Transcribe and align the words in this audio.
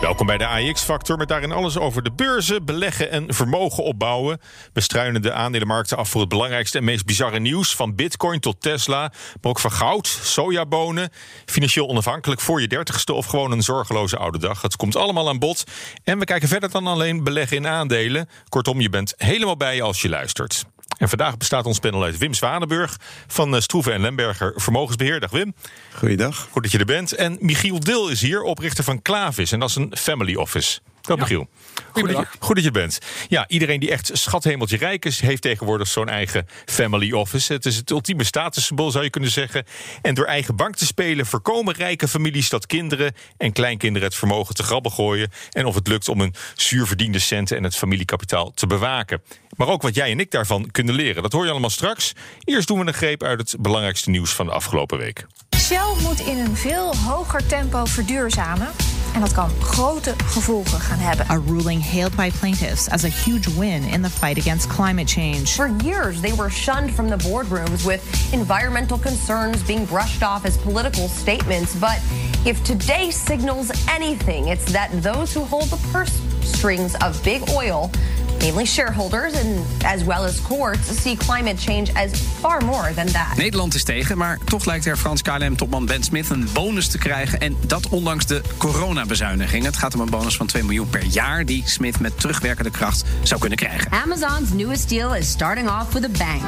Welkom 0.00 0.26
bij 0.26 0.38
de 0.38 0.46
AX-factor 0.46 1.16
met 1.16 1.28
daarin 1.28 1.52
alles 1.52 1.78
over 1.78 2.02
de 2.02 2.12
beurzen, 2.12 2.64
beleggen 2.64 3.10
en 3.10 3.34
vermogen 3.34 3.84
opbouwen. 3.84 4.40
We 4.72 4.80
struinen 4.80 5.22
de 5.22 5.32
aandelenmarkten 5.32 5.96
af 5.96 6.08
voor 6.08 6.20
het 6.20 6.28
belangrijkste 6.28 6.78
en 6.78 6.84
meest 6.84 7.06
bizarre 7.06 7.40
nieuws. 7.40 7.74
Van 7.74 7.94
bitcoin 7.94 8.40
tot 8.40 8.60
Tesla, 8.60 9.00
maar 9.00 9.50
ook 9.50 9.58
van 9.58 9.72
goud, 9.72 10.06
sojabonen. 10.06 11.10
Financieel 11.46 11.88
onafhankelijk 11.88 12.40
voor 12.40 12.60
je 12.60 12.68
dertigste 12.68 13.12
of 13.12 13.26
gewoon 13.26 13.52
een 13.52 13.62
zorgeloze 13.62 14.16
oude 14.16 14.38
dag. 14.38 14.62
Het 14.62 14.76
komt 14.76 14.96
allemaal 14.96 15.28
aan 15.28 15.38
bod. 15.38 15.64
En 16.04 16.18
we 16.18 16.24
kijken 16.24 16.48
verder 16.48 16.70
dan 16.70 16.86
alleen 16.86 17.24
beleggen 17.24 17.56
in 17.56 17.66
aandelen. 17.66 18.28
Kortom, 18.48 18.80
je 18.80 18.90
bent 18.90 19.14
helemaal 19.16 19.56
bij 19.56 19.82
als 19.82 20.02
je 20.02 20.08
luistert. 20.08 20.64
En 20.98 21.08
vandaag 21.08 21.36
bestaat 21.36 21.64
ons 21.64 21.78
panel 21.78 22.02
uit 22.02 22.18
Wim 22.18 22.34
Zwanenburg 22.34 22.96
van 23.26 23.54
eh, 23.54 23.60
Stroeven 23.60 23.92
en 23.92 24.00
Lemberger 24.00 24.52
Vermogensbeheer. 24.56 25.20
Dag 25.20 25.30
Wim. 25.30 25.54
Goeiedag. 25.94 26.48
Goed 26.50 26.62
dat 26.62 26.72
je 26.72 26.78
er 26.78 26.84
bent. 26.84 27.12
En 27.12 27.36
Michiel 27.40 27.80
Dil 27.80 28.08
is 28.08 28.20
hier, 28.20 28.42
oprichter 28.42 28.84
van 28.84 29.02
Klavis. 29.02 29.52
En 29.52 29.60
dat 29.60 29.68
is 29.68 29.74
een 29.74 29.92
family 29.96 30.34
office. 30.34 30.80
Dat 31.08 31.18
Michiel. 31.18 31.48
Goed 31.92 32.08
dat, 32.08 32.18
je, 32.18 32.26
goed 32.38 32.54
dat 32.54 32.64
je 32.64 32.70
bent. 32.70 32.98
Ja, 33.28 33.48
iedereen 33.48 33.80
die 33.80 33.90
echt 33.90 34.10
schathemeltje 34.12 34.76
rijk 34.76 35.04
is, 35.04 35.20
heeft 35.20 35.42
tegenwoordig 35.42 35.88
zo'n 35.88 36.08
eigen 36.08 36.46
family 36.64 37.12
office. 37.12 37.52
Het 37.52 37.66
is 37.66 37.76
het 37.76 37.90
ultieme 37.90 38.24
statussymbool, 38.24 38.90
zou 38.90 39.04
je 39.04 39.10
kunnen 39.10 39.30
zeggen. 39.30 39.64
En 40.02 40.14
door 40.14 40.24
eigen 40.24 40.56
bank 40.56 40.76
te 40.76 40.86
spelen 40.86 41.26
voorkomen 41.26 41.74
rijke 41.74 42.08
families 42.08 42.48
dat 42.48 42.66
kinderen 42.66 43.14
en 43.36 43.52
kleinkinderen 43.52 44.08
het 44.08 44.16
vermogen 44.16 44.54
te 44.54 44.62
grabbel 44.62 44.90
gooien. 44.90 45.30
En 45.50 45.66
of 45.66 45.74
het 45.74 45.88
lukt 45.88 46.08
om 46.08 46.20
hun 46.20 46.34
zuurverdiende 46.54 47.18
centen 47.18 47.56
en 47.56 47.64
het 47.64 47.76
familiekapitaal 47.76 48.50
te 48.50 48.66
bewaken. 48.66 49.22
Maar 49.56 49.68
ook 49.68 49.82
wat 49.82 49.94
jij 49.94 50.10
en 50.10 50.20
ik 50.20 50.30
daarvan 50.30 50.70
kunnen 50.70 50.94
leren. 50.94 51.22
Dat 51.22 51.32
hoor 51.32 51.44
je 51.44 51.50
allemaal 51.50 51.70
straks. 51.70 52.12
Eerst 52.44 52.68
doen 52.68 52.78
we 52.78 52.86
een 52.86 52.94
greep 52.94 53.22
uit 53.22 53.38
het 53.38 53.60
belangrijkste 53.60 54.10
nieuws 54.10 54.34
van 54.34 54.46
de 54.46 54.52
afgelopen 54.52 54.98
week. 54.98 55.26
Shell 55.56 55.94
moet 56.02 56.20
in 56.20 56.38
een 56.38 56.56
veel 56.56 56.96
hoger 56.96 57.46
tempo 57.46 57.84
verduurzamen. 57.84 58.87
En 59.18 59.24
dat 59.24 59.32
kan 59.32 59.50
grote 59.60 60.14
gevolgen 60.24 60.80
gaan 60.80 60.98
hebben. 60.98 61.26
A 61.30 61.40
ruling 61.46 61.90
hailed 61.90 62.14
by 62.16 62.30
plaintiffs 62.38 62.88
as 62.88 63.04
a 63.04 63.08
huge 63.08 63.54
win 63.54 63.82
in 63.82 64.02
the 64.02 64.10
fight 64.10 64.38
against 64.38 64.66
climate 64.68 65.08
change. 65.08 65.46
For 65.46 65.70
years, 65.82 66.20
they 66.20 66.32
were 66.36 66.50
shunned 66.50 66.94
from 66.94 67.08
the 67.08 67.16
boardrooms 67.16 67.84
with 67.84 68.00
environmental 68.32 68.98
concerns 68.98 69.62
being 69.66 69.86
brushed 69.86 70.22
off 70.22 70.44
as 70.44 70.56
political 70.56 71.08
statements. 71.08 71.74
But 71.74 71.98
if 72.44 72.62
today 72.62 73.10
signals 73.10 73.70
anything, 73.88 74.48
it's 74.48 74.72
that 74.72 74.90
those 75.02 75.34
who 75.34 75.44
hold 75.44 75.70
the 75.70 75.88
purse 75.92 76.20
strings 76.42 76.94
of 76.94 77.20
big 77.22 77.42
oil 77.50 77.90
Mainly 78.38 78.64
shareholders 78.66 79.34
and 79.34 79.64
as 79.84 80.04
well 80.04 80.24
as 80.24 80.40
courts 80.40 81.02
see 81.02 81.16
climate 81.16 81.56
change 81.58 81.92
as 81.94 82.10
far 82.40 82.64
more 82.64 82.94
than 82.94 83.06
that. 83.06 83.36
Nederland 83.36 83.74
is 83.74 83.84
tegen, 83.84 84.18
maar 84.18 84.38
toch 84.44 84.64
lijkt 84.64 84.86
er 84.86 84.96
Frans 84.96 85.22
KLM-topman 85.22 85.86
Ben 85.86 86.02
Smith 86.02 86.30
een 86.30 86.48
bonus 86.52 86.88
te 86.88 86.98
krijgen. 86.98 87.40
En 87.40 87.56
dat 87.66 87.88
ondanks 87.88 88.26
de 88.26 88.42
coronabezuiniging. 88.56 89.64
Het 89.64 89.76
gaat 89.76 89.94
om 89.94 90.00
een 90.00 90.10
bonus 90.10 90.36
van 90.36 90.46
2 90.46 90.62
miljoen 90.62 90.90
per 90.90 91.04
jaar 91.04 91.44
die 91.44 91.62
Smith 91.66 92.00
met 92.00 92.20
terugwerkende 92.20 92.70
kracht 92.70 93.04
zou 93.22 93.40
kunnen 93.40 93.58
krijgen. 93.58 93.92
Amazon's 93.92 94.50
newest 94.52 94.88
deal 94.88 95.14
is 95.14 95.28
starting 95.28 95.68
off 95.68 95.92
with 95.92 96.04
a 96.04 96.08
bang. 96.18 96.42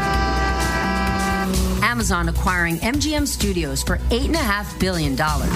Amazon 1.81 2.29
acquiring 2.29 2.81
MGM 2.81 3.27
Studios 3.27 3.83
for 3.83 3.99
8.5 4.09 4.79
billion 4.79 5.15
dollars. 5.15 5.51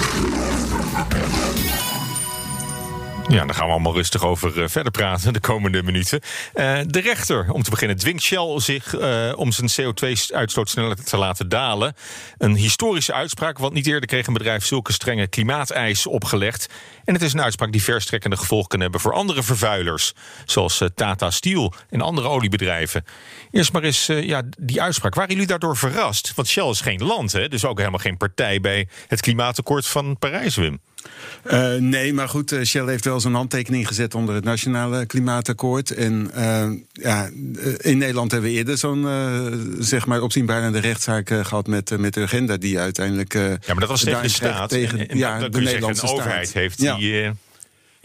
Ja, 3.29 3.45
daar 3.45 3.55
gaan 3.55 3.67
we 3.67 3.73
allemaal 3.73 3.95
rustig 3.95 4.25
over 4.25 4.57
uh, 4.57 4.69
verder 4.69 4.93
praten 4.93 5.33
de 5.33 5.41
komende 5.41 5.83
minuten. 5.83 6.21
Uh, 6.55 6.79
de 6.87 7.01
rechter, 7.01 7.53
om 7.53 7.63
te 7.63 7.71
beginnen, 7.71 7.97
dwingt 7.97 8.23
Shell 8.23 8.61
zich 8.61 8.95
uh, 8.95 9.33
om 9.37 9.53
zijn 9.53 9.71
CO2-uitstoot 9.71 10.71
sneller 10.71 11.05
te 11.05 11.17
laten 11.17 11.49
dalen. 11.49 11.95
Een 12.39 12.55
historische 12.55 13.13
uitspraak, 13.13 13.59
want 13.59 13.73
niet 13.73 13.87
eerder 13.87 14.09
kreeg 14.09 14.27
een 14.27 14.33
bedrijf 14.33 14.65
zulke 14.65 14.93
strenge 14.93 15.27
klimaateisen 15.27 16.11
opgelegd. 16.11 16.69
En 17.05 17.15
het 17.15 17.23
is 17.23 17.33
een 17.33 17.43
uitspraak 17.43 17.73
die 17.73 17.83
verstrekkende 17.83 18.37
gevolgen 18.37 18.69
kan 18.69 18.81
hebben 18.81 19.01
voor 19.01 19.13
andere 19.13 19.43
vervuilers, 19.43 20.13
zoals 20.45 20.83
Tata 20.95 21.31
Steel 21.31 21.73
en 21.91 22.01
andere 22.01 22.29
oliebedrijven. 22.29 23.05
Eerst 23.51 23.73
maar 23.73 23.83
eens 23.83 24.07
ja, 24.07 24.43
die 24.59 24.83
uitspraak. 24.83 25.15
Waren 25.15 25.33
jullie 25.33 25.47
daardoor 25.47 25.77
verrast? 25.77 26.33
Want 26.35 26.49
Shell 26.49 26.69
is 26.69 26.81
geen 26.81 27.03
land, 27.05 27.33
hè? 27.33 27.49
dus 27.49 27.65
ook 27.65 27.79
helemaal 27.79 27.99
geen 27.99 28.17
partij 28.17 28.61
bij 28.61 28.89
het 29.09 29.21
klimaatakkoord 29.21 29.87
van 29.87 30.19
Parijs, 30.19 30.57
Wim. 30.57 30.81
Uh, 31.53 31.75
nee, 31.75 32.13
maar 32.13 32.29
goed, 32.29 32.53
uh, 32.53 32.63
Shell 32.63 32.87
heeft 32.87 33.05
wel 33.05 33.21
zijn 33.21 33.35
handtekening 33.35 33.89
gezet 33.89 34.15
onder 34.15 34.35
het 34.35 34.45
Nationale 34.45 35.07
Klimaatakkoord. 35.07 35.91
En 35.91 36.31
uh, 36.37 36.71
ja, 36.93 37.29
in 37.79 37.99
Nederland 37.99 38.31
hebben 38.33 38.51
we 38.51 38.57
eerder 38.57 38.79
zo'n 38.79 39.07
zeg 39.79 40.07
maar 40.07 40.23
opzienbarende 40.23 40.79
rechtszaak 40.79 41.29
gehad 41.29 41.67
met, 41.67 41.99
met 41.99 42.15
de 42.15 42.23
agenda 42.23 42.57
die 42.57 42.79
uiteindelijk. 42.79 43.33
ja, 43.33 43.59
maar 43.67 43.81
dat 43.81 43.89
was 43.89 44.03
tegen 44.03 44.23
de 44.23 44.29
staat. 44.29 44.69
Tegen, 44.69 45.09
en, 45.09 45.19
ja, 45.19 45.49
de 45.49 45.61
Nederlandse 45.61 46.07
staat. 46.07 46.19
overheid 46.19 46.53
heeft 46.53 46.81
ja. 46.81 46.97
die. 46.97 47.31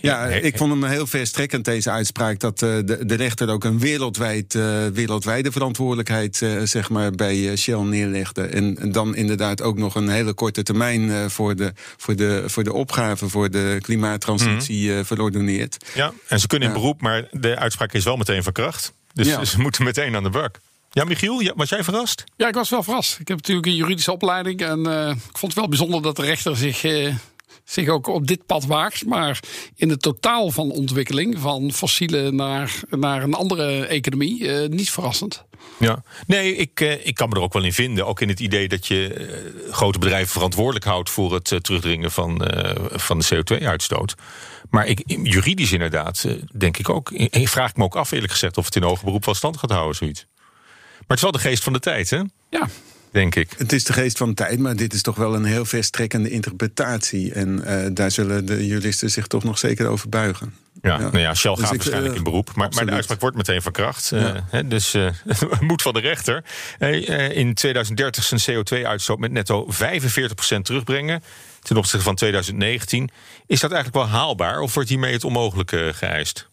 Ja, 0.02 0.26
ik 0.26 0.58
vond 0.58 0.72
hem 0.72 0.84
heel 0.84 1.08
verstrekkend, 1.08 1.66
deze 1.66 1.90
uitspraak. 1.90 2.40
Dat 2.40 2.62
uh, 2.62 2.76
de, 2.86 3.06
de 3.06 3.16
rechter 3.16 3.50
ook 3.50 3.64
een 3.64 3.80
wereldwijd, 3.80 4.54
uh, 4.54 4.88
wereldwijde 4.88 5.52
verantwoordelijkheid 5.52 6.42
uh, 6.42 6.62
zeg 6.64 6.90
maar, 6.90 7.12
bij 7.12 7.56
Shell 7.56 7.80
neerlegde. 7.80 8.42
En, 8.42 8.78
en, 8.80 8.92
dan 8.92 9.16
inderdaad 9.16 9.62
ook 9.62 9.78
nog 9.78 9.96
een 9.96 10.10
hele 10.10 10.34
korte 10.34 10.64
termijn 10.64 11.30
voor, 11.30 11.56
de, 11.56 11.74
voor, 11.98 12.16
de, 12.16 12.44
voor 12.46 12.64
de 12.64 12.74
opgave 12.74 13.30
voor 13.30 13.50
de 13.50 13.78
klimaattransitie 13.82 14.92
mm. 14.92 15.06
verordoneert. 15.06 15.78
Ja, 15.94 16.14
en 16.28 16.40
ze 16.40 16.48
kunnen 16.48 16.68
in 16.68 16.74
beroep, 16.74 17.02
maar 17.02 17.28
de 17.32 17.56
uitspraak 17.56 17.94
is 17.94 18.04
wel 18.04 18.18
meteen 18.18 18.44
van 18.44 18.54
kracht. 18.54 18.94
Dus 19.14 19.28
ja. 19.28 19.46
ze 19.46 19.60
moeten 19.60 19.84
meteen 19.84 20.16
aan 20.16 20.24
de 20.24 20.30
bak. 20.30 20.60
Ja, 20.92 21.04
Michiel, 21.04 21.54
was 21.56 21.70
jij 21.70 21.84
verrast? 21.84 22.24
Ja, 22.36 22.48
ik 22.48 22.54
was 22.54 22.70
wel 22.70 22.84
verrast. 22.84 23.20
Ik 23.20 23.28
heb 23.28 23.38
natuurlijk 23.38 23.68
een 23.68 23.76
juridische 23.76 24.12
opleiding. 24.12 24.62
En 24.62 24.80
ik 25.10 25.38
vond 25.38 25.52
het 25.52 25.54
wel 25.54 25.68
bijzonder 25.68 26.02
dat 26.02 26.16
de 26.16 26.22
rechter 26.22 26.58
zich 26.58 26.82
zich 27.70 27.88
ook 27.88 28.08
op 28.08 28.28
dit 28.28 28.46
pad 28.46 28.66
waagt. 28.66 29.06
Maar 29.06 29.40
in 29.76 29.90
het 29.90 30.02
totaal 30.02 30.52
van 30.52 30.72
ontwikkeling, 30.72 31.40
van 31.40 31.72
fossiele 31.72 32.32
naar, 32.32 32.80
naar 32.90 33.24
een 33.24 33.34
andere 33.34 33.86
economie, 33.86 34.40
uh, 34.40 34.68
niet 34.68 34.92
verrassend. 34.92 35.46
Ja, 35.80 36.04
nee, 36.28 36.56
ik, 36.56 36.80
uh, 36.80 37.06
ik 37.06 37.16
kan 37.16 37.30
me 37.30 37.36
er 37.36 37.42
ook 37.42 37.54
wel 37.54 37.64
in 37.64 37.74
vinden. 37.74 38.06
Ook 38.06 38.22
in 38.22 38.28
het 38.28 38.40
idee 38.40 38.68
dat 38.68 38.88
je 38.88 39.28
uh, 39.66 39.74
grote 39.74 40.00
bedrijven 40.00 40.32
verantwoordelijk 40.32 40.86
houdt 40.86 41.10
voor 41.10 41.34
het 41.34 41.64
terugdringen 41.64 42.12
van, 42.12 42.42
van 42.92 43.20
de 43.20 43.26
CO2-uitstoot. 43.36 44.16
Maar 44.70 44.86
ik, 44.86 45.04
juridisch 45.06 45.72
inderdaad, 45.72 46.26
denk 46.58 46.78
ik 46.78 46.90
ook. 46.90 47.12
Ik 47.12 47.50
vraag 47.50 47.76
me 47.76 47.84
ook 47.84 47.96
af, 47.96 48.12
eerlijk 48.12 48.32
gezegd, 48.32 48.58
of 48.58 48.66
het 48.66 48.76
in 48.76 48.84
hoger 48.84 49.06
beroep 49.06 49.26
wel 49.26 49.34
stand 49.34 49.58
gaat 49.58 49.72
houden, 49.72 49.96
zoiets. 49.96 50.26
Maar 51.10 51.18
het 51.18 51.18
is 51.18 51.22
wel 51.22 51.32
de 51.32 51.40
geest 51.40 51.64
van 51.64 51.74
de 51.74 51.80
tijd, 51.80 52.10
hè? 52.10 52.22
Ja, 52.50 52.68
denk 53.12 53.36
ik. 53.36 53.50
Het 53.58 53.74
is 53.74 53.84
de 53.84 53.94
geest 53.94 54.18
van 54.18 54.30
de 54.30 54.34
tijd, 54.34 54.60
maar 54.60 54.76
dit 54.76 54.94
is 54.94 55.02
toch 55.02 55.16
wel 55.16 55.36
een 55.36 55.46
heel 55.46 55.66
verstrekkende 55.66 56.30
interpretatie. 56.30 57.34
En 57.34 57.62
uh, 57.66 57.86
daar 57.92 58.12
zullen 58.12 58.46
de 58.46 58.68
juristen 58.68 59.12
zich 59.12 59.28
toch 59.28 59.44
nog 59.44 59.58
zeker 59.58 59.88
over 59.88 60.10
buigen. 60.10 60.54
Ja, 60.82 61.00
ja. 61.00 61.00
Nou 61.00 61.20
ja 61.20 61.34
Shell 61.34 61.54
dus 61.54 61.64
gaat 61.64 61.74
ik, 61.74 61.78
waarschijnlijk 61.78 62.14
uh, 62.14 62.18
in 62.18 62.24
beroep. 62.24 62.56
Maar, 62.56 62.70
maar, 62.70 62.86
de 62.86 62.92
uitspraak 62.92 63.20
wordt 63.20 63.36
meteen 63.36 63.62
van 63.62 63.72
kracht. 63.72 64.10
Ja. 64.10 64.36
Uh, 64.36 64.42
hè, 64.50 64.68
dus 64.68 64.96
moed 65.60 65.82
van 65.82 65.94
de 65.94 66.00
rechter. 66.00 66.44
in 67.34 67.54
2030 67.54 68.24
zijn 68.24 68.64
CO2-uitstoot 68.64 69.20
met 69.20 69.32
netto 69.32 69.68
45% 69.74 69.76
terugbrengen. 70.62 71.24
Ten 71.62 71.78
opzichte 71.78 72.06
van 72.06 72.16
2019. 72.16 73.10
Is 73.48 73.60
dat 73.60 73.72
eigenlijk 73.72 74.06
wel 74.06 74.20
haalbaar? 74.20 74.60
Of 74.60 74.74
wordt 74.74 74.90
hiermee 74.90 75.14
het 75.14 75.24
onmogelijke 75.24 75.92
geëist? 75.96 76.50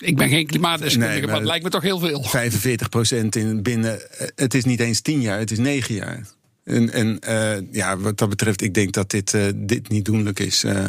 Ik 0.00 0.16
ben 0.16 0.28
geen 0.28 0.46
klimaatdeskundige, 0.46 1.12
nee, 1.12 1.20
maar, 1.20 1.30
maar, 1.30 1.38
het 1.40 1.48
lijkt 1.48 1.64
me 1.64 1.70
toch 1.70 1.82
heel 1.82 1.98
veel. 1.98 2.22
45 2.22 2.88
procent 2.88 3.36
in 3.36 3.62
binnen. 3.62 4.00
Het 4.34 4.54
is 4.54 4.64
niet 4.64 4.80
eens 4.80 5.00
10 5.00 5.20
jaar, 5.20 5.38
het 5.38 5.50
is 5.50 5.58
9 5.58 5.94
jaar. 5.94 6.26
En, 6.64 6.92
en 6.92 7.18
uh, 7.28 7.72
ja, 7.72 7.96
wat 7.96 8.18
dat 8.18 8.28
betreft, 8.28 8.62
ik 8.62 8.74
denk 8.74 8.92
dat 8.92 9.10
dit, 9.10 9.32
uh, 9.32 9.44
dit 9.54 9.88
niet 9.88 10.04
doenlijk 10.04 10.38
is. 10.38 10.64
Uh, 10.64 10.84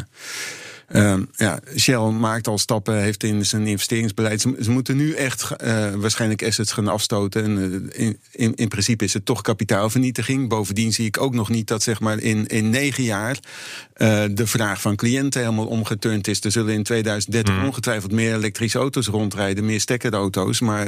Um, 0.93 1.29
ja, 1.35 1.59
Shell 1.77 2.09
maakt 2.09 2.47
al 2.47 2.57
stappen, 2.57 3.01
heeft 3.01 3.23
in 3.23 3.45
zijn 3.45 3.67
investeringsbeleid. 3.67 4.41
Ze, 4.41 4.55
ze 4.61 4.71
moeten 4.71 4.95
nu 4.95 5.13
echt 5.13 5.49
uh, 5.63 5.93
waarschijnlijk 5.93 6.43
assets 6.43 6.71
gaan 6.71 6.87
afstoten. 6.87 7.43
En 7.43 7.57
uh, 7.57 8.05
in, 8.05 8.19
in, 8.31 8.55
in, 8.55 8.67
principe 8.67 9.03
is 9.03 9.13
het 9.13 9.25
toch 9.25 9.41
kapitaalvernietiging. 9.41 10.49
Bovendien 10.49 10.93
zie 10.93 11.05
ik 11.05 11.21
ook 11.21 11.33
nog 11.33 11.49
niet 11.49 11.67
dat 11.67 11.83
zeg 11.83 11.99
maar 11.99 12.19
in, 12.19 12.47
in 12.47 12.69
negen 12.69 13.03
jaar 13.03 13.39
uh, 13.97 14.23
de 14.31 14.47
vraag 14.47 14.81
van 14.81 14.95
cliënten 14.95 15.41
helemaal 15.41 15.65
omgeturnd 15.65 16.27
is. 16.27 16.43
Er 16.43 16.51
zullen 16.51 16.73
in 16.73 16.83
2030 16.83 17.55
mm. 17.55 17.65
ongetwijfeld 17.65 18.11
meer 18.11 18.33
elektrische 18.33 18.77
auto's 18.77 19.07
rondrijden, 19.07 19.65
meer 19.65 19.79
stekkerauto's. 19.79 20.59
Maar 20.59 20.87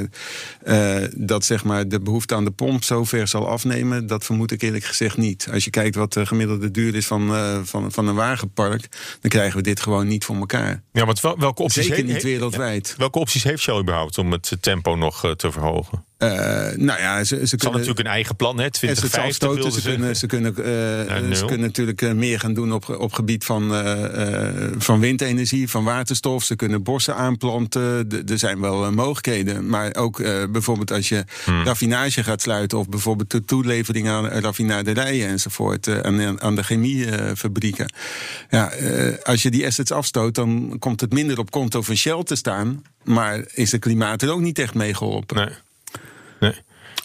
dat 1.16 1.44
zeg 1.44 1.64
maar 1.64 1.88
de 1.88 2.00
behoefte 2.00 2.34
aan 2.34 2.44
de 2.44 2.50
pomp 2.50 2.84
zover 2.84 3.28
zal 3.28 3.48
afnemen, 3.48 4.06
dat 4.06 4.24
vermoed 4.24 4.50
ik 4.50 4.62
eerlijk 4.62 4.84
gezegd 4.84 5.16
niet. 5.16 5.48
Als 5.52 5.64
je 5.64 5.70
kijkt 5.70 5.96
wat 5.96 6.12
de 6.12 6.26
gemiddelde 6.26 6.70
duur 6.70 6.94
is 6.94 7.06
van, 7.06 7.30
van, 7.66 7.92
van 7.92 8.08
een 8.08 8.14
wagenpark, 8.14 8.88
dan 9.20 9.30
krijgen 9.30 9.56
we 9.56 9.62
dit 9.62 9.80
gewoon 9.80 9.93
gewoon 9.94 10.08
niet 10.08 10.24
voor 10.24 10.36
elkaar. 10.36 10.82
Ja, 10.92 11.04
want 11.06 11.20
wel- 11.20 11.38
welke 11.38 11.62
opties 11.62 11.86
Zeker 11.86 12.04
niet 12.04 12.22
wereldwijd. 12.22 12.94
Welke 12.98 13.18
opties 13.18 13.42
heeft 13.44 13.62
Shell 13.62 13.78
überhaupt 13.78 14.18
om 14.18 14.32
het 14.32 14.56
tempo 14.60 14.94
nog 14.96 15.24
eh, 15.24 15.30
te 15.30 15.52
verhogen? 15.52 16.04
Eh, 16.18 16.28
nou 16.76 17.00
ja, 17.00 17.24
ze, 17.24 17.36
ze 17.36 17.46
Ze 17.46 17.56
kunnen 17.56 17.78
natuurlijk 17.78 18.06
een 18.06 18.12
eigen 18.12 18.36
plan, 18.36 18.58
hè? 18.58 18.64
En 18.64 18.74
ze 18.74 18.86
het 18.86 18.96
2050 19.00 19.48
afstoten. 19.48 19.54
wilden 19.54 19.72
Ze 19.72 19.80
ze. 19.80 19.88
kunnen, 19.88 20.16
ze, 20.22 20.26
kunnen, 20.26 20.56
eh, 21.08 21.16
Ja, 21.16 21.20
nul. 21.20 21.36
ze 21.36 21.44
kunnen 21.44 21.66
natuurlijk 21.66 22.02
eh, 22.02 22.12
meer 22.12 22.40
gaan 22.40 22.54
doen 22.54 22.72
op, 22.72 22.88
op 22.88 23.12
gebied 23.12 23.44
van, 23.44 23.72
van 24.78 25.00
windenergie, 25.00 25.70
van 25.70 25.84
waterstof. 25.84 26.44
Ze 26.44 26.56
kunnen 26.56 26.82
bossen 26.82 27.16
aanplanten. 27.16 28.08
Er 28.28 28.38
zijn 28.38 28.60
wel 28.60 28.92
mogelijkheden. 28.92 29.66
Maar 29.68 29.94
ook 29.94 30.22
bijvoorbeeld 30.52 30.92
als 30.92 31.08
je 31.08 31.24
Hmm. 31.44 31.64
raffinage 31.64 32.22
gaat 32.22 32.42
sluiten... 32.42 32.78
of 32.78 32.88
bijvoorbeeld 32.88 33.30
de 33.30 33.44
toelevering 33.44 34.08
aan 34.08 34.26
raffinaderijen 34.26 35.28
enzovoort... 35.28 36.02
aan, 36.02 36.40
aan 36.40 36.54
de 36.54 36.62
chemiefabrieken. 36.62 37.92
ja, 38.50 38.72
als 39.22 39.42
je 39.42 39.50
die 39.50 39.66
assets 39.66 39.90
afstoot, 39.90 40.34
dan 40.34 40.76
komt 40.78 41.00
het 41.00 41.12
minder 41.12 41.38
op 41.38 41.50
konto 41.50 41.82
van 41.82 41.96
Shell 41.96 42.22
te 42.22 42.34
staan... 42.36 42.82
maar 43.04 43.44
is 43.54 43.72
het 43.72 43.80
klimaat 43.80 44.22
er 44.22 44.30
ook 44.30 44.40
niet 44.40 44.58
echt 44.58 44.74
mee 44.74 44.94
geholpen. 44.94 45.36
Nee. 45.36 45.48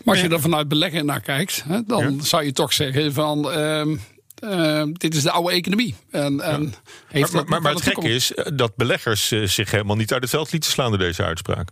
Maar 0.03 0.15
als 0.15 0.23
je 0.23 0.29
er 0.29 0.41
vanuit 0.41 0.67
beleggen 0.67 1.05
naar 1.05 1.21
kijkt, 1.21 1.63
hè, 1.67 1.83
dan 1.83 2.21
zou 2.23 2.43
je 2.43 2.51
toch 2.51 2.73
zeggen 2.73 3.13
van. 3.13 3.51
ehm, 3.51 3.95
ehm, 4.35 4.91
dit 4.93 5.15
is 5.15 5.23
de 5.23 5.31
oude 5.31 5.51
economie. 5.51 5.95
En, 6.11 6.41
en 6.41 6.73
heeft 7.07 7.33
Maar, 7.33 7.61
maar, 7.61 7.73
het 7.73 7.81
gekke 7.81 8.09
is 8.09 8.33
eh, 8.33 8.45
dat 8.53 8.75
beleggers 8.75 9.31
eh, 9.31 9.43
zich 9.43 9.71
helemaal 9.71 9.95
niet 9.95 10.13
uit 10.13 10.21
het 10.21 10.31
veld 10.31 10.51
lieten 10.51 10.71
slaan 10.71 10.89
door 10.89 10.99
deze 10.99 11.23
uitspraak. 11.23 11.69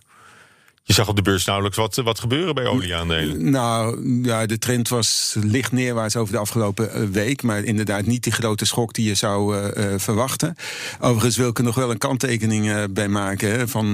Je 0.87 0.93
zag 0.93 1.07
op 1.07 1.15
de 1.15 1.21
beurs 1.21 1.45
nauwelijks 1.45 1.77
wat, 1.77 1.95
wat 1.95 2.19
gebeuren 2.19 2.55
bij 2.55 2.65
olieaandelen. 2.65 3.49
Nou, 3.49 4.01
ja, 4.23 4.45
de 4.45 4.57
trend 4.57 4.89
was 4.89 5.35
licht 5.41 5.71
neerwaarts 5.71 6.15
over 6.15 6.33
de 6.33 6.39
afgelopen 6.39 6.93
eh, 6.93 7.03
week. 7.03 7.43
Maar 7.43 7.63
inderdaad 7.63 8.05
niet 8.05 8.23
die 8.23 8.33
grote 8.33 8.65
schok 8.65 8.93
die 8.93 9.07
je 9.07 9.15
zou 9.15 9.57
eh, 9.57 9.93
eh, 9.93 9.99
verwachten. 9.99 10.55
Overigens 10.99 11.37
wil 11.37 11.49
ik 11.49 11.57
er 11.57 11.63
nog 11.63 11.75
wel 11.75 11.91
een 11.91 11.97
kanttekening 11.97 12.69
eh, 12.69 12.83
bij 12.89 13.07
maken. 13.07 13.51
Hè, 13.51 13.67
van, 13.67 13.93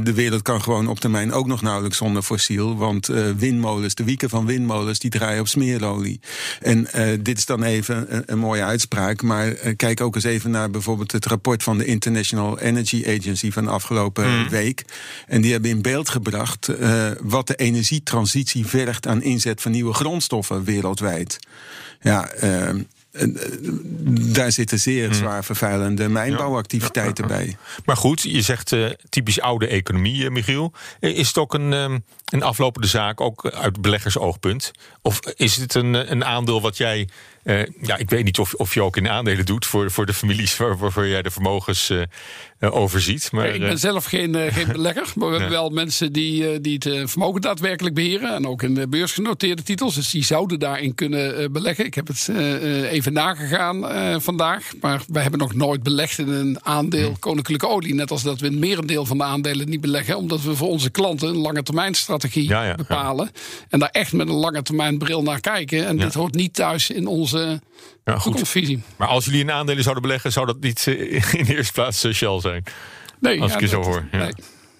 de 0.00 0.12
wereld 0.14 0.42
kan 0.42 0.62
gewoon 0.62 0.88
op 0.88 1.00
termijn 1.00 1.32
ook 1.32 1.46
nog 1.46 1.62
nauwelijks 1.62 1.96
zonder 1.96 2.22
fossiel. 2.22 2.76
Want 2.76 3.06
windmolens, 3.36 3.94
de 3.94 4.04
wieken 4.04 4.28
van 4.28 4.46
windmolens, 4.46 4.98
die 4.98 5.10
draaien 5.10 5.40
op 5.40 5.48
smeerolie. 5.48 6.20
En 6.60 6.88
dit 7.22 7.38
is 7.38 7.46
dan 7.46 7.62
even 7.62 8.16
een, 8.16 8.22
een 8.26 8.38
mooie 8.38 8.62
uitspraak. 8.62 9.22
Maar 9.22 9.50
kijk 9.76 10.00
ook 10.00 10.14
eens 10.14 10.24
even 10.24 10.50
naar 10.50 10.70
bijvoorbeeld 10.70 11.12
het 11.12 11.26
rapport 11.26 11.62
van 11.62 11.78
de 11.78 11.84
International 11.84 12.58
Energy 12.58 13.04
Agency 13.18 13.50
van 13.50 13.64
de 13.64 13.70
afgelopen 13.70 14.48
week. 14.50 14.84
En 15.26 15.40
die 15.40 15.52
hebben 15.52 15.70
in 15.70 15.82
beeld 15.82 16.08
gebracht 16.08 16.22
eh, 16.68 17.10
wat 17.22 17.46
de 17.46 17.54
energietransitie 17.56 18.66
vergt 18.66 19.06
aan 19.06 19.22
inzet 19.22 19.62
van 19.62 19.70
nieuwe 19.70 19.92
grondstoffen 19.92 20.64
wereldwijd. 20.64 21.38
Ja, 22.00 22.28
eh, 22.28 22.68
eh, 22.68 22.76
daar 24.32 24.52
zitten 24.52 24.78
zeer 24.78 25.14
zwaar 25.14 25.44
vervuilende 25.44 26.08
mijnbouwactiviteiten 26.08 27.26
bij. 27.26 27.56
Maar 27.84 27.96
goed, 27.96 28.22
je 28.22 28.42
zegt 28.42 28.76
typisch 29.08 29.40
oude 29.40 29.66
economie, 29.66 30.30
Michiel. 30.30 30.72
Is 31.00 31.26
het 31.28 31.38
ook 31.38 31.54
een, 31.54 31.72
een 32.24 32.42
aflopende 32.42 32.86
zaak, 32.86 33.20
ook 33.20 33.50
uit 33.50 33.80
beleggersoogpunt? 33.80 34.70
Of 35.02 35.20
is 35.36 35.56
het 35.56 35.74
een, 35.74 36.10
een 36.10 36.24
aandeel 36.24 36.60
wat 36.60 36.76
jij... 36.76 37.08
eh, 37.44 37.62
ja, 37.82 37.96
ik 37.96 38.10
weet 38.10 38.24
niet 38.24 38.38
of, 38.38 38.54
of 38.54 38.74
je 38.74 38.82
ook 38.82 38.96
in 38.96 39.08
aandelen 39.08 39.46
doet 39.46 39.66
voor, 39.66 39.90
voor 39.90 40.06
de 40.06 40.14
families 40.14 40.56
waar- 40.56 40.76
waarvoor 40.78 41.06
jij 41.06 41.22
de 41.22 41.30
vermogens 41.30 41.90
eh, 41.90 42.02
eh, 42.58 42.74
overziet. 42.74 43.32
Maar, 43.32 43.46
ik 43.54 43.60
ben 43.60 43.78
zelf 43.78 44.04
geen, 44.04 44.52
geen 44.52 44.72
belegger. 44.72 45.12
Maar 45.14 45.26
we 45.28 45.34
hebben 45.34 45.50
wel 45.52 45.70
mensen 45.70 46.12
die, 46.12 46.60
die 46.60 46.74
het 46.84 47.10
vermogen 47.10 47.40
daadwerkelijk 47.40 47.94
beheren. 47.94 48.34
En 48.34 48.46
ook 48.46 48.62
in 48.62 48.74
de 48.74 48.88
beursgenoteerde 48.88 49.62
titels. 49.62 49.94
Dus 49.94 50.10
die 50.10 50.24
zouden 50.24 50.58
daarin 50.58 50.94
kunnen 50.94 51.52
beleggen. 51.52 51.84
Ik 51.86 51.94
heb 51.94 52.06
het 52.06 52.28
even 52.90 53.12
nagegaan 53.12 54.22
vandaag. 54.22 54.70
Maar 54.80 55.02
wij 55.08 55.22
hebben 55.22 55.40
nog 55.40 55.54
nooit 55.54 55.82
belegd 55.82 56.18
in 56.18 56.28
een 56.28 56.58
aandeel 56.62 57.16
koninklijke 57.18 57.68
olie. 57.68 57.94
Net 57.94 58.10
als 58.10 58.22
dat 58.22 58.40
we 58.40 58.46
een 58.46 58.58
merendeel 58.58 59.04
van 59.06 59.18
de 59.18 59.24
aandelen 59.24 59.68
niet 59.68 59.80
beleggen. 59.80 60.16
Omdat 60.16 60.42
we 60.42 60.56
voor 60.56 60.68
onze 60.68 60.90
klanten 60.90 61.28
een 61.28 61.36
lange 61.36 61.62
termijn 61.62 61.94
strategie 61.94 62.48
Ja, 62.48 62.62
ja, 62.62 62.68
ja. 62.68 62.74
bepalen. 62.74 63.30
En 63.68 63.78
daar 63.78 63.88
echt 63.92 64.12
met 64.12 64.28
een 64.28 64.34
lange 64.34 64.62
termijn 64.62 64.98
bril 64.98 65.22
naar 65.22 65.40
kijken. 65.40 65.86
En 65.86 65.96
dit 65.96 66.14
hoort 66.14 66.34
niet 66.34 66.54
thuis 66.54 66.90
in 66.90 67.06
onze 67.06 67.33
ja, 67.40 68.12
goed. 68.12 68.22
toekomstvisie. 68.22 68.82
Maar 68.96 69.08
als 69.08 69.24
jullie 69.24 69.40
in 69.40 69.50
aandelen 69.50 69.82
zouden 69.82 70.02
beleggen, 70.02 70.32
zou 70.32 70.46
dat 70.46 70.60
niet 70.60 70.86
eh, 70.86 71.34
in 71.40 71.44
de 71.44 71.56
eerste 71.56 71.72
plaats 71.72 72.04
eh, 72.04 72.12
Shell 72.12 72.40
zijn? 72.40 72.64
Nee, 73.20 73.40
Als 73.40 73.50
ja, 73.50 73.56
ik 73.56 73.62
je 73.62 73.68
zo 73.68 73.82
hoor. 73.82 74.04
Ja. 74.12 74.18
nee. 74.18 74.32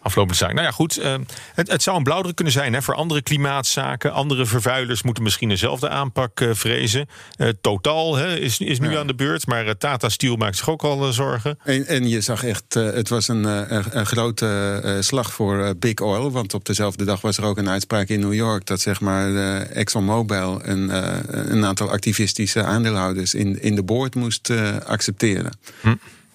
Aflopende 0.05 0.39
zaak. 0.39 0.53
Nou 0.53 0.65
ja, 0.65 0.71
goed. 0.71 0.99
eh, 0.99 1.15
het, 1.55 1.71
het 1.71 1.83
zou 1.83 1.97
een 1.97 2.03
blauwdruk 2.03 2.35
kunnen 2.35 2.53
zijn 2.53 2.73
hè, 2.73 2.83
voor 2.83 2.95
andere 2.95 3.23
klimaatzaken. 3.23 4.13
Andere 4.13 4.47
vervuilers 4.47 5.03
moeten 5.03 5.23
misschien 5.23 5.49
dezelfde 5.49 5.89
aanpak 5.89 6.41
eh, 6.41 6.49
vrezen. 6.53 7.09
Eh, 7.37 7.49
Totaal 7.61 8.17
hè, 8.17 8.39
is, 8.39 8.59
is 8.61 8.81
nu 8.81 8.97
aan 8.97 9.07
de 9.07 9.15
beurt. 9.15 9.47
Maar 9.47 9.77
Tata 9.77 10.09
Steel 10.09 10.37
maakt 10.37 10.57
zich 10.57 10.71
ook 10.71 10.83
al 10.83 11.13
zorgen. 11.13 11.59
En, 11.65 11.87
en 11.87 12.09
je 12.09 12.21
zag 12.21 12.45
echt, 12.45 12.75
het 12.75 13.09
was 13.09 13.29
een, 13.29 13.45
een, 13.45 13.85
een 13.91 14.07
grote 14.07 14.99
slag 15.01 15.33
voor 15.33 15.75
Big 15.79 15.95
Oil. 15.95 16.31
Want 16.31 16.55
op 16.55 16.65
dezelfde 16.65 17.05
dag 17.05 17.21
was 17.21 17.37
er 17.37 17.45
ook 17.45 17.59
een 17.59 17.69
uitspraak 17.69 18.09
in 18.09 18.21
New 18.21 18.35
York... 18.35 18.67
dat 18.67 18.81
zeg 18.81 19.01
maar 19.01 19.33
ExxonMobil 19.63 20.63
en 20.63 20.91
eh, 20.91 21.19
een 21.51 21.65
aantal 21.65 21.91
activistische 21.91 22.63
aandeelhouders... 22.63 23.35
in, 23.35 23.63
in 23.63 23.75
de 23.75 23.83
board 23.83 24.15
moest 24.15 24.51
accepteren. 24.87 25.59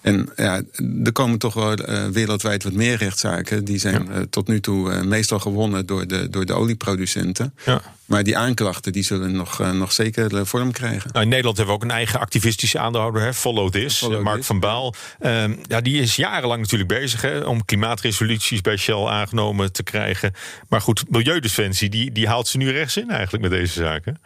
En 0.00 0.28
ja, 0.36 0.62
er 1.04 1.12
komen 1.12 1.38
toch 1.38 1.54
wel 1.54 1.74
eh, 1.74 2.06
wereldwijd 2.06 2.62
wat 2.62 2.72
meer 2.72 2.96
rechtszaken. 2.96 3.64
Die 3.64 3.78
zijn 3.78 4.12
eh, 4.12 4.20
tot 4.30 4.48
nu 4.48 4.60
toe 4.60 4.92
eh, 4.92 5.02
meestal 5.02 5.38
gewonnen 5.38 5.86
door 5.86 6.06
de, 6.06 6.28
door 6.28 6.46
de 6.46 6.52
olieproducenten. 6.52 7.54
Ja. 7.64 7.82
Maar 8.04 8.22
die 8.22 8.36
aanklachten 8.36 8.92
die 8.92 9.02
zullen 9.02 9.32
nog, 9.32 9.72
nog 9.72 9.92
zeker 9.92 10.46
vorm 10.46 10.72
krijgen. 10.72 11.10
Nou, 11.12 11.24
in 11.24 11.28
Nederland 11.28 11.56
hebben 11.56 11.74
we 11.74 11.80
ook 11.80 11.88
een 11.90 11.96
eigen 11.96 12.20
activistische 12.20 12.78
aandeelhouder, 12.78 13.22
hè, 13.22 13.34
Follow 13.34 13.70
This, 13.70 13.96
Follow 13.96 14.22
Mark 14.22 14.36
This, 14.36 14.46
van 14.46 14.60
Baal. 14.60 14.94
Ehm, 15.18 15.54
ja, 15.62 15.80
die 15.80 16.00
is 16.00 16.16
jarenlang 16.16 16.60
natuurlijk 16.60 16.88
bezig 16.88 17.22
hè, 17.22 17.38
om 17.38 17.64
klimaatresoluties 17.64 18.60
bij 18.60 18.76
Shell 18.76 19.06
aangenomen 19.06 19.72
te 19.72 19.82
krijgen. 19.82 20.34
Maar 20.68 20.80
goed, 20.80 21.04
Milieudefensie 21.08 21.88
die, 21.88 22.12
die 22.12 22.28
haalt 22.28 22.48
ze 22.48 22.56
nu 22.56 22.70
rechts 22.70 22.96
in 22.96 23.10
eigenlijk 23.10 23.42
met 23.42 23.52
deze 23.52 23.72
zaken. 23.72 24.20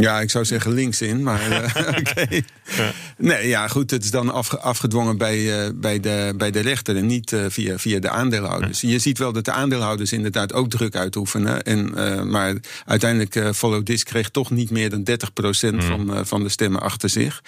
Ja, 0.00 0.20
ik 0.20 0.30
zou 0.30 0.44
zeggen 0.44 0.72
links 0.72 1.00
in, 1.00 1.22
maar 1.22 1.40
eh, 1.50 1.96
oké. 1.98 2.42
Nee, 3.16 3.48
ja, 3.48 3.68
goed, 3.68 3.90
het 3.90 4.04
is 4.04 4.10
dan 4.10 4.32
afge- 4.32 4.58
afgedwongen 4.58 5.16
bij, 5.18 5.64
eh, 5.64 5.70
bij, 5.74 6.00
de, 6.00 6.34
bij 6.36 6.50
de 6.50 6.60
rechter 6.60 6.96
en 6.96 7.06
niet 7.06 7.32
eh, 7.32 7.44
via, 7.48 7.78
via 7.78 7.98
de 7.98 8.08
aandeelhouders. 8.08 8.80
Je 8.80 8.98
ziet 8.98 9.18
wel 9.18 9.32
dat 9.32 9.44
de 9.44 9.52
aandeelhouders 9.52 10.12
inderdaad 10.12 10.52
ook 10.52 10.70
druk 10.70 10.96
uitoefenen. 10.96 11.62
En, 11.62 11.92
maar 12.30 12.54
uiteindelijk, 12.84 13.56
Follow 13.56 13.82
This 13.84 14.04
kreeg 14.04 14.28
toch 14.28 14.50
niet 14.50 14.70
meer 14.70 14.90
dan 14.90 15.02
30% 15.04 15.84
van, 15.84 16.14
eh, 16.14 16.20
van 16.24 16.42
de 16.42 16.48
stemmen 16.48 16.80
achter 16.80 17.08
zich. 17.08 17.42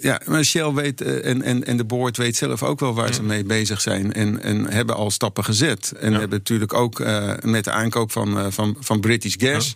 Ja, 0.00 0.20
maar 0.26 0.44
Shell 0.44 0.72
weet 0.72 1.00
en, 1.00 1.42
en, 1.42 1.64
en 1.64 1.76
de 1.76 1.84
board 1.84 2.16
weet 2.16 2.36
zelf 2.36 2.62
ook 2.62 2.80
wel 2.80 2.94
waar 2.94 3.14
ze 3.14 3.22
mee 3.22 3.44
bezig 3.44 3.80
zijn. 3.80 4.12
En, 4.12 4.42
en 4.42 4.70
hebben 4.70 4.94
al 4.94 5.10
stappen 5.10 5.44
gezet. 5.44 5.92
En 6.00 6.12
hebben 6.12 6.38
natuurlijk 6.38 6.72
ook 6.74 6.98
met 7.42 7.64
de 7.64 7.70
aankoop 7.70 8.12
van, 8.12 8.52
van, 8.52 8.76
van 8.80 9.00
British 9.00 9.34
Gas. 9.38 9.74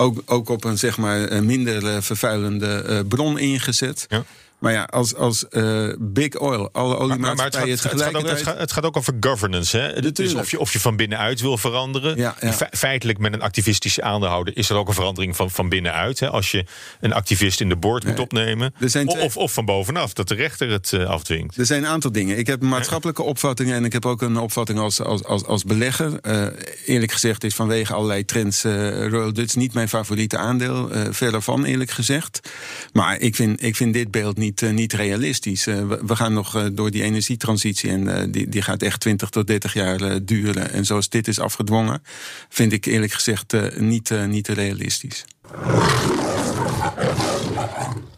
Ook, 0.00 0.22
ook 0.26 0.48
op 0.48 0.64
een 0.64 0.78
zeg 0.78 0.98
maar 0.98 1.44
minder 1.44 1.86
eh, 1.86 1.96
vervuilende 2.00 2.82
eh, 2.82 2.98
bron 3.08 3.38
ingezet. 3.38 4.06
Ja. 4.08 4.24
Maar 4.58 4.72
ja, 4.72 4.82
als, 4.82 5.14
als 5.14 5.48
eh, 5.48 5.88
Big 5.98 6.36
Oil, 6.36 6.68
alle 6.72 6.90
het, 6.90 6.98
oliemaatschappijen 6.98 7.70
het, 7.70 7.80
gaat 7.80 7.92
ook, 7.92 7.98
het, 7.98 8.06
tegelijkertijd... 8.06 8.46
gaat, 8.46 8.58
het 8.58 8.72
gaat 8.72 8.84
ook 8.84 8.96
over 8.96 9.16
governance. 9.20 9.78
Hè? 9.78 10.12
Dus 10.12 10.34
of 10.34 10.50
je, 10.50 10.60
of 10.60 10.72
je 10.72 10.80
van 10.80 10.96
binnenuit 10.96 11.40
wil 11.40 11.58
veranderen. 11.58 12.16
Ja, 12.16 12.36
ja. 12.40 12.52
Fe- 12.52 12.68
Feitelijk 12.70 13.18
met 13.18 13.32
een 13.32 13.42
activistische 13.42 14.02
aandeelhouder 14.02 14.56
is 14.56 14.70
er 14.70 14.76
ook 14.76 14.88
een 14.88 14.94
verandering 14.94 15.36
van, 15.36 15.50
van 15.50 15.68
binnenuit. 15.68 16.20
Hè? 16.20 16.28
Als 16.28 16.50
je 16.50 16.64
een 17.00 17.12
activist 17.12 17.60
in 17.60 17.68
de 17.68 17.76
board 17.76 18.04
moet 18.04 18.18
opnemen. 18.18 18.74
Of, 19.04 19.36
of 19.36 19.52
van 19.52 19.64
bovenaf, 19.64 20.12
dat 20.12 20.28
de 20.28 20.34
rechter 20.34 20.70
het 20.70 20.92
eh, 20.92 21.04
afdwingt. 21.04 21.56
Er 21.56 21.66
zijn 21.66 21.82
een 21.82 21.88
aantal 21.90 22.12
dingen. 22.12 22.38
Ik 22.38 22.46
heb 22.46 22.62
maatschappelijke 22.62 23.22
opvattingen 23.22 23.74
en 23.74 23.84
ik 23.84 23.92
heb 23.92 24.06
ook 24.06 24.22
een 24.22 24.36
opvatting 24.36 24.78
als, 24.78 25.00
als, 25.00 25.24
als, 25.24 25.44
als 25.44 25.64
belegger. 25.64 26.20
Eh, 26.20 26.46
eerlijk 26.86 27.12
gezegd 27.12 27.44
is 27.44 27.54
vanwege 27.54 27.94
allerlei 27.94 28.24
trends 28.24 28.62
Royal 28.62 29.32
Dutch 29.32 29.56
niet 29.56 29.74
mijn 29.74 29.88
favoriete 29.88 30.36
aandeel. 30.36 30.88
verder 31.10 31.42
van, 31.42 31.64
eerlijk 31.64 31.90
gezegd. 31.90 32.50
Maar 32.92 33.18
ik 33.18 33.34
vind, 33.34 33.62
ik 33.62 33.76
vind 33.76 33.94
dit 33.94 34.10
beeld 34.10 34.36
niet, 34.36 34.47
eh, 34.56 34.70
niet 34.70 34.92
realistisch. 34.92 35.66
Eh, 35.66 35.88
we, 35.88 36.16
gaan 36.16 36.32
nog 36.32 36.56
eh, 36.56 36.64
door 36.72 36.90
die 36.90 37.02
energietransitie 37.02 37.90
en 37.90 38.30
die, 38.30 38.48
die 38.48 38.62
gaat 38.62 38.82
echt 38.82 39.00
20 39.00 39.28
tot 39.28 39.46
30 39.46 39.72
jaar 39.72 40.24
duren. 40.24 40.70
En 40.70 40.84
zoals 40.84 41.08
dit 41.08 41.28
is 41.28 41.40
afgedwongen, 41.40 42.02
vind 42.48 42.72
ik 42.72 42.84
eerlijk 42.84 43.12
gezegd 43.12 43.54
niet, 43.78 44.10
niet 44.26 44.48
realistisch. 44.48 45.24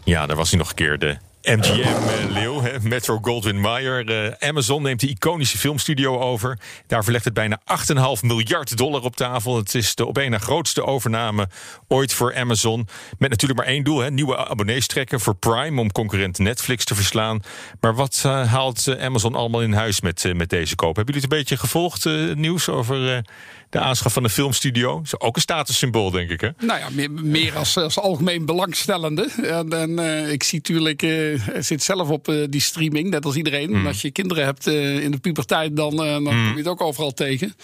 Ja, 0.05 0.27
daar 0.27 0.37
was 0.37 0.51
hij 0.51 0.59
nog 0.59 0.69
een 0.69 0.75
keer, 0.75 0.99
de 0.99 1.17
MGM-leeuw, 1.43 2.63
Metro 2.83 3.19
Goldwyn 3.23 3.61
Mayer. 3.61 4.11
Eh, 4.11 4.49
Amazon 4.49 4.83
neemt 4.83 5.01
de 5.01 5.09
iconische 5.09 5.59
filmstudio 5.59 6.19
over. 6.19 6.59
Daar 6.87 7.03
verlegt 7.03 7.25
het 7.25 7.35
bijna 7.35 7.61
8,5 7.65 8.23
miljard 8.23 8.77
dollar 8.77 9.03
op 9.03 9.17
tafel. 9.17 9.57
Het 9.57 9.75
is 9.75 9.95
de 9.95 10.07
op 10.07 10.19
één 10.19 10.31
na 10.31 10.39
grootste 10.39 10.85
overname 10.85 11.49
ooit 11.89 12.13
voor 12.13 12.37
Amazon. 12.37 12.89
Met 13.19 13.31
natuurlijk 13.31 13.61
maar 13.61 13.69
één 13.69 13.85
doel, 13.85 13.99
hè, 13.99 14.11
nieuwe 14.11 14.49
abonnees 14.49 14.87
trekken 14.87 15.21
voor 15.21 15.35
Prime... 15.35 15.81
om 15.81 15.93
concurrent 15.93 16.39
Netflix 16.39 16.85
te 16.85 16.95
verslaan. 16.95 17.41
Maar 17.81 17.95
wat 17.95 18.23
eh, 18.27 18.53
haalt 18.53 18.87
eh, 18.87 19.05
Amazon 19.05 19.35
allemaal 19.35 19.63
in 19.63 19.73
huis 19.73 20.01
met, 20.01 20.25
eh, 20.25 20.35
met 20.35 20.49
deze 20.49 20.77
koop? 20.77 20.97
Hebben 20.97 21.15
jullie 21.15 21.29
het 21.29 21.33
een 21.33 21.39
beetje 21.39 21.57
gevolgd, 21.57 22.07
eh, 22.07 22.35
nieuws 22.35 22.69
over... 22.69 23.25
de 23.71 23.79
aanschaf 23.79 24.13
van 24.13 24.25
een 24.25 24.31
filmstudio. 24.31 25.01
Is 25.03 25.21
ook 25.21 25.37
een 25.37 25.43
statussymbool, 25.43 26.11
denk 26.11 26.31
ik, 26.31 26.41
hè? 26.41 26.49
Nou 26.59 26.79
ja, 26.79 26.89
meer, 26.93 27.11
meer 27.11 27.57
als, 27.57 27.77
als 27.77 27.99
algemeen 27.99 28.47
belangstellende. 28.47 29.29
En, 29.43 29.73
en 29.73 29.99
eh, 29.99 30.33
ik 30.33 30.43
zie 30.43 30.59
natuurlijk 30.59 31.03
eh, 31.03 31.33
eh, 31.33 31.63
zit 31.63 31.83
zelf 31.83 32.09
op 32.09 32.29
eh, 32.29 32.45
die 32.49 32.61
streaming, 32.61 33.11
net 33.11 33.25
als 33.25 33.37
iedereen. 33.37 33.75
En 33.75 33.87
als 33.87 34.03
je 34.03 34.11
kinderen 34.11 34.45
hebt 34.45 34.67
in 34.67 35.11
de 35.11 35.19
puberteit, 35.19 35.77
dan, 35.77 35.97
dan 35.97 36.25
kom 36.25 36.35
je 36.35 36.55
het 36.57 36.69
ook 36.69 36.81
overal 36.81 37.13
tegen. 37.13 37.55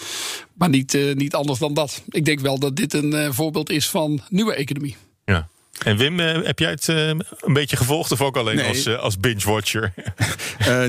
Maar 0.54 0.68
niet, 0.68 1.14
niet 1.14 1.34
anders 1.34 1.58
dan 1.58 1.74
dat. 1.74 2.02
Ik 2.08 2.24
denk 2.24 2.40
wel 2.40 2.58
dat 2.58 2.76
dit 2.76 2.94
een 2.94 3.34
voorbeeld 3.34 3.70
is 3.70 3.88
van 3.88 4.20
nieuwe 4.28 4.54
economie. 4.54 4.96
Ja. 5.24 5.48
En 5.84 5.96
Wim, 5.96 6.20
eh, 6.20 6.42
heb 6.44 6.58
jij 6.58 6.70
het 6.70 6.88
eh, 6.88 7.06
een 7.08 7.52
beetje 7.52 7.76
gevolgd 7.76 8.12
of 8.12 8.20
ook 8.20 8.36
alleen 8.36 8.56
Nee. 8.56 8.68
als, 8.68 8.86
eh, 8.86 8.98
als 8.98 9.18
binge-watcher? 9.18 9.92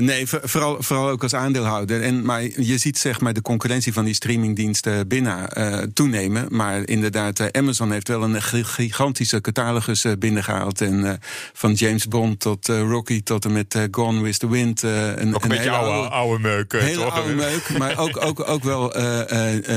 Nee, 0.00 0.26
voor- 0.26 0.40
vooral, 0.44 0.76
vooral 0.82 1.08
ook 1.08 1.22
als 1.22 1.34
aandeelhouder. 1.34 2.02
En, 2.02 2.24
maar 2.24 2.42
je 2.42 2.78
ziet 2.78 2.98
zeg 2.98 3.20
maar, 3.20 3.32
de 3.32 3.42
concurrentie 3.42 3.92
van 3.92 4.04
die 4.04 4.14
streamingdiensten 4.14 5.08
binnen 5.08 5.48
toenemen. 5.94 6.46
Maar 6.50 6.86
inderdaad, 6.88 7.52
Amazon 7.52 7.92
heeft 7.92 8.08
wel 8.08 8.22
een 8.22 8.42
gi- 8.42 8.64
gigantische 8.64 9.40
catalogus 9.40 10.04
eh, 10.04 10.12
binnengehaald. 10.18 10.80
En 10.80 11.20
van 11.52 11.72
James 11.72 12.08
Bond 12.08 12.40
tot 12.40 12.66
Rocky 12.68 13.22
tot 13.22 13.44
en 13.44 13.52
met 13.52 13.88
Gone 13.90 14.22
with 14.22 14.38
the 14.38 14.48
Wind. 14.48 14.82
een, 14.82 15.34
Ook 15.34 15.42
een 15.42 15.48
beetje 15.48 15.70
oude, 15.70 16.08
oude 16.08 16.38
meuk, 16.42 16.72
Hele 16.72 16.94
toch? 17.02 17.14
oude 17.14 17.34
meuk, 17.34 17.78
maar 17.78 17.98
ook, 17.98 18.24
ook, 18.24 18.48
ook 18.48 18.64
wel 18.64 18.94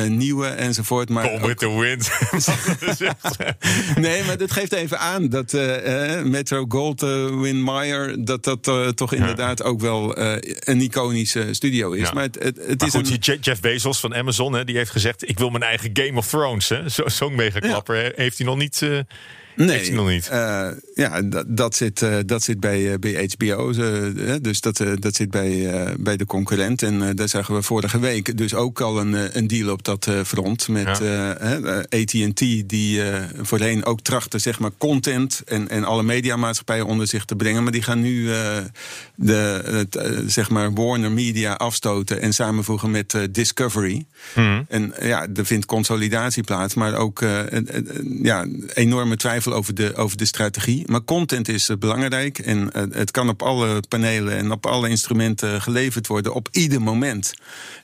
nieuwe 0.08 0.48
enzovoort. 0.48 1.10
Maar 1.10 1.24
Gone 1.28 1.48
with 1.48 1.58
the 1.58 1.80
wind. 1.80 2.10
Nee, 3.96 4.24
maar 4.24 4.38
dat 4.38 4.52
geeft 4.52 4.74
even 4.74 5.00
aan 5.02 5.30
dat 5.30 5.54
eh, 5.54 6.18
eh, 6.18 6.26
Metro 6.26 6.66
Goldwyn 6.68 7.62
Mayer... 7.62 8.26
dat 8.26 8.44
dat 8.44 8.68
eh, 8.68 8.88
toch 8.88 9.14
inderdaad 9.14 9.64
ook 9.64 9.80
wel 9.80 10.18
een 10.20 10.82
iconische 10.82 11.48
studio 11.52 11.92
is. 11.92 12.08
Ja. 12.08 12.14
Maar 12.14 12.24
het, 12.24 12.36
het, 12.44 12.58
het 12.68 12.80
Maar 12.80 12.88
is 12.88 12.94
goed, 12.94 13.28
een... 13.28 13.40
Jeff 13.42 13.62
Bezos 13.62 14.00
van 14.00 14.16
Amazon, 14.16 14.54
hè, 14.54 14.64
die 14.64 14.76
heeft 14.78 14.92
gezegd... 14.92 15.30
ik 15.30 15.40
wil 15.40 15.50
mijn 15.50 15.64
eigen 15.64 15.90
Game 15.94 16.18
of 16.18 16.28
Thrones. 16.28 16.70
hè. 16.70 16.90
Zo- 16.90 17.08
Zo'n 17.10 17.36
megaklapper 17.36 17.96
hè, 17.96 18.10
heeft 18.16 18.38
hij 18.38 18.48
nog 18.48 18.58
niet... 18.58 18.82
eh, 19.56 19.68
heeft 19.68 19.88
hij 19.88 19.96
nog 19.96 20.08
niet. 20.10 20.28
eh, 20.28 20.68
ja, 20.94 21.22
dat, 21.48 21.76
zit, 21.76 22.02
eh, 22.02 22.16
dat 22.26 22.44
zit 22.44 22.60
bij, 22.60 22.92
eh, 22.94 23.00
bij 23.00 23.30
HBO. 23.38 23.72
eh, 23.72 24.34
dus 24.42 24.62
dat, 24.62 24.80
eh, 24.80 24.92
dat 25.00 25.16
zit 25.16 25.30
bij, 25.32 25.72
eh, 25.74 25.94
bij 26.00 26.18
de 26.18 26.26
concurrent. 26.26 26.84
En 26.84 27.02
eh, 27.02 27.10
daar 27.16 27.30
zagen 27.30 27.56
we 27.56 27.62
vorige 27.62 28.00
week 28.00 28.38
dus 28.38 28.54
ook 28.54 28.82
al 28.82 29.00
een, 29.00 29.16
eh, 29.16 29.24
een 29.36 29.48
deal 29.48 29.72
op 29.72 29.84
dat 29.84 30.08
eh, 30.08 30.20
front. 30.26 30.68
Met 30.68 30.98
Ja. 30.98 31.36
eh, 31.36 31.78
eh, 31.78 31.84
AT&T, 32.02 32.40
die 32.70 33.04
eh, 33.04 33.24
voorheen 33.42 33.86
ook 33.86 34.02
trachtte 34.02 34.40
zeg 34.40 34.60
maar, 34.60 34.72
content 34.78 35.42
en, 35.46 35.70
en 35.70 35.84
alle 35.84 36.04
mediamaatschappijen 36.04 36.86
onder 36.86 37.08
zich 37.08 37.26
te 37.26 37.36
brengen. 37.36 37.64
Maar 37.64 37.72
die 37.72 37.82
gaan 37.84 38.02
nu 38.02 38.32
eh, 38.34 38.58
de, 39.16 39.62
het, 39.66 39.96
eh, 39.96 40.18
zeg 40.28 40.50
maar 40.50 40.74
Warner 40.74 41.12
Media 41.12 41.54
afstoten 41.54 42.22
en 42.22 42.34
samenvoegen 42.34 42.92
met 42.92 43.14
eh, 43.14 43.22
Discovery. 43.32 44.06
Mhm. 44.36 44.62
En 44.68 44.94
eh, 44.98 45.08
ja, 45.08 45.28
er 45.36 45.46
vindt 45.46 45.66
consolidatie 45.66 46.44
plaats, 46.44 46.74
maar 46.74 46.96
ook 46.96 47.22
eh, 47.22 47.40
ja, 48.22 48.46
enorme 48.74 49.16
twijfel 49.18 49.40
over 49.48 49.76
de, 49.76 49.96
over 49.96 50.18
de 50.18 50.26
strategie. 50.26 50.84
Maar 50.88 51.04
content 51.04 51.48
is 51.48 51.70
belangrijk 51.80 52.40
en 52.40 52.72
eh, 52.72 52.84
het 52.92 53.12
kan 53.12 53.30
op 53.30 53.42
alle 53.42 53.84
panelen 53.90 54.38
en 54.38 54.52
op 54.52 54.66
alle 54.66 54.90
instrumenten 54.90 55.62
geleverd 55.62 56.08
worden 56.08 56.34
op 56.34 56.48
ieder 56.52 56.82
moment. 56.82 57.34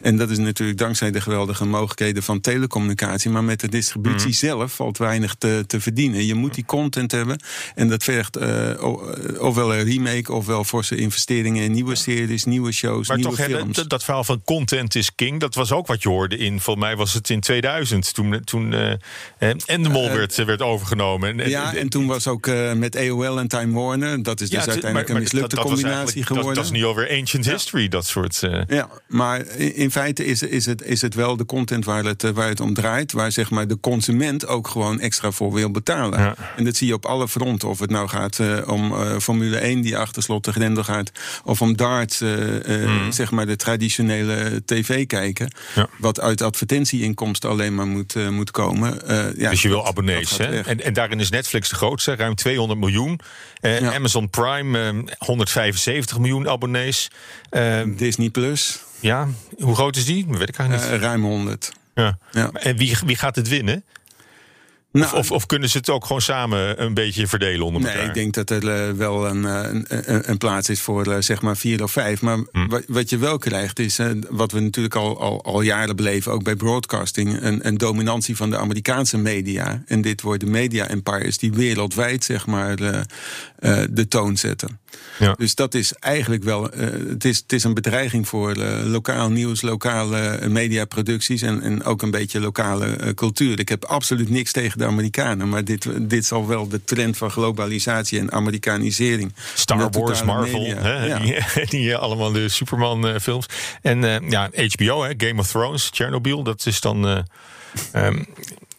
En 0.02 0.18
dat 0.18 0.30
is 0.30 0.38
natuurlijk 0.38 0.78
dankzij 0.78 1.12
de 1.12 1.22
geweldige 1.22 1.66
mogelijkheden 1.66 2.24
van 2.24 2.42
telecommunicatie. 2.42 3.30
Maar 3.32 3.44
met 3.44 3.60
de 3.60 3.70
distributie 3.70 4.34
zelf 4.34 4.74
valt 4.74 4.98
weinig 4.98 5.36
te, 5.36 5.64
te 5.68 5.82
verdienen. 5.82 6.26
Je 6.26 6.34
moet 6.36 6.54
die 6.54 6.66
content 6.66 7.12
hebben 7.12 7.40
en 7.76 7.88
dat 7.90 8.04
vergt 8.04 8.36
eh, 8.36 8.72
eh, 8.72 8.94
ofwel 9.40 9.74
een 9.76 9.84
remake 9.84 10.34
ofwel 10.34 10.64
forse 10.64 10.96
investeringen 10.96 11.64
in 11.64 11.72
nieuwe 11.72 11.96
series, 11.96 12.44
nieuwe 12.46 12.72
shows, 12.72 13.08
Maar 13.08 13.18
nieuwe 13.18 13.36
toch, 13.36 13.46
films. 13.46 13.76
dat, 13.76 13.90
dat 13.90 14.04
verhaal 14.04 14.24
van 14.24 14.42
content 14.46 14.96
is 14.96 15.16
king, 15.16 15.40
dat 15.40 15.56
was 15.56 15.72
ook 15.72 15.88
wat 15.88 16.04
je 16.04 16.10
hoorde 16.10 16.38
in, 16.38 16.60
volgens 16.60 16.86
mij 16.86 16.96
was 16.96 17.14
het 17.14 17.30
in 17.30 17.40
2000, 17.40 18.14
toen, 18.14 18.42
toen 18.44 18.74
eh, 18.74 19.50
Endemol 19.66 20.10
werd, 20.10 20.36
werd 20.36 20.62
overgenomen. 20.62 21.30
En, 21.30 21.40
en- 21.40 21.47
Ja, 21.50 21.76
en 21.76 21.90
toen 21.90 22.06
was 22.08 22.28
ook 22.28 22.48
eh, 22.48 22.74
met 22.74 22.96
AOL 22.96 23.40
en 23.40 23.48
Time 23.48 23.74
Warner. 23.80 24.24
Dat 24.24 24.42
is 24.42 24.50
dus 24.50 24.58
uiteindelijk 24.58 25.08
maar- 25.08 25.16
een 25.16 25.22
mislukte 25.22 25.56
dat- 25.56 25.64
dat 25.64 25.70
was 25.72 25.74
combinatie 25.82 25.98
eigenlijk- 25.98 26.28
dat- 26.28 26.38
geworden. 26.38 26.56
Dat, 26.56 26.66
is 26.66 26.72
niet 26.72 26.84
over 26.84 27.10
ancient 27.10 27.46
history, 27.46 27.88
dat 27.88 28.06
soort... 28.06 28.44
eh, 28.44 28.62
Ja, 28.68 28.90
maar 29.08 29.46
in 29.48 29.76
in 29.76 29.92
feite 29.92 30.26
is, 30.26 30.42
is, 30.42 30.66
het, 30.66 30.82
is 30.82 31.02
het 31.02 31.14
wel 31.16 31.38
de 31.38 31.46
content 31.46 31.86
waar 31.86 32.04
het, 32.04 32.24
eh, 32.24 32.32
waar 32.32 32.48
het 32.50 32.60
om 32.60 32.74
draait. 32.74 33.12
Waar 33.12 33.32
zeg 33.32 33.50
maar 33.50 33.68
de 33.68 33.80
consument 33.80 34.48
ook 34.48 34.68
gewoon 34.68 35.00
extra 35.00 35.32
voor 35.32 35.54
wil 35.54 35.72
betalen. 35.72 36.20
Ja. 36.20 36.36
En 36.56 36.64
dat 36.66 36.76
zie 36.76 36.88
je 36.88 36.94
op 36.94 37.06
alle 37.06 37.28
fronten. 37.28 37.70
Of 37.70 37.80
het 37.80 37.90
nou 37.90 38.08
gaat 38.10 38.40
om 38.66 38.94
Formule 39.22 39.58
1 39.58 39.82
die 39.82 39.98
achter 39.98 40.24
slot 40.24 40.46
de 40.46 40.52
grendel 40.52 40.84
gaat. 40.84 41.12
Of 41.44 41.62
om 41.62 41.76
darts, 41.76 42.22
eh, 42.22 43.08
zeg 43.10 43.32
maar 43.32 43.46
de 43.46 43.56
traditionele 43.56 44.62
tv 44.66 45.06
kijken. 45.06 45.52
Mhm. 45.76 45.86
Wat 46.00 46.20
uit 46.20 46.42
advertentieinkomsten 46.42 47.50
alleen 47.50 47.76
maar 47.76 47.88
moet, 47.88 48.30
moet 48.32 48.52
komen. 48.52 49.02
Ja, 49.38 49.50
dus 49.50 49.62
je 49.62 49.68
wil 49.68 49.86
abonnees. 49.88 50.38
Hè? 50.38 50.60
En, 50.62 50.84
en 50.84 50.94
daarin 50.94 51.20
is 51.20 51.30
Netflix 51.38 51.70
de 51.70 51.76
grootste, 51.76 52.16
ruim 52.16 52.36
200 52.36 52.80
miljoen. 52.80 53.20
Eh, 53.60 53.80
Ja. 53.80 53.94
Amazon 53.94 54.30
Prime, 54.30 54.80
eh, 54.88 55.16
175 55.18 56.18
miljoen 56.20 56.50
abonnees. 56.50 57.08
Eh, 57.50 57.82
Disney 57.98 58.30
Plus, 58.30 58.80
ja, 59.00 59.28
hoe 59.60 59.76
groot 59.76 59.96
is 59.96 60.06
die? 60.06 60.26
Weet 60.30 60.50
ik 60.50 60.58
eigenlijk 60.58 60.92
niet. 60.92 61.00
eh, 61.02 61.06
ruim 61.08 61.24
100. 61.24 61.72
ja. 61.96 62.18
ja. 62.32 62.50
En 62.52 62.78
wie, 62.78 62.98
wie 63.06 63.16
gaat 63.16 63.36
het 63.36 63.48
winnen? 63.48 63.84
Nou, 64.92 65.06
Of, 65.06 65.14
of, 65.14 65.32
of 65.32 65.46
kunnen 65.46 65.70
ze 65.70 65.78
het 65.78 65.90
ook 65.90 66.06
gewoon 66.06 66.22
samen 66.22 66.84
een 66.84 66.94
beetje 66.94 67.28
verdelen 67.28 67.66
onder 67.66 67.82
elkaar? 67.82 67.98
Nee, 67.98 68.08
ik 68.08 68.14
denk 68.14 68.34
dat 68.34 68.50
er 68.50 68.88
eh, 68.88 68.92
wel 68.92 69.28
een, 69.28 69.46
eh, 69.46 69.64
een, 69.64 69.86
een, 69.88 70.30
een 70.30 70.38
plaats 70.38 70.70
is 70.70 70.82
voor 70.82 71.12
eh, 71.12 71.22
zeg 71.22 71.42
maar 71.42 71.58
vier 71.58 71.84
of 71.84 71.92
vijf. 71.92 72.22
Maar 72.22 72.38
Hm. 72.52 72.68
wat, 72.68 72.84
wat 72.88 73.10
je 73.10 73.18
wel 73.18 73.38
krijgt 73.38 73.80
is, 73.80 74.00
wat 74.30 74.52
we 74.52 74.60
natuurlijk 74.60 74.96
al, 74.96 75.20
al, 75.20 75.44
al 75.44 75.62
jaren 75.62 75.96
beleven, 75.96 76.32
ook 76.32 76.44
bij 76.44 76.56
broadcasting, 76.56 77.42
een, 77.42 77.68
een 77.68 77.78
dominantie 77.78 78.36
van 78.36 78.50
de 78.50 78.58
Amerikaanse 78.58 79.18
media. 79.18 79.84
En 79.86 80.02
dit 80.02 80.22
worden 80.22 80.50
media 80.52 80.88
empires 80.88 81.38
die 81.38 81.54
wereldwijd 81.54 82.24
zeg 82.24 82.46
maar 82.46 82.76
de 83.90 84.06
toon 84.10 84.38
zetten. 84.38 84.80
Ja. 85.20 85.34
Dus 85.38 85.56
dat 85.56 85.74
is 85.74 85.94
eigenlijk 85.94 86.44
wel, 86.44 86.72
eh, 86.72 86.88
het, 87.10 87.26
is, 87.26 87.38
het 87.38 87.54
is 87.54 87.64
een 87.64 87.74
bedreiging 87.74 88.28
voor 88.28 88.52
eh, 88.52 88.84
lokaal 88.86 89.30
nieuws, 89.30 89.62
lokale 89.62 90.20
eh, 90.20 90.50
mediaproducties 90.50 91.42
en, 91.42 91.62
en 91.62 91.84
ook 91.84 92.02
een 92.02 92.12
beetje 92.12 92.40
lokale 92.40 93.14
cultuur. 93.14 93.60
Ik 93.60 93.70
heb 93.70 93.86
absoluut 93.86 94.30
niks 94.30 94.52
tegen 94.52 94.78
de 94.78 94.86
Amerikanen, 94.86 95.50
maar 95.50 95.64
dit, 95.66 95.88
dit 96.10 96.26
zal 96.26 96.48
wel 96.48 96.68
de 96.68 96.84
trend 96.84 97.18
van 97.18 97.32
globalisatie 97.32 98.20
en 98.20 98.32
Amerikanisering. 98.32 99.34
Star 99.54 99.90
Wars, 99.92 100.24
Marvel, 100.24 100.66
hè, 100.66 101.06
Ja. 101.06 101.20
die, 101.20 101.36
die 101.70 101.96
allemaal 101.96 102.32
de 102.32 102.50
Superman-films. 102.50 103.46
en 103.82 104.30
ja, 104.30 104.50
HBO, 104.68 105.04
hè, 105.04 105.14
Game 105.18 105.40
of 105.40 105.48
Thrones, 105.48 105.90
Chernobyl, 105.94 106.44
dat 106.44 106.66
is 106.66 106.80
dan. 106.82 107.08
eh, 107.08 107.18
ehm, 107.92 108.24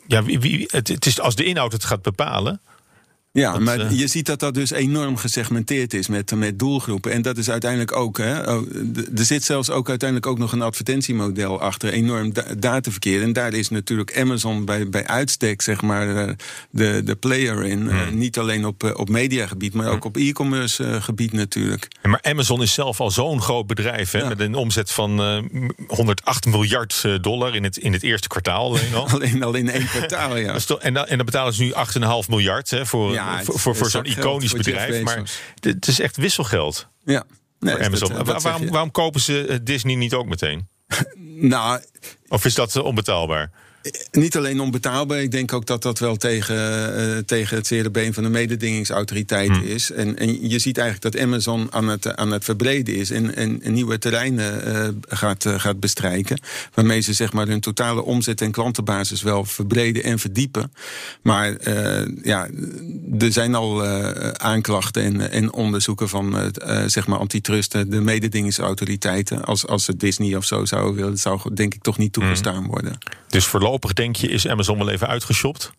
ja, 0.07 0.23
wie, 0.23 0.41
wie, 0.41 0.69
het, 0.71 0.89
het 0.89 1.07
is 1.07 1.21
als 1.21 1.35
de 1.35 1.45
inhoud 1.45 1.73
het 1.73 1.85
gaat 1.85 2.03
bepalen. 2.03 2.61
Ja, 3.33 3.53
Dat, 3.53 3.61
maar 3.61 3.81
eh, 3.81 3.99
je 3.99 4.07
ziet 4.07 4.27
dat 4.27 4.41
dat 4.41 4.55
dus 4.55 4.71
enorm 4.71 5.17
gesegmenteerd 5.17 5.95
is 5.95 6.09
met, 6.09 6.35
met 6.35 6.59
doelgroepen. 6.59 7.13
En 7.13 7.23
dat 7.23 7.37
is 7.39 7.51
uiteindelijk 7.51 7.97
ook. 7.97 8.19
Hè, 8.19 8.53
oh, 8.55 8.63
er 9.17 9.25
zit 9.25 9.45
zelfs 9.45 9.71
ook 9.71 9.89
uiteindelijk 9.89 10.31
ook 10.31 10.39
nog 10.39 10.53
een 10.53 10.63
advertentiemodel 10.63 11.61
achter. 11.61 11.93
Enorm 11.93 12.33
da- 12.33 12.45
dataverkeer. 12.59 13.23
En 13.23 13.33
daar 13.33 13.53
is 13.53 13.69
natuurlijk 13.69 14.19
Amazon 14.21 14.65
bij, 14.65 14.89
bij 14.89 15.07
uitstek, 15.07 15.63
zeg 15.63 15.83
maar, 15.83 16.17
eh, 16.17 16.35
de, 16.71 17.03
de 17.05 17.15
player 17.17 17.65
in. 17.65 17.91
Eh, 17.91 18.09
niet 18.09 18.39
alleen 18.39 18.67
op, 18.67 18.93
op 18.97 19.09
mediagebied, 19.09 19.75
maar 19.75 19.89
ook 19.89 20.05
op 20.05 20.17
e-commerce 20.17 21.01
gebied 21.01 21.33
natuurlijk. 21.33 21.89
Ja, 22.03 22.09
Maar 22.11 22.23
Amazon 22.23 22.63
is 22.63 22.73
zelf 22.73 23.01
al 23.01 23.11
zo'n 23.11 23.43
groot 23.43 23.67
bedrijf. 23.67 24.11
Hè, 24.11 24.19
Ja. 24.19 24.29
Met 24.29 24.41
een 24.41 24.55
omzet 24.55 24.91
van 24.91 25.21
eh, 25.21 25.39
108 25.87 26.47
miljard 26.47 27.05
dollar 27.21 27.55
in 27.55 27.65
het, 27.65 27.77
in 27.77 27.93
het 27.93 28.03
eerste 28.03 28.29
kwartaal 28.29 28.65
alleen 28.65 28.95
al. 28.95 29.09
Alleen 29.19 29.43
al 29.43 29.55
in 29.55 29.71
één 29.71 29.87
kwartaal, 29.87 30.37
ja. 30.37 30.57
En, 30.81 30.95
dan, 30.95 31.07
en 31.07 31.17
dan 31.17 31.27
betalen 31.27 31.53
ze 31.53 31.63
nu 31.63 31.73
8,5 31.73 32.29
miljard 32.29 32.71
hè, 32.71 32.87
voor, 32.87 33.13
Ja, 33.13 33.18
voor, 33.45 33.77
voor, 33.77 33.91
zo'n 33.91 34.05
iconisch 34.05 34.51
voor 34.51 34.59
bedrijf. 34.59 35.03
Maar 35.03 35.23
het 35.61 35.89
is 35.89 36.01
echt 36.01 36.17
wisselgeld 36.17 36.89
Ja. 37.05 37.25
Nee, 37.61 37.75
voor 37.75 37.85
Amazon. 37.85 38.09
dat- 38.09 38.17
dat 38.19 38.27
Wa- 38.27 38.33
zeg 38.33 38.43
waarom, 38.53 38.71
waarom 38.71 38.91
kopen 38.91 39.21
ze 39.21 39.47
eh, 39.47 39.59
Disney 39.63 39.95
niet 39.95 40.15
ook 40.15 40.27
meteen? 40.27 40.69
Nou, 41.41 41.81
Of 42.29 42.45
is 42.45 42.55
dat 42.55 42.77
eh, 42.77 42.85
onbetaalbaar? 42.85 43.51
Niet 44.11 44.37
alleen 44.37 44.61
onbetaalbaar, 44.61 45.23
ik 45.23 45.31
denk 45.31 45.53
ook 45.53 45.67
dat 45.67 45.83
dat 45.83 45.99
wel 45.99 46.17
tegen, 46.17 46.57
eh, 46.97 47.17
tegen 47.27 47.57
het 47.57 47.67
zere 47.67 47.91
been 47.91 48.15
van 48.15 48.23
de 48.23 48.29
mededingingsautoriteit 48.29 49.49
Hmm. 49.49 49.63
is. 49.63 49.91
En, 49.91 50.19
en 50.19 50.49
je 50.49 50.59
ziet 50.59 50.79
eigenlijk 50.79 51.15
dat 51.15 51.23
Amazon 51.23 51.67
aan 51.71 51.89
het, 51.89 52.17
aan 52.17 52.33
het 52.33 52.45
verbreden 52.45 52.95
is 52.95 53.11
en, 53.11 53.35
en, 53.35 53.63
en 53.63 53.73
nieuwe 53.73 53.99
terreinen 53.99 54.65
eh, 54.65 54.89
gaat, 55.09 55.45
eh, 55.45 55.55
gaat 55.59 55.81
bestrijken. 55.81 56.41
Waarmee 56.75 57.01
ze 57.01 57.13
zeg 57.13 57.33
maar, 57.33 57.47
hun 57.47 57.61
totale 57.61 58.05
omzet 58.05 58.41
en 58.41 58.51
klantenbasis 58.51 59.23
wel 59.23 59.45
verbreden 59.45 60.03
en 60.03 60.19
verdiepen. 60.19 60.73
Maar 61.23 61.57
ja, 62.23 62.49
er 63.19 63.33
zijn 63.33 63.55
al 63.55 63.87
aanklachten 64.37 65.03
en, 65.03 65.31
en 65.31 65.53
onderzoeken 65.53 66.09
van 66.09 66.53
zeg 66.87 67.07
maar 67.07 67.19
antitrust, 67.19 67.73
de 67.73 68.01
mededingingsautoriteiten. 68.01 69.45
Als, 69.45 69.67
als 69.67 69.87
het 69.87 70.01
Disney 70.01 70.37
of 70.37 70.45
zo 70.45 70.65
zou 70.65 70.95
willen, 70.95 71.11
dat 71.11 71.19
zou 71.19 71.55
denk 71.55 71.75
ik 71.75 71.83
toch 71.83 71.99
niet 71.99 72.13
toegestaan 72.13 72.67
worden. 72.67 72.99
Dus 73.29 73.47
voorlopig 73.47 73.78
denk 73.95 74.17
je, 74.17 74.29
is 74.29 74.49
Amazon 74.49 74.79
wel 74.79 74.91
even 74.91 75.09
uitgeshopt? 75.09 75.73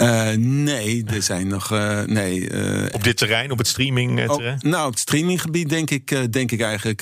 Uh, 0.00 0.30
nee, 0.38 1.04
er 1.06 1.22
zijn 1.22 1.46
nog. 1.46 1.72
Uh, 1.72 2.00
nee, 2.02 2.50
uh, 2.50 2.84
op 2.92 3.04
dit 3.04 3.16
terrein, 3.16 3.50
op 3.50 3.58
het 3.58 3.66
streaming 3.66 4.26
terrein? 4.26 4.56
Op, 4.56 4.62
nou, 4.62 4.86
op 4.86 4.90
het 4.90 5.00
streaminggebied 5.00 5.68
denk 5.68 5.90
ik, 5.90 6.32
denk 6.32 6.52
ik 6.52 6.60
eigenlijk 6.60 7.00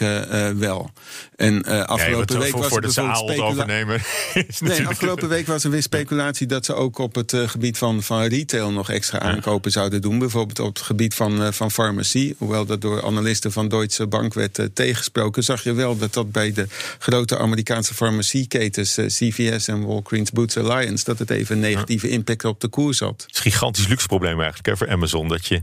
wel. 0.57 0.91
En 1.37 1.87
afgelopen 1.87 2.39
week 2.39 2.51
voor, 2.51 2.61
was 2.61 2.69
voor 2.69 2.91
zaal 2.91 3.31
overnemen. 3.31 4.01
nee, 4.61 4.87
afgelopen 4.87 5.29
week 5.29 5.47
was 5.47 5.65
er 5.65 5.71
weer 5.71 5.83
speculatie 5.83 6.47
dat 6.47 6.65
ze 6.65 6.75
ook 6.75 6.99
op 6.99 7.15
het 7.15 7.35
gebied 7.37 7.79
van, 7.79 8.03
van 8.03 8.23
retail 8.23 8.73
nog 8.73 8.91
extra 8.91 9.19
aankopen 9.19 9.71
zouden 9.71 10.01
doen. 10.01 10.19
Bijvoorbeeld 10.19 10.59
op 10.59 10.75
het 10.75 10.85
gebied 10.85 11.15
van, 11.15 11.55
van 11.55 11.71
farmacie. 11.71 12.35
Hoewel 12.39 12.67
dat 12.67 12.81
door 12.81 13.05
analisten 13.05 13.53
van 13.53 13.69
Deutsche 13.69 14.07
Bank 14.07 14.35
werd 14.35 14.69
tegensproken, 14.75 15.45
zag 15.45 15.63
je 15.63 15.73
wel 15.73 15.99
dat 15.99 16.15
dat 16.15 16.33
bij 16.33 16.53
de 16.53 16.67
grote 16.99 17.39
Amerikaanse 17.39 17.95
farmacieketens 17.95 18.95
CVS 19.07 19.69
en 19.69 19.87
Walgreens 19.87 20.31
Boots 20.31 20.57
Alliance, 20.57 21.05
dat 21.05 21.19
het 21.19 21.31
even 21.31 21.55
een 21.55 21.61
negatieve 21.61 22.09
impact 22.09 22.45
op 22.45 22.61
de 22.61 22.69
koers 22.69 22.80
had. 22.89 23.23
Het 23.23 23.31
is 23.31 23.37
een 23.37 23.51
gigantisch 23.51 23.87
luxe 23.87 24.07
probleem 24.07 24.37
eigenlijk 24.41 24.67
hè, 24.67 24.77
voor 24.77 24.91
Amazon. 24.91 25.29
Dat 25.29 25.47
je 25.47 25.63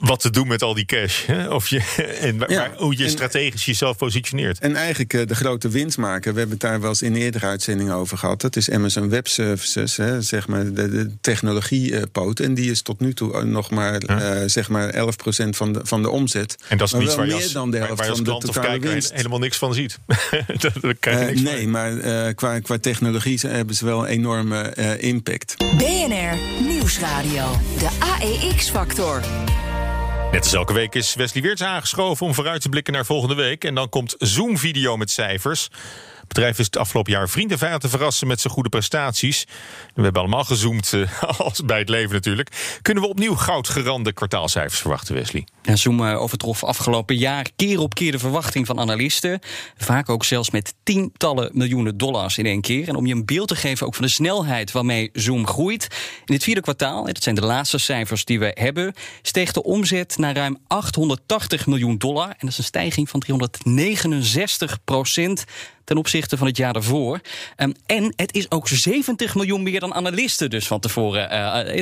wat 0.00 0.20
te 0.20 0.30
doen 0.30 0.48
met 0.48 0.62
al 0.62 0.74
die 0.74 0.84
cash. 0.84 1.26
Hè? 1.26 1.48
Of 1.48 1.68
je, 1.68 1.80
en 2.20 2.38
waar, 2.38 2.72
hoe 2.76 2.96
je 2.96 3.08
strategisch 3.08 3.64
jezelf 3.64 3.96
positioneert. 3.96 4.58
En 4.58 4.76
eigenlijk 4.76 5.12
uh, 5.12 5.26
de 5.26 5.34
grote 5.34 5.68
winstmaker. 5.68 6.32
We 6.32 6.38
hebben 6.38 6.58
het 6.58 6.68
daar 6.68 6.80
wel 6.80 6.88
eens 6.88 7.02
in 7.02 7.14
eerdere 7.14 7.46
uitzendingen 7.46 7.94
over 7.94 8.18
gehad. 8.18 8.40
Dat 8.40 8.56
is 8.56 8.70
Amazon 8.70 9.08
Web 9.08 9.28
Services, 9.28 9.96
hè, 9.96 10.22
zeg 10.22 10.48
maar 10.48 10.64
de, 10.64 10.88
de 10.88 11.10
technologiepoot. 11.20 12.40
en 12.40 12.54
die 12.54 12.70
is 12.70 12.82
tot 12.82 13.00
nu 13.00 13.14
toe 13.14 13.44
nog 13.44 13.70
maar, 13.70 14.02
ja. 14.06 14.40
uh, 14.40 14.48
zeg 14.48 14.68
maar 14.68 14.94
11% 14.94 14.96
van 15.50 15.72
de, 15.72 15.80
van 15.82 16.02
de 16.02 16.10
omzet. 16.10 16.56
En 16.68 16.78
dat 16.78 16.86
is 16.86 16.92
maar 16.92 17.02
niet 17.02 17.14
waar 17.14 17.26
je 17.26 17.34
als, 17.34 17.52
dan 17.52 17.70
de 17.70 17.76
helft 17.76 17.96
waar 17.96 18.04
je 18.04 18.10
als 18.10 18.18
van 18.18 18.26
klant 18.26 18.42
de 18.42 18.48
of 18.48 18.54
totale 18.54 18.72
kijker 18.72 18.92
winst. 18.92 19.12
helemaal 19.12 19.38
niks 19.38 19.56
van 19.56 19.74
ziet. 19.74 19.98
Daar 20.80 20.94
krijg 20.94 21.18
je 21.18 21.24
niks 21.24 21.40
nee, 21.40 21.62
van. 21.62 21.70
maar 21.70 22.34
qua, 22.34 22.58
qua 22.58 22.78
technologie 22.78 23.38
hebben 23.46 23.74
ze 23.74 23.84
wel 23.84 23.98
een 24.02 24.08
enorme 24.08 24.74
impact. 24.98 25.56
BNR 25.56 26.38
Nieuwsradio. 26.66 27.60
De 27.78 27.88
AEX-factor. 27.98 29.22
Net 30.32 30.42
als 30.42 30.52
elke 30.52 30.72
week 30.72 30.94
is 30.94 31.14
Wesley 31.14 31.42
Weerts 31.42 31.62
aangeschoven 31.62 32.26
om 32.26 32.34
vooruit 32.34 32.62
te 32.62 32.68
blikken 32.68 32.92
naar 32.92 33.04
volgende 33.04 33.34
week. 33.34 33.64
En 33.64 33.74
dan 33.74 33.88
komt 33.88 34.14
Zoom-video 34.18 34.96
met 34.96 35.10
cijfers. 35.10 35.68
Bedrijf 36.32 36.58
is 36.58 36.66
het 36.66 36.76
afgelopen 36.76 37.12
jaar 37.12 37.28
vriend 37.28 37.50
en 37.50 37.58
vijand 37.58 37.80
te 37.80 37.88
verrassen 37.88 38.26
met 38.26 38.40
zijn 38.40 38.52
goede 38.52 38.68
prestaties. 38.68 39.46
We 39.94 40.02
hebben 40.02 40.22
allemaal 40.22 40.44
gezoomd, 40.44 40.92
uh, 40.92 41.22
als 41.38 41.64
bij 41.64 41.78
het 41.78 41.88
leven 41.88 42.12
natuurlijk. 42.12 42.78
Kunnen 42.82 43.02
we 43.02 43.08
opnieuw 43.08 43.34
goudgerande 43.34 44.12
kwartaalcijfers 44.12 44.80
verwachten, 44.80 45.14
Wesley? 45.14 45.46
Ja, 45.62 45.76
Zoom 45.76 46.00
uh, 46.00 46.20
overtrof 46.20 46.64
afgelopen 46.64 47.16
jaar 47.16 47.46
keer 47.56 47.80
op 47.80 47.94
keer 47.94 48.12
de 48.12 48.18
verwachting 48.18 48.66
van 48.66 48.80
analisten. 48.80 49.40
Vaak 49.76 50.08
ook 50.08 50.24
zelfs 50.24 50.50
met 50.50 50.74
tientallen 50.82 51.50
miljoenen 51.52 51.96
dollars 51.96 52.38
in 52.38 52.46
één 52.46 52.60
keer. 52.60 52.88
En 52.88 52.96
om 52.96 53.06
je 53.06 53.14
een 53.14 53.26
beeld 53.26 53.48
te 53.48 53.56
geven 53.56 53.86
ook 53.86 53.94
van 53.94 54.04
de 54.04 54.10
snelheid 54.10 54.72
waarmee 54.72 55.10
Zoom 55.12 55.46
groeit. 55.46 55.86
In 56.24 56.34
het 56.34 56.42
vierde 56.42 56.60
kwartaal, 56.60 57.04
dat 57.04 57.22
zijn 57.22 57.34
de 57.34 57.44
laatste 57.44 57.78
cijfers 57.78 58.24
die 58.24 58.38
we 58.38 58.50
hebben, 58.54 58.94
steeg 59.22 59.52
de 59.52 59.62
omzet 59.62 60.18
naar 60.18 60.34
ruim 60.34 60.58
880 60.66 61.66
miljoen 61.66 61.98
dollar. 61.98 62.28
En 62.28 62.36
dat 62.38 62.50
is 62.50 62.58
een 62.58 62.64
stijging 62.64 63.08
van 63.08 63.20
369 63.20 64.84
procent 64.84 65.44
ten 65.90 65.98
opzichte 65.98 66.36
van 66.36 66.46
het 66.46 66.56
jaar 66.56 66.72
daarvoor. 66.72 67.20
Um, 67.56 67.74
en 67.86 68.12
het 68.16 68.34
is 68.34 68.50
ook 68.50 68.68
70 68.68 69.34
miljoen 69.34 69.62
meer 69.62 69.80
dan 69.80 69.94
analisten 69.94 70.50
dus 70.50 70.66
van 70.66 70.80
tevoren, 70.80 71.32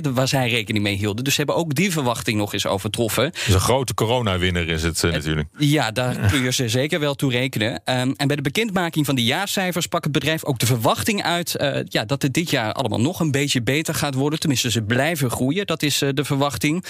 uh, 0.04 0.12
waar 0.12 0.28
zij 0.28 0.48
rekening 0.48 0.84
mee 0.84 0.96
hielden. 0.96 1.24
Dus 1.24 1.34
ze 1.34 1.40
hebben 1.40 1.56
ook 1.56 1.74
die 1.74 1.92
verwachting 1.92 2.38
nog 2.38 2.52
eens 2.52 2.66
overtroffen. 2.66 3.30
Dus 3.30 3.54
een 3.54 3.60
grote 3.60 3.94
coronawinner 3.94 4.68
is 4.68 4.82
het 4.82 5.02
uh, 5.02 5.12
natuurlijk. 5.12 5.48
Ja, 5.58 5.90
daar 5.90 6.30
kun 6.30 6.42
je 6.42 6.52
ze 6.52 6.68
zeker 6.68 7.00
wel 7.00 7.14
toe 7.14 7.30
rekenen. 7.30 7.72
Um, 7.72 8.14
en 8.16 8.26
bij 8.26 8.36
de 8.36 8.42
bekendmaking 8.42 9.06
van 9.06 9.14
de 9.14 9.24
jaarcijfers 9.24 9.86
pakt 9.86 10.04
het 10.04 10.12
bedrijf 10.12 10.44
ook 10.44 10.58
de 10.58 10.66
verwachting 10.66 11.22
uit 11.22 11.56
uh, 11.60 11.78
ja, 11.88 12.04
dat 12.04 12.22
het 12.22 12.34
dit 12.34 12.50
jaar 12.50 12.72
allemaal 12.72 13.00
nog 13.00 13.20
een 13.20 13.30
beetje 13.30 13.62
beter 13.62 13.94
gaat 13.94 14.14
worden. 14.14 14.38
Tenminste, 14.38 14.70
ze 14.70 14.82
blijven 14.82 15.30
groeien. 15.30 15.66
Dat 15.66 15.82
is 15.82 15.98
de 15.98 16.24
verwachting. 16.24 16.84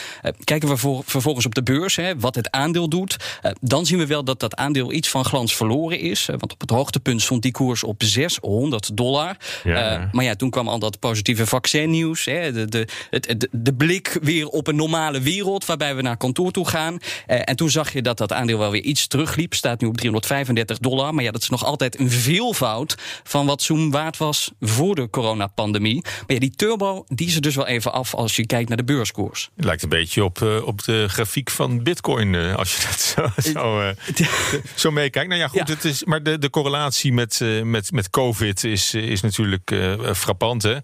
kijken 0.45 0.69
we 0.69 0.77
voor, 0.77 1.03
vervolgens 1.07 1.47
op 1.47 1.55
de 1.55 1.63
beurs, 1.63 1.97
hè, 1.97 2.19
wat 2.19 2.35
het 2.35 2.51
aandeel 2.51 2.89
doet. 2.89 3.17
dan 3.61 3.87
zien 3.87 3.99
we 3.99 4.07
wel 4.07 4.25
dat 4.25 4.41
dat 4.41 4.57
aandeel 4.57 4.93
iets 4.93 5.09
van 5.09 5.25
glans 5.25 5.57
verloren 5.57 6.01
is. 6.01 6.27
want 6.27 6.53
op 6.53 6.61
het 6.61 6.71
hoogtepunt 6.71 7.07
stond 7.17 7.43
die 7.43 7.53
koers 7.53 7.85
op 7.85 8.03
600 8.03 8.97
dollar. 8.97 9.37
Ja. 9.65 10.01
Uh, 10.01 10.13
maar 10.13 10.25
ja, 10.25 10.35
toen 10.35 10.51
kwam 10.51 10.69
al 10.69 10.79
dat 10.79 10.99
positieve 10.99 11.47
vaccinnieuws. 11.47 12.25
Hè, 12.25 12.53
de, 12.53 12.67
de, 12.67 12.87
de, 13.11 13.49
de, 13.53 13.75
blik 13.75 14.19
weer 14.23 14.47
op 14.47 14.67
een 14.67 14.77
normale 14.77 15.21
wereld 15.21 15.67
waarbij 15.67 15.97
we 15.97 16.03
naar 16.03 16.17
kantoor 16.17 16.51
toe 16.51 16.69
gaan. 16.69 16.95
Uh, 16.95 17.41
en 17.45 17.57
toen 17.57 17.71
zag 17.71 17.93
je 17.93 18.03
dat 18.03 18.19
dat 18.19 18.33
aandeel 18.33 18.59
wel 18.59 18.71
weer 18.71 18.83
iets 18.83 19.07
terugliep. 19.07 19.55
Staat 19.55 19.81
nu 19.81 19.87
op 19.87 19.97
335 19.97 20.79
dollar. 20.79 21.15
Maar 21.15 21.25
ja, 21.25 21.31
dat 21.31 21.43
is 21.43 21.49
nog 21.49 21.65
altijd 21.65 21.99
een 21.99 22.11
veelvoud 22.11 22.95
van 23.23 23.47
wat 23.47 23.63
Zoom 23.63 23.91
waard 23.91 24.17
was 24.17 24.51
voor 24.61 24.95
de 24.95 25.11
coronapandemie. 25.11 26.03
Maar 26.03 26.25
ja, 26.27 26.39
die 26.39 26.55
turbo, 26.57 27.05
die 27.09 27.27
is 27.27 27.35
er 27.35 27.41
dus 27.41 27.55
wel 27.55 27.67
even 27.67 27.93
af 27.93 28.15
als 28.15 28.37
je 28.37 28.47
kijkt 28.47 28.69
naar 28.69 28.77
de 28.77 28.85
beurskoers. 28.85 29.51
Het 29.57 29.65
lijkt 29.65 29.83
een 29.83 29.89
beetje 29.89 30.25
op, 30.25 30.39
uh, 30.39 30.67
op 30.67 30.85
de 30.85 31.09
grafiek 31.09 31.51
van 31.51 31.83
Bitcoin, 31.83 32.35
als 32.35 32.77
je 32.77 32.87
dat 32.87 33.01
zo, 33.01 33.51
zo, 33.53 33.93
zo 34.83 34.91
meekijkt. 34.91 35.29
Nou 35.29 35.41
ja, 35.41 35.49
goed, 35.49 35.69
ja. 35.69 35.75
Het 35.75 35.85
is, 35.85 36.05
maar 36.05 36.23
de, 36.23 36.39
de 36.39 36.51
correlatie 36.51 36.88
met, 37.13 37.41
uh, 37.43 37.63
met, 37.63 37.93
met 37.93 38.11
COVID 38.11 38.65
is, 38.65 38.95
is 38.95 39.21
natuurlijk 39.21 39.71
uh, 39.71 40.15
frappant. 40.15 40.63
Hè? 40.63 40.77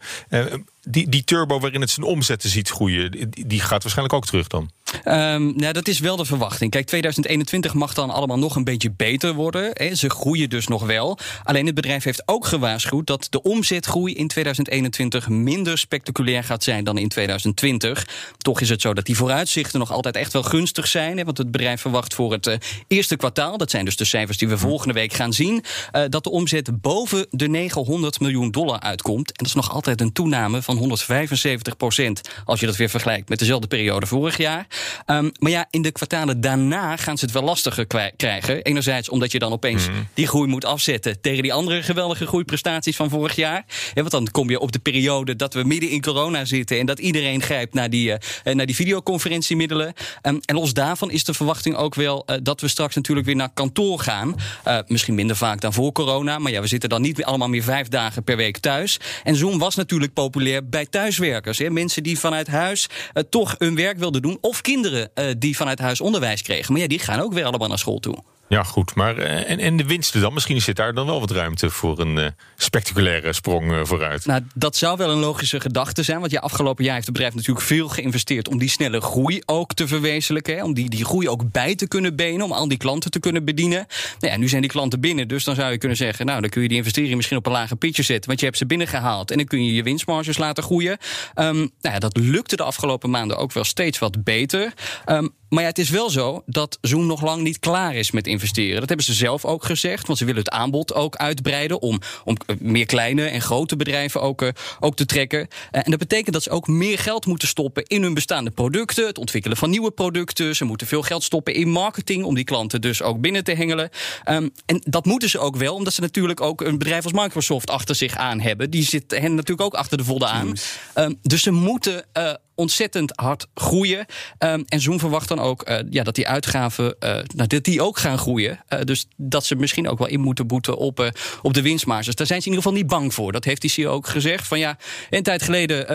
Die, 0.84 1.08
die 1.08 1.24
turbo 1.24 1.60
waarin 1.60 1.80
het 1.80 1.90
zijn 1.90 2.06
omzetten 2.06 2.50
ziet 2.50 2.68
groeien, 2.68 3.30
die 3.30 3.60
gaat 3.60 3.82
waarschijnlijk 3.82 4.14
ook 4.14 4.26
terug 4.26 4.46
dan. 4.46 4.70
Um, 5.04 5.52
nou, 5.56 5.72
dat 5.72 5.88
is 5.88 5.98
wel 5.98 6.16
de 6.16 6.24
verwachting. 6.24 6.70
Kijk, 6.70 6.86
2021 6.86 7.74
mag 7.74 7.94
dan 7.94 8.10
allemaal 8.10 8.38
nog 8.38 8.56
een 8.56 8.64
beetje 8.64 8.90
beter 8.90 9.34
worden. 9.34 9.70
Hè. 9.72 9.94
Ze 9.94 10.10
groeien 10.10 10.50
dus 10.50 10.66
nog 10.66 10.86
wel. 10.86 11.18
Alleen 11.42 11.66
het 11.66 11.74
bedrijf 11.74 12.04
heeft 12.04 12.22
ook 12.28 12.46
gewaarschuwd 12.46 13.06
dat 13.06 13.26
de 13.30 13.42
omzetgroei 13.42 14.14
in 14.14 14.28
2021 14.28 15.28
minder 15.28 15.78
spectaculair 15.78 16.44
gaat 16.44 16.64
zijn 16.64 16.84
dan 16.84 16.98
in 16.98 17.08
2020. 17.08 18.06
Toch 18.38 18.60
is 18.60 18.68
het 18.68 18.80
zo 18.80 18.94
dat 18.94 19.06
die 19.06 19.16
vooruitzichten 19.16 19.78
nog 19.78 19.92
altijd 19.92 20.16
echt 20.16 20.32
wel 20.32 20.42
gunstig 20.42 20.86
zijn. 20.86 21.18
Hè, 21.18 21.24
want 21.24 21.38
het 21.38 21.50
bedrijf 21.50 21.80
verwacht 21.80 22.14
voor 22.14 22.32
het 22.32 22.46
uh, 22.46 22.54
eerste 22.88 23.16
kwartaal, 23.16 23.58
dat 23.58 23.70
zijn 23.70 23.84
dus 23.84 23.96
de 23.96 24.04
cijfers 24.04 24.38
die 24.38 24.48
we 24.48 24.58
volgende 24.58 24.94
week 24.94 25.12
gaan 25.12 25.32
zien, 25.32 25.64
uh, 25.92 26.02
dat 26.08 26.24
de 26.24 26.30
omzet 26.30 26.80
boven 26.80 27.26
de 27.30 27.48
900 27.48 28.20
miljoen 28.20 28.50
dollar 28.50 28.80
uitkomt. 28.80 29.28
En 29.28 29.34
dat 29.36 29.46
is 29.46 29.54
nog 29.54 29.70
altijd 29.70 30.00
een 30.00 30.12
toename 30.12 30.62
van 30.62 30.73
175 30.76 31.76
procent 31.76 32.20
als 32.44 32.60
je 32.60 32.66
dat 32.66 32.76
weer 32.76 32.88
vergelijkt 32.88 33.28
met 33.28 33.38
dezelfde 33.38 33.66
periode 33.66 34.06
vorig 34.06 34.36
jaar. 34.36 34.66
Um, 35.06 35.32
maar 35.38 35.50
ja, 35.50 35.66
in 35.70 35.82
de 35.82 35.92
kwartalen 35.92 36.40
daarna 36.40 36.96
gaan 36.96 37.18
ze 37.18 37.24
het 37.24 37.34
wel 37.34 37.42
lastiger 37.42 37.86
krijgen. 38.16 38.62
Enerzijds 38.62 39.08
omdat 39.08 39.32
je 39.32 39.38
dan 39.38 39.52
opeens 39.52 39.88
mm. 39.88 40.08
die 40.14 40.26
groei 40.26 40.48
moet 40.48 40.64
afzetten 40.64 41.20
tegen 41.20 41.42
die 41.42 41.52
andere 41.52 41.82
geweldige 41.82 42.26
groeiprestaties 42.26 42.96
van 42.96 43.10
vorig 43.10 43.36
jaar. 43.36 43.64
Ja, 43.94 44.00
want 44.00 44.10
dan 44.10 44.30
kom 44.30 44.50
je 44.50 44.58
op 44.58 44.72
de 44.72 44.78
periode 44.78 45.36
dat 45.36 45.54
we 45.54 45.64
midden 45.64 45.90
in 45.90 46.00
corona 46.00 46.44
zitten 46.44 46.78
en 46.78 46.86
dat 46.86 46.98
iedereen 46.98 47.42
grijpt 47.42 47.74
naar 47.74 47.90
die, 47.90 48.10
uh, 48.44 48.54
naar 48.54 48.66
die 48.66 48.74
videoconferentiemiddelen. 48.74 49.92
Um, 50.22 50.40
en 50.44 50.54
los 50.54 50.72
daarvan 50.72 51.10
is 51.10 51.24
de 51.24 51.34
verwachting 51.34 51.76
ook 51.76 51.94
wel 51.94 52.22
uh, 52.26 52.36
dat 52.42 52.60
we 52.60 52.68
straks 52.68 52.94
natuurlijk 52.94 53.26
weer 53.26 53.36
naar 53.36 53.52
kantoor 53.54 53.98
gaan. 54.00 54.34
Uh, 54.68 54.78
misschien 54.86 55.14
minder 55.14 55.36
vaak 55.36 55.60
dan 55.60 55.72
voor 55.72 55.92
corona, 55.92 56.38
maar 56.38 56.52
ja, 56.52 56.60
we 56.60 56.66
zitten 56.66 56.88
dan 56.88 57.02
niet 57.02 57.24
allemaal 57.24 57.48
meer 57.48 57.62
vijf 57.62 57.88
dagen 57.88 58.24
per 58.24 58.36
week 58.36 58.58
thuis. 58.58 59.00
En 59.22 59.36
Zoom 59.36 59.58
was 59.58 59.74
natuurlijk 59.74 60.12
populair 60.12 60.63
bij 60.70 60.86
thuiswerkers. 60.86 61.58
Hè? 61.58 61.70
Mensen 61.70 62.02
die 62.02 62.18
vanuit 62.18 62.46
huis 62.46 62.88
toch 63.30 63.54
hun 63.58 63.74
werk 63.74 63.98
wilden 63.98 64.22
doen. 64.22 64.38
Of 64.40 64.60
kinderen 64.60 65.10
uh, 65.14 65.24
die 65.38 65.56
vanuit 65.56 65.78
huis 65.78 66.00
onderwijs 66.00 66.42
kregen. 66.42 66.72
Maar 66.72 66.82
ja, 66.82 66.88
die 66.88 66.98
gaan 66.98 67.20
ook 67.20 67.32
weer 67.32 67.44
allemaal 67.44 67.68
naar 67.68 67.78
school 67.78 67.98
toe. 67.98 68.16
Ja, 68.48 68.62
goed. 68.62 68.94
Maar 68.94 69.18
uh, 69.18 69.50
en, 69.50 69.58
en 69.58 69.76
de 69.76 69.84
winsten 69.84 70.20
dan? 70.20 70.32
Misschien 70.32 70.60
zit 70.60 70.76
daar 70.76 70.94
dan 70.94 71.06
wel 71.06 71.20
wat 71.20 71.30
ruimte 71.30 71.70
voor 71.70 71.98
een 71.98 72.16
uh, 72.16 72.26
spectaculaire 72.56 73.32
sprong 73.32 73.72
uh, 73.72 73.80
vooruit. 73.82 74.26
Nou, 74.26 74.42
dat 74.54 74.76
zou 74.76 74.96
wel 74.96 75.10
een 75.10 75.18
logische 75.18 75.60
gedachte 75.60 76.02
zijn. 76.02 76.20
Want 76.20 76.32
ja, 76.32 76.40
afgelopen 76.40 76.84
jaar 76.84 76.94
heeft 76.94 77.06
het 77.06 77.14
bedrijf 77.14 77.34
natuurlijk 77.34 77.66
veel 77.66 77.88
geïnvesteerd 77.88 78.48
om 78.48 78.58
die 78.58 78.68
snelle 78.68 79.00
groei 79.00 79.42
ook 79.46 79.74
te 79.74 79.86
verwezenlijken. 79.88 80.56
Hè, 80.56 80.64
om 80.64 80.74
die, 80.74 80.90
die 80.90 81.04
groei 81.04 81.28
ook 81.28 81.50
bij 81.52 81.74
te 81.74 81.88
kunnen 81.88 82.16
benen, 82.16 82.44
om 82.44 82.52
al 82.52 82.68
die 82.68 82.78
klanten 82.78 83.10
te 83.10 83.20
kunnen 83.20 83.44
bedienen. 83.44 83.86
Nou 84.18 84.32
ja, 84.32 84.38
nu 84.38 84.48
zijn 84.48 84.60
die 84.60 84.70
klanten 84.70 85.00
binnen, 85.00 85.28
dus 85.28 85.44
dan 85.44 85.54
zou 85.54 85.72
je 85.72 85.78
kunnen 85.78 85.96
zeggen, 85.96 86.26
nou, 86.26 86.40
dan 86.40 86.50
kun 86.50 86.62
je 86.62 86.68
die 86.68 86.76
investering 86.76 87.14
misschien 87.14 87.38
op 87.38 87.46
een 87.46 87.52
lager 87.52 87.76
pitje 87.76 88.02
zetten. 88.02 88.26
Want 88.26 88.40
je 88.40 88.46
hebt 88.46 88.58
ze 88.58 88.66
binnengehaald 88.66 89.30
en 89.30 89.36
dan 89.36 89.46
kun 89.46 89.64
je 89.64 89.74
je 89.74 89.82
winstmarges 89.82 90.38
laten 90.38 90.62
groeien. 90.62 90.98
Um, 91.34 91.56
nou 91.56 91.70
ja, 91.80 91.98
dat 91.98 92.16
lukte 92.16 92.56
de 92.56 92.62
afgelopen 92.62 93.10
maanden 93.10 93.36
ook 93.36 93.52
wel 93.52 93.64
steeds 93.64 93.98
wat 93.98 94.24
beter. 94.24 94.72
Um, 95.06 95.34
maar 95.54 95.62
ja, 95.62 95.68
het 95.68 95.78
is 95.78 95.90
wel 95.90 96.10
zo 96.10 96.42
dat 96.46 96.78
Zoom 96.80 97.06
nog 97.06 97.22
lang 97.22 97.42
niet 97.42 97.58
klaar 97.58 97.94
is 97.94 98.10
met 98.10 98.26
investeren. 98.26 98.80
Dat 98.80 98.88
hebben 98.88 99.06
ze 99.06 99.12
zelf 99.12 99.44
ook 99.44 99.64
gezegd, 99.64 100.06
want 100.06 100.18
ze 100.18 100.24
willen 100.24 100.40
het 100.40 100.50
aanbod 100.50 100.94
ook 100.94 101.16
uitbreiden 101.16 101.82
om, 101.82 102.00
om 102.24 102.36
meer 102.58 102.86
kleine 102.86 103.24
en 103.24 103.40
grote 103.40 103.76
bedrijven 103.76 104.20
ook, 104.20 104.42
uh, 104.42 104.48
ook 104.80 104.96
te 104.96 105.06
trekken. 105.06 105.38
Uh, 105.38 105.46
en 105.70 105.90
dat 105.90 105.98
betekent 105.98 106.32
dat 106.32 106.42
ze 106.42 106.50
ook 106.50 106.66
meer 106.66 106.98
geld 106.98 107.26
moeten 107.26 107.48
stoppen 107.48 107.82
in 107.82 108.02
hun 108.02 108.14
bestaande 108.14 108.50
producten, 108.50 109.06
het 109.06 109.18
ontwikkelen 109.18 109.56
van 109.56 109.70
nieuwe 109.70 109.90
producten. 109.90 110.56
Ze 110.56 110.64
moeten 110.64 110.86
veel 110.86 111.02
geld 111.02 111.22
stoppen 111.22 111.54
in 111.54 111.68
marketing 111.68 112.24
om 112.24 112.34
die 112.34 112.44
klanten 112.44 112.80
dus 112.80 113.02
ook 113.02 113.20
binnen 113.20 113.44
te 113.44 113.52
hengelen. 113.52 113.90
Um, 114.28 114.50
en 114.66 114.82
dat 114.84 115.04
moeten 115.04 115.30
ze 115.30 115.38
ook 115.38 115.56
wel, 115.56 115.74
omdat 115.74 115.92
ze 115.92 116.00
natuurlijk 116.00 116.40
ook 116.40 116.60
een 116.60 116.78
bedrijf 116.78 117.04
als 117.04 117.12
Microsoft 117.12 117.70
achter 117.70 117.94
zich 117.94 118.16
aan 118.16 118.40
hebben. 118.40 118.70
Die 118.70 118.84
zit 118.84 119.10
hen 119.10 119.34
natuurlijk 119.34 119.66
ook 119.66 119.74
achter 119.74 119.98
de 119.98 120.04
vodden 120.04 120.28
aan. 120.28 120.52
Um, 120.94 121.18
dus 121.22 121.42
ze 121.42 121.50
moeten 121.50 122.04
uh, 122.18 122.32
ontzettend 122.54 123.12
hard 123.14 123.46
groeien. 123.54 124.06
Ehm, 124.38 124.62
en 124.66 124.80
Zoom 124.80 124.98
verwacht 124.98 125.28
dan 125.28 125.38
ook 125.38 125.62
eh, 125.62 125.78
ja, 125.90 126.02
dat 126.02 126.14
die 126.14 126.28
uitgaven 126.28 126.96
eh, 126.98 127.10
nou, 127.34 127.48
dat 127.48 127.64
die 127.64 127.82
ook 127.82 127.98
gaan 127.98 128.18
groeien. 128.18 128.60
Eh, 128.68 128.80
dus 128.80 129.06
dat 129.16 129.44
ze 129.44 129.54
misschien 129.54 129.88
ook 129.88 129.98
wel 129.98 130.08
in 130.08 130.20
moeten 130.20 130.46
boeten 130.46 130.76
op, 130.76 131.12
op 131.42 131.54
de 131.54 131.62
winstmarges. 131.62 132.14
Daar 132.14 132.26
zijn 132.26 132.42
ze 132.42 132.48
in 132.48 132.54
ieder 132.54 132.70
geval 132.70 132.82
niet 132.82 132.90
bang 132.90 133.14
voor. 133.14 133.32
Dat 133.32 133.44
heeft 133.44 133.60
die 133.60 133.70
CEO 133.70 133.92
ook 133.92 134.06
gezegd. 134.06 134.46
Van 134.46 134.58
ja, 134.58 134.78
een 135.10 135.22
tijd 135.22 135.42
geleden 135.42 135.86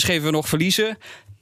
schreven 0.00 0.24
we 0.24 0.30
nog 0.30 0.48
verliezen. 0.48 0.98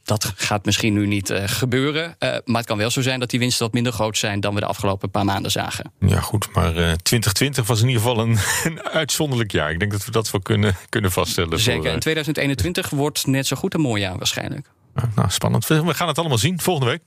Dat 0.09 0.33
gaat 0.37 0.65
misschien 0.65 0.93
nu 0.93 1.07
niet 1.07 1.31
eh, 1.31 1.43
gebeuren. 1.47 2.17
Eh, 2.19 2.37
maar 2.45 2.57
het 2.57 2.67
kan 2.67 2.79
wel 2.79 2.91
zo 2.91 3.03
zijn 3.03 3.21
dat 3.21 3.31
die 3.31 3.39
winsten 3.39 3.65
wat 3.65 3.75
minder 3.75 3.93
groot 3.93 4.19
zijn 4.19 4.41
dan 4.41 4.55
we 4.55 4.61
de 4.61 4.67
afgelopen 4.67 5.11
paar 5.11 5.25
maanden 5.25 5.51
zagen. 5.51 5.93
Ja, 6.01 6.21
goed. 6.21 6.49
Maar 6.55 6.77
eh 6.77 6.93
2020 7.03 7.67
was 7.67 7.81
in 7.81 7.87
ieder 7.89 8.03
geval 8.03 8.19
een, 8.19 8.39
een 8.73 8.83
uitzonderlijk 8.83 9.53
jaar. 9.53 9.71
Ik 9.71 9.79
denk 9.79 9.91
dat 9.93 10.05
we 10.05 10.11
dat 10.11 10.31
wel 10.31 10.41
kunnen, 10.41 10.77
kunnen 10.89 11.13
vaststellen. 11.13 11.61
Zeker. 11.61 11.83
Voor, 11.83 11.91
En 11.91 12.01
2021 12.01 12.91
wordt 12.91 13.27
net 13.27 13.47
zo 13.47 13.57
goed 13.57 13.75
een 13.75 13.81
mooi 13.81 14.03
jaar 14.03 14.17
waarschijnlijk. 14.19 14.67
eh, 14.95 15.03
nou, 15.15 15.31
spannend. 15.31 15.67
We 15.67 15.85
we 15.85 15.95
gaan 15.95 16.09
het 16.09 16.19
allemaal 16.19 16.39
zien 16.39 16.61
volgende 16.61 16.91
week. 16.91 17.01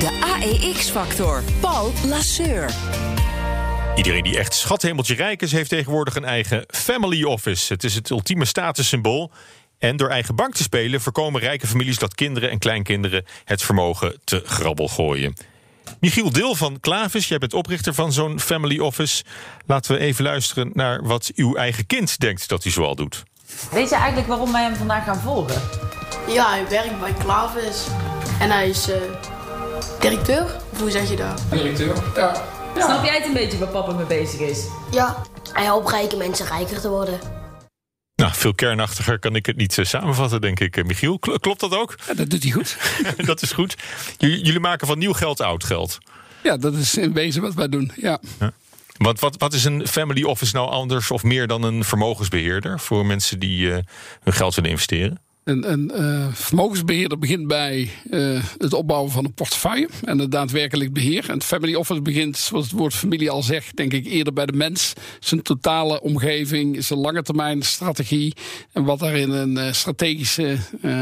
De 0.00 0.38
AEX-factor. 0.40 1.42
Paul 1.60 1.92
Lasseur. 2.06 2.70
Iedereen 3.96 4.22
die 4.22 4.38
echt 4.38 4.54
schathemeltje 4.54 5.14
rijk 5.14 5.42
is, 5.42 5.52
heeft 5.52 5.68
tegenwoordig 5.68 6.16
een 6.16 6.24
eigen 6.24 6.64
family 6.68 7.22
office. 7.24 7.72
Het 7.72 7.84
is 7.84 7.94
het 7.94 8.10
ultieme 8.10 8.44
statussymbool. 8.44 9.30
En 9.82 9.96
door 9.96 10.08
eigen 10.08 10.34
bank 10.34 10.54
te 10.54 10.62
spelen 10.62 11.00
voorkomen 11.00 11.40
rijke 11.40 11.66
families 11.66 11.98
dat 11.98 12.14
kinderen 12.14 12.50
en 12.50 12.58
kleinkinderen 12.58 13.24
het 13.44 13.62
vermogen 13.62 14.20
te 14.24 14.42
grabbel 14.44 14.88
gooien. 14.88 15.34
Michiel 16.00 16.32
Deel 16.32 16.54
van 16.54 16.80
Klavis, 16.80 17.28
jij 17.28 17.38
bent 17.38 17.54
oprichter 17.54 17.94
van 17.94 18.12
zo'n 18.12 18.40
family 18.40 18.78
office. 18.78 19.24
Laten 19.66 19.94
we 19.94 19.98
even 20.00 20.24
luisteren 20.24 20.70
naar 20.74 21.02
wat 21.02 21.30
uw 21.34 21.54
eigen 21.54 21.86
kind 21.86 22.18
denkt 22.18 22.48
dat 22.48 22.62
hij 22.62 22.72
zoal 22.72 22.94
doet. 22.94 23.22
Weet 23.70 23.88
je 23.88 23.94
eigenlijk 23.94 24.28
waarom 24.28 24.52
wij 24.52 24.62
hem 24.62 24.74
vandaag 24.74 25.04
gaan 25.04 25.20
volgen? 25.20 25.62
Ja, 26.28 26.50
hij 26.50 26.68
werkt 26.68 27.00
bij 27.00 27.12
Klavis. 27.12 27.86
En 28.40 28.50
hij 28.50 28.68
is 28.68 28.90
eh, 28.90 28.96
directeur. 30.00 30.44
Of 30.72 30.80
hoe 30.80 30.90
zeg 30.90 31.10
je 31.10 31.16
dat? 31.16 31.42
Directeur? 31.50 31.96
Ja. 32.16 32.44
Snap 32.76 33.04
jij 33.04 33.14
het 33.14 33.24
een 33.24 33.32
beetje 33.32 33.58
waar 33.58 33.68
papa 33.68 33.92
mee 33.92 34.06
bezig 34.06 34.40
is? 34.40 34.66
Ja, 34.90 35.22
hij 35.52 35.64
helpt 35.64 35.90
rijke 35.90 36.16
mensen 36.16 36.46
rijker 36.46 36.80
te 36.80 36.88
worden. 36.88 37.41
Nou, 38.22 38.34
veel 38.34 38.54
kernachtiger 38.54 39.18
kan 39.18 39.34
ik 39.34 39.46
het 39.46 39.56
niet 39.56 39.78
eh, 39.78 39.84
samenvatten, 39.84 40.40
denk 40.40 40.60
ik. 40.60 40.76
Eh, 40.76 40.84
Michiel, 40.84 41.18
Kl- 41.18 41.36
klopt 41.36 41.60
dat 41.60 41.74
ook? 41.74 41.94
Ja, 42.06 42.14
dat 42.14 42.30
doet 42.30 42.42
hij 42.42 42.52
goed. 42.52 42.76
dat 43.26 43.42
is 43.42 43.52
goed. 43.52 43.76
Jullie, 44.18 44.60
maken 44.60 44.86
van 44.86 44.98
nieuw 44.98 45.12
geld 45.12 45.40
oud 45.40 45.64
geld. 45.64 45.98
Ja, 46.42 46.56
dat 46.56 46.74
is 46.74 46.96
in 46.96 47.12
wezen 47.12 47.42
wat 47.42 47.54
wij 47.54 47.68
doen. 47.68 47.92
Ja. 47.96 48.20
Wat, 48.96 49.36
wat 49.38 49.52
is 49.52 49.64
een 49.64 49.86
family 49.86 50.22
office 50.22 50.56
nou 50.56 50.70
anders 50.70 51.10
of 51.10 51.22
meer 51.22 51.46
dan 51.46 51.62
een 51.62 51.84
vermogensbeheerder 51.84 52.80
voor 52.80 53.06
mensen 53.06 53.38
die 53.38 53.72
eh, 53.72 53.78
hun 54.22 54.34
geld 54.34 54.54
willen 54.54 54.70
investeren? 54.70 55.18
Een, 55.44 55.72
een 55.72 55.90
eh, 55.90 56.26
vermogensbeheerder 56.32 57.18
begint 57.18 57.46
bij 57.46 57.90
eh, 58.10 58.44
het 58.58 58.72
opbouwen 58.72 59.10
van 59.10 59.24
een 59.24 59.34
portefeuille 59.34 59.88
en 60.04 60.18
het 60.18 60.30
daadwerkelijk 60.30 60.92
beheer. 60.92 61.28
En 61.28 61.34
het 61.34 61.44
family 61.44 61.74
office 61.74 62.02
begint, 62.02 62.36
zoals 62.36 62.64
het 62.64 62.78
woord 62.78 62.94
familie 62.94 63.30
al 63.30 63.42
zegt, 63.42 63.76
denk 63.76 63.92
ik 63.92 64.06
eerder 64.06 64.32
bij 64.32 64.46
de 64.46 64.52
mens. 64.52 64.92
Zijn 65.20 65.42
totale 65.42 66.00
omgeving, 66.00 66.84
zijn 66.84 66.98
lange 66.98 67.22
termijn 67.22 67.62
strategie 67.62 68.34
en 68.72 68.84
wat 68.84 68.98
daarin 68.98 69.30
een 69.30 69.56
eh, 69.56 69.72
strategische 69.72 70.56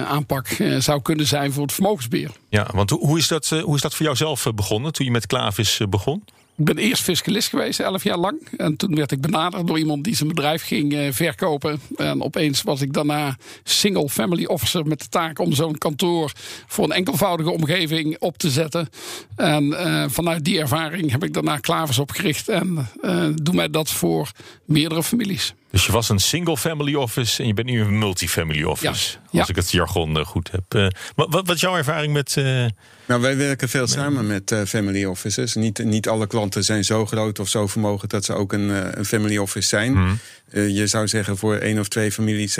aanpak 0.07 0.46
zou 0.79 1.03
kunnen 1.03 1.26
zijn 1.26 1.53
voor 1.53 1.62
het 1.62 1.72
vermogensbeheer. 1.72 2.31
Ja, 2.48 2.68
want 2.74 2.90
hoe, 2.90 3.18
is, 3.18 3.29
dat, 3.29 3.48
hoe 3.48 3.74
is 3.74 3.81
dat 3.81 3.94
voor 3.94 4.05
jou 4.05 4.16
zelf 4.16 4.46
begonnen 4.55 4.92
toen 4.92 5.07
je 5.07 5.12
met 5.12 5.26
Klavis 5.26 5.81
begon? 5.88 6.22
Ik 6.60 6.66
ben 6.66 6.78
eerst 6.78 7.02
fiscalist 7.02 7.48
geweest, 7.48 7.80
elf 7.80 8.04
jaar 8.04 8.18
lang. 8.18 8.38
En 8.56 8.76
toen 8.76 8.94
werd 8.94 9.12
ik 9.12 9.20
benaderd 9.20 9.66
door 9.66 9.78
iemand 9.78 10.04
die 10.04 10.14
zijn 10.14 10.28
bedrijf 10.28 10.62
ging 10.62 10.94
eh, 10.94 11.12
verkopen. 11.12 11.80
En 11.96 12.22
opeens 12.22 12.62
was 12.62 12.80
ik 12.80 12.92
daarna 12.92 13.36
single 13.62 14.08
family 14.08 14.44
officer 14.44 14.86
met 14.86 15.00
de 15.00 15.08
taak 15.08 15.38
om 15.38 15.52
zo'n 15.52 15.78
kantoor 15.78 16.32
voor 16.66 16.84
een 16.84 16.92
enkelvoudige 16.92 17.50
omgeving 17.50 18.16
op 18.18 18.38
te 18.38 18.50
zetten. 18.50 18.88
En 19.36 19.72
eh, 19.78 20.04
vanuit 20.08 20.44
die 20.44 20.58
ervaring 20.58 21.10
heb 21.10 21.24
ik 21.24 21.32
daarna 21.32 21.56
Klavers 21.56 21.98
opgericht 21.98 22.48
en 22.48 22.88
eh 23.02 23.26
doe 23.34 23.54
mij 23.54 23.70
dat 23.70 23.90
voor 23.90 24.30
meerdere 24.64 25.02
families. 25.02 25.54
Dus 25.70 25.87
je 25.87 25.92
was 25.92 26.09
een 26.09 26.18
single 26.18 26.56
family 26.56 26.94
office 26.94 27.40
en 27.42 27.48
je 27.48 27.54
bent 27.54 27.66
nu 27.68 27.80
een 27.80 27.98
multifamily 27.98 28.62
office. 28.62 29.16
Ja. 29.30 29.40
Als 29.40 29.48
ik 29.48 29.56
het 29.56 29.70
jargon 29.70 30.18
eh, 30.18 30.24
goed 30.24 30.50
heb. 30.50 30.62
Eh, 30.68 30.87
wat, 31.14 31.28
wat 31.30 31.50
is 31.50 31.61
jouw 31.61 31.76
ervaring 31.76 32.12
met. 32.12 32.37
eh, 32.37 32.64
Nou, 33.06 33.20
wij 33.22 33.37
werken 33.37 33.68
veel 33.68 33.87
samen 33.87 34.26
met 34.26 34.54
family 34.66 35.04
offices. 35.04 35.54
Niet, 35.54 35.85
niet 35.85 36.09
alle 36.09 36.26
klanten 36.26 36.64
zijn 36.64 36.85
zo 36.85 37.06
groot 37.06 37.38
of 37.38 37.48
zo 37.48 37.66
vermogen 37.66 38.09
dat 38.09 38.24
ze 38.24 38.33
ook 38.35 38.52
een, 38.52 38.98
een 38.98 39.04
family 39.04 39.37
office 39.37 39.68
zijn. 39.68 40.18
Eh, 40.50 40.68
je 40.76 40.87
zou 40.87 41.09
zeggen, 41.09 41.37
voor 41.37 41.54
één 41.56 41.78
of 41.78 41.88
twee 41.88 42.12
families 42.12 42.59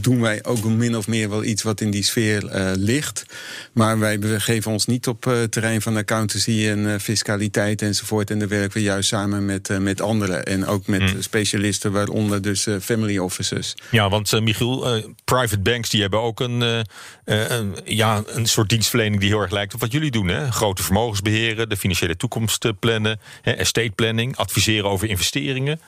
doen 0.00 0.20
wij 0.20 0.44
ook 0.44 0.64
min 0.64 0.96
of 0.96 1.06
meer 1.08 1.28
wel 1.30 1.44
iets 1.44 1.62
wat 1.62 1.80
in 1.80 1.90
die 1.90 2.02
sfeer 2.02 2.46
eh, 2.48 2.70
ligt. 2.74 3.24
Maar 3.72 3.98
wij 3.98 4.18
begeven 4.18 4.72
ons 4.72 4.86
niet 4.86 5.06
op 5.06 5.24
het 5.24 5.52
terrein 5.52 5.82
van 5.82 5.96
accountancy 5.96 6.66
en 6.68 7.00
fiscaliteit 7.00 7.82
enzovoort. 7.82 8.30
En 8.30 8.38
daar 8.38 8.48
werken 8.48 8.72
we 8.72 8.82
juist 8.82 9.08
samen 9.08 9.44
met, 9.44 9.78
met 9.80 10.00
anderen. 10.00 10.44
En 10.44 10.66
ook 10.66 10.86
met 10.86 11.00
Mhm. 11.00 11.20
specialisten, 11.20 11.92
waaronder 11.92 12.40
eh, 12.52 12.76
family 12.80 13.18
offices. 13.18 13.74
Ja, 13.90 14.08
want 14.08 14.32
eh, 14.32 14.40
Michiel, 14.40 14.94
eh, 14.94 15.04
private 15.24 15.58
banks 15.58 15.90
die 15.90 16.00
hebben 16.00 16.20
ook 16.20 16.40
een, 16.40 16.84
een, 17.24 17.76
ja, 17.84 18.22
een 18.26 18.46
soort 18.46 18.68
dienstverlening 18.68 19.20
die 19.20 19.28
heel 19.28 19.40
erg 19.40 19.50
lijkt 19.50 19.74
op 19.74 19.80
wat 19.80 19.92
jullie 19.92 20.10
doen. 20.10 20.28
Hè? 20.28 20.50
Grote 20.50 20.82
vermogens 20.82 21.20
beheren, 21.20 21.68
de 21.68 21.76
financiële 21.76 22.16
toekomst 22.16 22.78
plannen, 22.78 23.20
estate 23.42 23.92
planning, 23.94 24.36
adviseren 24.36 24.90
over 24.90 25.08
investeringen. 25.08 25.80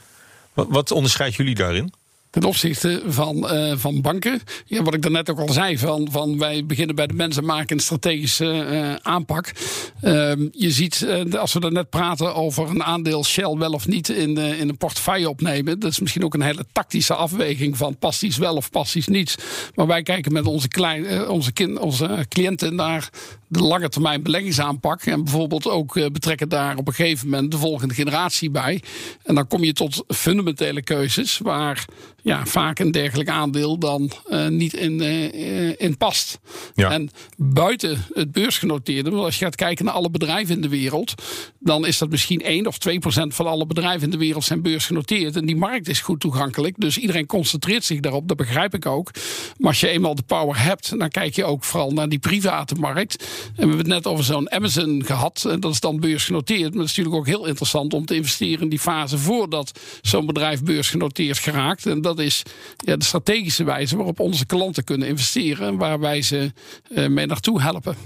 Wat, 0.52 0.66
wat 0.70 0.90
onderscheidt 0.90 1.34
jullie 1.34 1.54
daarin? 1.54 1.92
Ten 2.34 2.44
opzichte 2.44 3.02
van, 3.06 3.48
eh, 3.48 3.72
van 3.76 4.00
banken. 4.00 4.40
Ja, 4.66 4.82
wat 4.82 4.94
ik 4.94 5.02
daarnet 5.02 5.30
ook 5.30 5.38
al 5.38 5.52
zei, 5.52 5.78
van, 5.78 6.08
van 6.10 6.38
wij 6.38 6.66
beginnen 6.66 6.94
bij 6.94 7.06
de 7.06 7.14
mensen 7.14 7.44
maken 7.44 7.76
een 7.76 7.82
strategische 7.82 8.62
eh, 8.62 8.94
aanpak. 8.94 9.52
Ehm, 10.00 10.48
je 10.52 10.70
ziet, 10.70 11.02
eh, 11.02 11.40
als 11.40 11.52
we 11.52 11.70
net 11.70 11.90
praten 11.90 12.34
over 12.34 12.68
een 12.68 12.82
aandeel 12.82 13.24
Shell 13.24 13.56
wel 13.56 13.72
of 13.72 13.86
niet 13.86 14.08
in, 14.08 14.36
in 14.36 14.68
een 14.68 14.76
portefeuille 14.76 15.28
opnemen. 15.28 15.78
Dat 15.78 15.90
is 15.90 16.00
misschien 16.00 16.24
ook 16.24 16.34
een 16.34 16.42
hele 16.42 16.66
tactische 16.72 17.14
afweging 17.14 17.76
van 17.76 17.96
past 17.96 18.22
iets 18.22 18.36
wel 18.36 18.56
of 18.56 18.70
past 18.70 18.96
iets 18.96 19.06
niet. 19.06 19.36
Maar 19.74 19.86
wij 19.86 20.02
kijken 20.02 20.32
met 20.32 20.46
onze, 20.46 20.68
klein, 20.68 21.28
onze, 21.28 21.52
kin, 21.52 21.80
onze 21.80 22.24
cliënten 22.28 22.74
naar 22.74 23.10
de 23.54 23.62
lange 23.62 23.88
termijn 23.88 24.22
beleggingsaanpak. 24.22 25.02
En 25.02 25.24
bijvoorbeeld 25.24 25.68
ook 25.68 25.96
eh, 25.96 26.06
betrekken 26.06 26.48
daar 26.48 26.76
op 26.76 26.88
een 26.88 26.94
gegeven 26.94 27.28
moment 27.28 27.50
de 27.50 27.58
volgende 27.58 27.94
generatie 27.94 28.50
bij. 28.50 28.82
En 29.22 29.34
dan 29.34 29.46
kom 29.46 29.64
je 29.64 29.72
tot 29.72 30.04
fundamentele 30.08 30.82
keuzes 30.82 31.38
waar 31.38 31.84
ja, 32.22 32.46
vaak 32.46 32.78
een 32.78 32.90
dergelijk 32.90 33.28
aandeel 33.28 33.78
dan 33.78 34.10
eh, 34.28 34.48
niet 34.48 34.74
in, 34.74 35.00
eh, 35.00 35.80
in 35.80 35.96
past. 35.96 36.38
Ja. 36.74 36.90
En 36.90 37.10
buiten 37.36 38.04
het 38.12 38.32
beursgenoteerde, 38.32 39.10
want 39.10 39.24
als 39.24 39.38
je 39.38 39.44
gaat 39.44 39.54
kijken 39.54 39.84
naar 39.84 39.94
alle 39.94 40.10
bedrijven 40.10 40.54
in 40.54 40.60
de 40.60 40.68
wereld, 40.68 41.14
dan 41.58 41.86
is 41.86 41.98
dat 41.98 42.10
misschien 42.10 42.40
1 42.40 42.66
of 42.66 42.78
2 42.78 42.98
procent 42.98 43.34
van 43.34 43.46
alle 43.46 43.66
bedrijven 43.66 44.02
in 44.02 44.10
de 44.10 44.16
wereld 44.16 44.44
zijn 44.44 44.62
beursgenoteerd. 44.62 45.36
En 45.36 45.46
die 45.46 45.56
markt 45.56 45.88
is 45.88 46.00
goed 46.00 46.20
toegankelijk. 46.20 46.74
Dus 46.78 46.98
iedereen 46.98 47.26
concentreert 47.26 47.84
zich 47.84 48.00
daarop, 48.00 48.28
dat 48.28 48.36
begrijp 48.36 48.74
ik 48.74 48.86
ook. 48.86 49.10
Maar 49.58 49.68
als 49.68 49.80
je 49.80 49.88
eenmaal 49.88 50.14
de 50.14 50.22
power 50.22 50.62
hebt, 50.62 50.98
dan 50.98 51.08
kijk 51.08 51.34
je 51.34 51.44
ook 51.44 51.64
vooral 51.64 51.90
naar 51.90 52.08
die 52.08 52.18
private 52.18 52.74
markt. 52.74 53.24
We 53.54 53.60
hebben 53.60 53.78
het 53.78 53.86
net 53.86 54.06
over 54.06 54.24
zo'n 54.24 54.50
Amazon 54.50 55.02
gehad. 55.04 55.44
En 55.48 55.60
dat 55.60 55.72
is 55.72 55.80
dan 55.80 56.00
beursgenoteerd. 56.00 56.74
Maar 56.74 56.82
het 56.82 56.90
is 56.90 56.96
natuurlijk 56.96 57.16
ook 57.16 57.26
heel 57.26 57.46
interessant 57.46 57.94
om 57.94 58.06
te 58.06 58.14
investeren 58.14 58.62
in 58.62 58.68
die 58.68 58.78
fase 58.78 59.18
voordat 59.18 59.80
zo'n 60.02 60.26
bedrijf 60.26 60.62
beursgenoteerd 60.62 61.38
geraakt. 61.38 61.86
En 61.86 62.00
dat 62.00 62.18
is 62.18 62.42
ja, 62.76 62.96
de 62.96 63.04
strategische 63.04 63.64
wijze 63.64 63.96
waarop 63.96 64.20
onze 64.20 64.46
klanten 64.46 64.84
kunnen 64.84 65.08
investeren. 65.08 65.66
En 65.66 65.76
waar 65.76 66.00
wij 66.00 66.22
ze 66.22 66.52
eh, 66.94 67.06
mee 67.06 67.26
naartoe 67.26 67.62
helpen. 67.62 67.96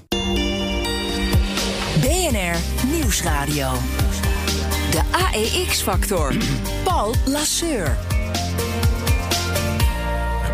BNR 2.00 2.56
Nieuwsradio. 2.90 3.72
De 4.90 5.02
AEX-factor. 5.10 6.36
Paul 6.84 7.14
Lasseur. 7.26 8.17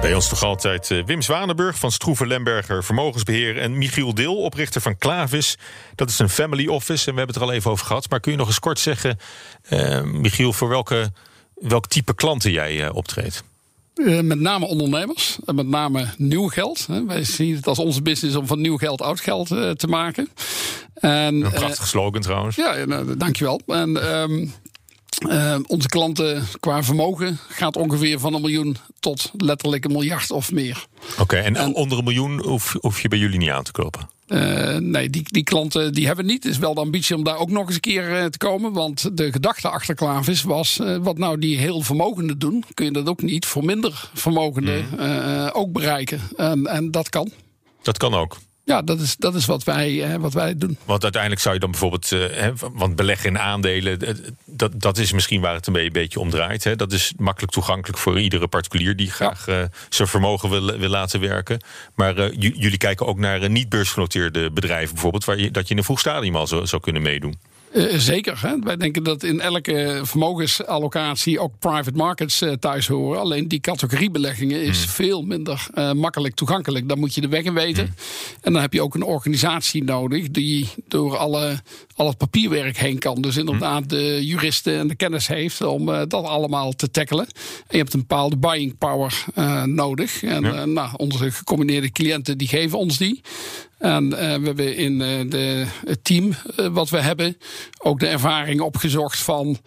Bij 0.04 0.14
ons 0.14 0.28
toch 0.28 0.42
altijd 0.42 0.90
eh, 0.90 1.04
Wim 1.04 1.22
Zwanenburg 1.22 1.78
van 1.78 1.92
Stroeven 1.92 2.26
Lemberger 2.26 2.84
Vermogensbeheer 2.84 3.58
en 3.58 3.78
Michiel 3.78 4.14
Deel, 4.14 4.36
oprichter 4.36 4.80
van 4.80 4.98
Klavis. 4.98 5.58
Dat 5.94 6.08
is 6.08 6.18
een 6.18 6.28
family 6.28 6.66
office 6.66 7.06
en 7.06 7.12
we 7.12 7.18
hebben 7.18 7.34
het 7.34 7.36
er 7.36 7.50
al 7.50 7.52
even 7.52 7.70
over 7.70 7.86
gehad. 7.86 8.10
Maar 8.10 8.20
kun 8.20 8.32
je 8.32 8.38
nog 8.38 8.46
eens 8.46 8.58
kort 8.58 8.78
zeggen, 8.78 9.18
eh, 9.62 10.02
Michiel, 10.02 10.52
voor 10.52 10.68
welke, 10.68 11.12
welk 11.54 11.86
type 11.86 12.14
klanten 12.14 12.50
jij 12.50 12.84
eh, 12.84 12.94
optreedt? 12.94 13.42
Met 14.04 14.40
name 14.40 14.66
ondernemers. 14.66 15.38
En 15.44 15.54
met 15.54 15.66
name 15.66 16.06
nieuw 16.16 16.48
geld. 16.48 16.86
Wij 17.06 17.24
zien 17.24 17.54
het 17.54 17.66
als 17.66 17.78
onze 17.78 18.02
business 18.02 18.36
om 18.36 18.46
van 18.46 18.60
nieuw 18.60 18.76
geld 18.76 19.02
oud 19.02 19.20
geld 19.20 19.46
te 19.48 19.86
maken. 19.88 20.28
En, 20.94 21.34
Een 21.34 21.50
prachtige 21.50 21.86
slogan 21.86 22.20
trouwens. 22.20 22.56
Ja, 22.56 22.84
nou, 22.84 23.16
dankjewel. 23.16 23.60
En 23.66 24.10
ehm, 24.10 24.46
eh, 25.18 25.58
onze 25.66 25.88
klanten 25.88 26.46
qua 26.60 26.82
vermogen 26.82 27.38
gaat 27.48 27.76
ongeveer 27.76 28.18
van 28.18 28.34
een 28.34 28.40
miljoen 28.40 28.76
tot 29.00 29.30
letterlijk 29.36 29.84
een 29.84 29.92
miljard 29.92 30.30
of 30.30 30.52
meer. 30.52 30.86
Oké, 31.18 31.36
en, 31.36 31.74
onder 31.74 31.98
een 31.98 32.04
miljoen 32.04 32.42
hoef, 32.42 32.76
hoef 32.80 33.00
je 33.00 33.08
bij 33.08 33.18
jullie 33.18 33.38
niet 33.38 33.50
aan 33.50 33.62
te 33.62 33.72
kopen. 33.72 34.08
Eh, 34.26 34.76
nee, 34.76 35.10
die, 35.10 35.22
die 35.24 35.42
klanten 35.42 35.92
die 35.92 36.06
hebben 36.06 36.26
niet. 36.26 36.42
Het 36.42 36.52
is 36.52 36.58
wel 36.58 36.74
de 36.74 36.80
ambitie 36.80 37.16
om 37.16 37.24
daar 37.24 37.38
ook 37.38 37.50
nog 37.50 37.66
eens 37.66 37.74
een 37.74 37.80
keer 37.80 38.16
eh, 38.16 38.24
te 38.24 38.38
komen. 38.38 38.72
Want 38.72 39.16
de 39.16 39.32
gedachte 39.32 39.68
achter 39.68 39.94
Klavis 39.94 40.42
was... 40.42 40.80
wat 41.00 41.18
nou 41.18 41.38
die 41.38 41.58
heel 41.58 41.80
vermogenden 41.80 42.38
doen... 42.38 42.64
kun 42.74 42.84
je 42.84 42.92
dat 42.92 43.08
ook 43.08 43.22
niet 43.22 43.46
voor 43.46 43.64
minder 43.64 44.10
vermogenden 44.14 44.98
eh, 44.98 45.50
ook 45.52 45.72
bereiken. 45.72 46.20
En, 46.36 46.66
en 46.66 46.90
dat 46.90 47.08
kan. 47.08 47.30
Dat 47.82 47.96
kan 47.98 48.14
ook. 48.14 48.36
Ja, 48.66 48.82
dat 48.82 49.00
is, 49.00 49.16
dat 49.16 49.34
is 49.34 49.46
wat, 49.46 49.64
wij, 49.64 50.02
eh, 50.02 50.20
wat 50.20 50.32
wij 50.32 50.56
doen. 50.56 50.78
Want 50.84 51.02
uiteindelijk 51.02 51.42
zou 51.42 51.54
je 51.54 51.60
dan 51.60 51.70
bijvoorbeeld, 51.70 52.12
eh, 52.12 52.20
hè, 52.30 52.52
want 52.72 52.96
beleggen 52.96 53.28
in 53.28 53.38
aandelen, 53.38 54.00
eh, 54.00 54.14
dat, 54.44 54.80
dat 54.80 54.98
is 54.98 55.12
misschien 55.12 55.40
waar 55.40 55.54
het 55.54 55.66
een 55.66 55.92
beetje 55.92 56.20
om 56.20 56.30
draait. 56.30 56.64
Hè. 56.64 56.76
Dat 56.76 56.92
is 56.92 57.12
makkelijk 57.16 57.52
toegankelijk 57.52 57.98
voor 57.98 58.20
iedere 58.20 58.48
particulier 58.48 58.96
die 58.96 59.10
graag 59.10 59.44
zijn 59.88 60.08
vermogen 60.08 60.50
wil, 60.50 60.78
wil 60.78 60.88
laten 60.88 61.20
werken. 61.20 61.60
Maar 61.94 62.32
jullie 62.34 62.76
kijken 62.78 63.06
ook 63.06 63.18
naar 63.18 63.50
niet 63.50 63.68
beursgenoteerde 63.68 64.50
bedrijven 64.50 64.92
bijvoorbeeld, 64.92 65.24
waar 65.24 65.38
je, 65.38 65.50
dat 65.50 65.66
je 65.66 65.72
in 65.72 65.78
een 65.78 65.84
vroeg 65.84 66.00
stadium 66.00 66.36
al 66.36 66.46
zou, 66.46 66.66
zou 66.66 66.82
kunnen 66.82 67.02
meedoen. 67.02 67.34
Eh, 67.74 67.98
zeker. 67.98 68.40
Hè? 68.40 68.58
Wij 68.58 68.76
denken 68.76 69.02
dat 69.02 69.22
in 69.22 69.40
elke 69.40 70.00
vermogensallocatie 70.02 71.40
ook 71.40 71.58
private 71.58 71.96
markets 71.96 72.40
eh, 72.40 72.52
thuis 72.52 72.86
horen. 72.86 73.20
Alleen 73.20 73.48
die 73.48 73.60
categorie 73.60 74.10
beleggingen 74.10 74.62
is 74.62 74.82
Hmm. 74.84 74.92
veel 74.92 75.22
minder 75.22 75.66
eh, 75.74 75.92
makkelijk 75.92 76.34
toegankelijk. 76.34 76.88
Dan 76.88 76.98
moet 76.98 77.14
je 77.14 77.20
de 77.20 77.28
weg 77.28 77.42
in 77.42 77.54
weten. 77.54 77.84
Hmm. 77.84 77.94
En 78.40 78.52
dan 78.52 78.62
heb 78.62 78.72
je 78.72 78.82
ook 78.82 78.94
een 78.94 79.02
organisatie 79.02 79.84
nodig 79.84 80.30
die 80.30 80.68
door 80.88 81.16
alle, 81.16 81.62
al 81.96 82.06
het 82.06 82.16
papierwerk 82.16 82.76
heen 82.78 82.98
kan. 82.98 83.20
Dus 83.22 83.36
inderdaad 83.36 83.78
Hmm. 83.78 83.88
de 83.88 84.26
juristen 84.26 84.78
en 84.78 84.88
de 84.88 84.94
kennis 84.94 85.26
heeft 85.26 85.60
om 85.62 85.88
eh, 85.88 86.02
dat 86.08 86.24
allemaal 86.24 86.72
te 86.72 86.90
tackelen. 86.90 87.26
En 87.26 87.32
je 87.70 87.76
hebt 87.76 87.92
een 87.94 88.00
bepaalde 88.00 88.36
buying 88.36 88.78
power 88.78 89.24
eh, 89.34 89.62
nodig. 89.62 90.22
En 90.22 90.42
Ja. 90.42 90.52
eh, 90.52 90.62
nou, 90.62 90.88
onze 90.96 91.30
gecombineerde 91.30 91.90
cliënten 91.92 92.38
die 92.38 92.48
geven 92.48 92.78
ons 92.78 92.96
die. 92.98 93.20
En 93.78 94.08
we 94.10 94.16
hebben 94.16 94.76
in 94.76 94.98
de, 94.98 95.66
het 95.86 96.04
team 96.04 96.34
wat 96.72 96.90
we 96.90 97.00
hebben 97.00 97.36
ook 97.78 98.00
de 98.00 98.06
ervaring 98.06 98.60
opgezocht 98.60 99.18
van 99.18 99.58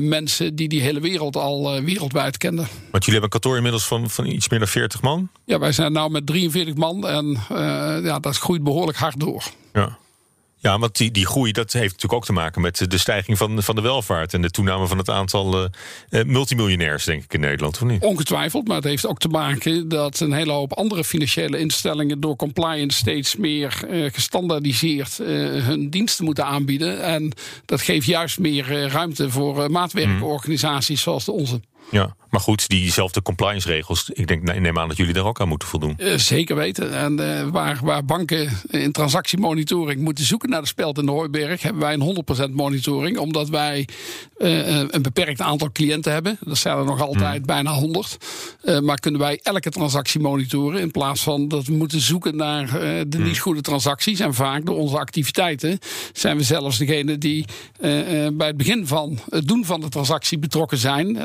mensen 0.00 0.54
die 0.54 0.68
die 0.68 0.80
hele 0.80 1.00
wereld 1.00 1.36
al 1.36 1.80
wereldwijd 1.82 2.36
kenden. 2.38 2.64
Want 2.90 3.04
jullie 3.04 3.20
hebben 3.20 3.22
een 3.22 3.28
kantoor 3.28 3.56
inmiddels 3.56 3.84
van, 3.86 4.10
van 4.10 4.26
iets 4.26 4.48
meer 4.48 4.58
dan 4.58 4.68
40 4.68 5.02
man. 5.02 5.28
Ja, 5.44 5.58
wij 5.58 5.72
zijn 5.72 5.92
nu 5.92 6.08
met 6.08 6.26
43 6.26 6.74
man 6.74 7.06
en 7.08 7.38
ja, 8.02 8.18
dat 8.18 8.36
groeit 8.38 8.62
behoorlijk 8.62 8.98
hard 8.98 9.20
door. 9.20 9.44
Ja. 9.72 9.98
Ja, 10.64 10.78
want 10.78 10.96
die, 10.96 11.10
die 11.10 11.26
groei 11.26 11.52
dat 11.52 11.72
heeft 11.72 11.92
natuurlijk 11.92 12.12
ook 12.12 12.24
te 12.24 12.32
maken 12.32 12.60
met 12.60 12.90
de 12.90 12.98
stijging 12.98 13.38
van, 13.38 13.62
van 13.62 13.74
de 13.74 13.80
welvaart 13.80 14.34
en 14.34 14.42
de 14.42 14.50
toename 14.50 14.86
van 14.86 14.98
het 14.98 15.10
aantal 15.10 15.64
eh, 15.64 16.20
eh, 16.20 16.26
multimiljonairs, 16.26 17.04
denk 17.04 17.22
ik, 17.22 17.32
in 17.32 17.40
Nederland, 17.40 17.74
of 17.74 17.88
niet? 17.88 18.02
Ongetwijfeld, 18.02 18.66
maar 18.66 18.76
het 18.76 18.84
heeft 18.84 19.06
ook 19.06 19.18
te 19.18 19.28
maken 19.28 19.88
dat 19.88 20.20
een 20.20 20.32
hele 20.32 20.52
hoop 20.52 20.72
andere 20.72 21.04
financiële 21.04 21.58
instellingen 21.58 22.20
door 22.20 22.36
compliance 22.36 22.98
steeds 22.98 23.36
meer 23.36 23.84
eh, 23.90 24.12
gestandaardiseerd 24.12 25.16
hun 25.16 25.90
diensten 25.90 26.24
moeten 26.24 26.44
aanbieden. 26.44 27.02
En 27.02 27.32
dat 27.64 27.80
geeft 27.80 28.06
juist 28.06 28.38
meer 28.38 28.88
ruimte 28.88 29.30
voor 29.30 29.70
maatwerkorganisaties 29.70 31.02
zoals 31.02 31.24
de 31.24 31.32
onze. 31.32 31.60
Ja, 31.90 32.16
maar 32.34 32.42
goed, 32.42 32.68
diezelfde 32.68 33.22
compliance 33.22 33.68
regels, 33.68 34.10
ik 34.12 34.26
denk, 34.26 34.58
neem 34.60 34.78
aan 34.78 34.88
dat 34.88 34.96
jullie 34.96 35.12
daar 35.12 35.24
ook 35.24 35.40
aan 35.40 35.48
moeten 35.48 35.68
voldoen. 35.68 35.98
Eh, 35.98 36.14
zeker 36.16 36.56
weten. 36.56 36.92
En 36.92 37.38
eh, 37.38 37.48
waar, 37.48 37.80
waar 37.82 38.04
banken 38.04 38.50
in 38.70 38.92
transactiemonitoring 38.92 40.00
moeten 40.00 40.24
zoeken 40.24 40.50
naar 40.50 40.60
de 40.60 40.66
speld 40.66 40.98
in 40.98 41.06
de 41.06 41.12
Hooiberg, 41.12 41.62
hebben 41.62 41.82
wij 41.82 41.94
een 41.94 42.48
100% 42.50 42.54
monitoring. 42.54 43.18
Omdat 43.18 43.48
wij 43.48 43.88
eh, 44.36 44.78
een 44.78 45.02
beperkt 45.02 45.40
aantal 45.40 45.72
cliënten 45.72 46.12
hebben. 46.12 46.38
Dat 46.40 46.58
zijn 46.58 46.78
er 46.78 46.84
nog 46.84 47.00
altijd 47.00 47.46
bijna 47.46 47.72
100. 47.72 48.16
Eh, 48.62 48.80
maar 48.80 48.98
kunnen 48.98 49.20
wij 49.20 49.40
elke 49.42 49.70
transactie 49.70 50.20
monitoren. 50.20 50.80
In 50.80 50.90
plaats 50.90 51.22
van 51.22 51.48
dat 51.48 51.66
we 51.66 51.72
moeten 51.72 52.00
zoeken 52.00 52.36
naar 52.36 52.66
de 53.08 53.18
niet 53.18 53.38
goede 53.38 53.60
transacties. 53.60 54.20
En 54.20 54.34
vaak 54.34 54.66
door 54.66 54.76
onze 54.76 54.98
activiteiten 54.98 55.78
zijn 56.12 56.36
we 56.36 56.42
zelfs 56.42 56.78
degene 56.78 57.18
die 57.18 57.44
bij 58.32 58.46
het 58.46 58.56
begin 58.56 58.86
van 58.86 59.18
het 59.28 59.48
doen 59.48 59.64
van 59.64 59.80
de 59.80 59.88
transactie 59.88 60.38
betrokken 60.38 60.78
zijn. 60.78 61.18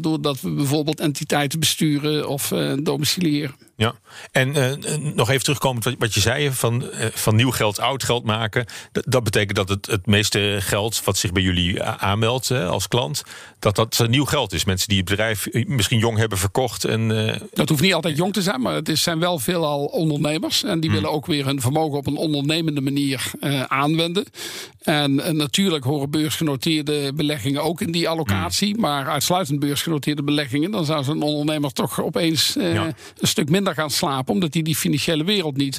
doordat 0.00 0.40
we 0.40 0.55
bijvoorbeeld 0.56 1.00
entiteiten 1.00 1.60
besturen 1.60 2.28
of 2.28 2.52
eh, 2.52 2.72
domiciliëren. 2.82 3.65
Ja, 3.78 3.94
en 4.32 4.54
eh, 4.54 4.72
eh, 4.72 5.00
nog 5.14 5.30
even 5.30 5.42
terugkomend 5.42 5.84
wat, 5.84 5.94
wat 5.98 6.14
je 6.14 6.20
zei 6.20 6.50
van, 6.52 6.90
eh, 6.90 7.06
van 7.14 7.36
nieuw 7.36 7.50
geld 7.50 7.80
oud 7.80 8.04
geld 8.04 8.24
maken. 8.24 8.66
Dat, 8.92 9.04
dat 9.06 9.24
betekent 9.24 9.56
dat 9.56 9.68
het, 9.68 9.86
het 9.86 10.06
meeste 10.06 10.56
geld 10.60 11.04
wat 11.04 11.16
zich 11.16 11.32
bij 11.32 11.42
jullie 11.42 11.82
a- 11.82 11.98
aanmeldt 11.98 12.50
als 12.50 12.88
klant, 12.88 13.22
dat 13.58 13.76
dat 13.76 14.00
eh, 14.00 14.08
nieuw 14.08 14.24
geld 14.24 14.52
is. 14.52 14.64
Mensen 14.64 14.88
die 14.88 14.96
het 14.98 15.08
bedrijf 15.08 15.46
eh, 15.46 15.66
misschien 15.66 15.98
jong 15.98 16.18
hebben 16.18 16.38
verkocht. 16.38 16.84
En, 16.84 17.28
eh, 17.32 17.40
Dat 17.54 17.68
hoeft 17.68 17.82
niet 17.82 17.94
altijd 17.94 18.16
jong 18.16 18.32
te 18.32 18.42
zijn, 18.42 18.60
maar 18.60 18.74
het 18.74 18.88
is, 18.88 19.02
zijn 19.02 19.18
wel 19.18 19.38
veelal 19.38 19.84
ondernemers. 19.84 20.62
En 20.64 20.80
die 20.80 20.90
willen 20.90 21.10
ook 21.12 21.26
weer 21.26 21.44
hun 21.44 21.60
vermogen 21.60 21.98
op 21.98 22.06
een 22.06 22.16
ondernemende 22.16 22.80
manier 22.80 23.30
eh, 23.40 23.62
aanwenden. 23.62 24.24
En 24.82 25.20
eh, 25.20 25.32
natuurlijk 25.32 25.84
horen 25.84 26.10
beursgenoteerde 26.10 27.12
beleggingen 27.14 27.62
ook 27.62 27.80
in 27.80 27.92
die 27.92 28.08
allocatie. 28.08 28.78
Maar 28.78 29.06
uitsluitend 29.08 29.60
beursgenoteerde 29.60 30.22
beleggingen, 30.22 30.70
dan 30.70 30.84
zou 30.84 31.04
zo'n 31.04 31.22
ondernemer 31.22 31.72
toch 31.72 32.00
opeens 32.02 32.56
eh, 32.56 32.72
Ja. 32.74 32.84
een 33.18 33.28
stuk 33.28 33.48
minder 33.50 33.65
gaan 33.74 33.90
slapen. 33.90 34.34
Omdat 34.34 34.54
hij 34.54 34.62
die 34.62 34.76
financiële 34.76 35.24
wereld 35.24 35.56
niet 35.56 35.78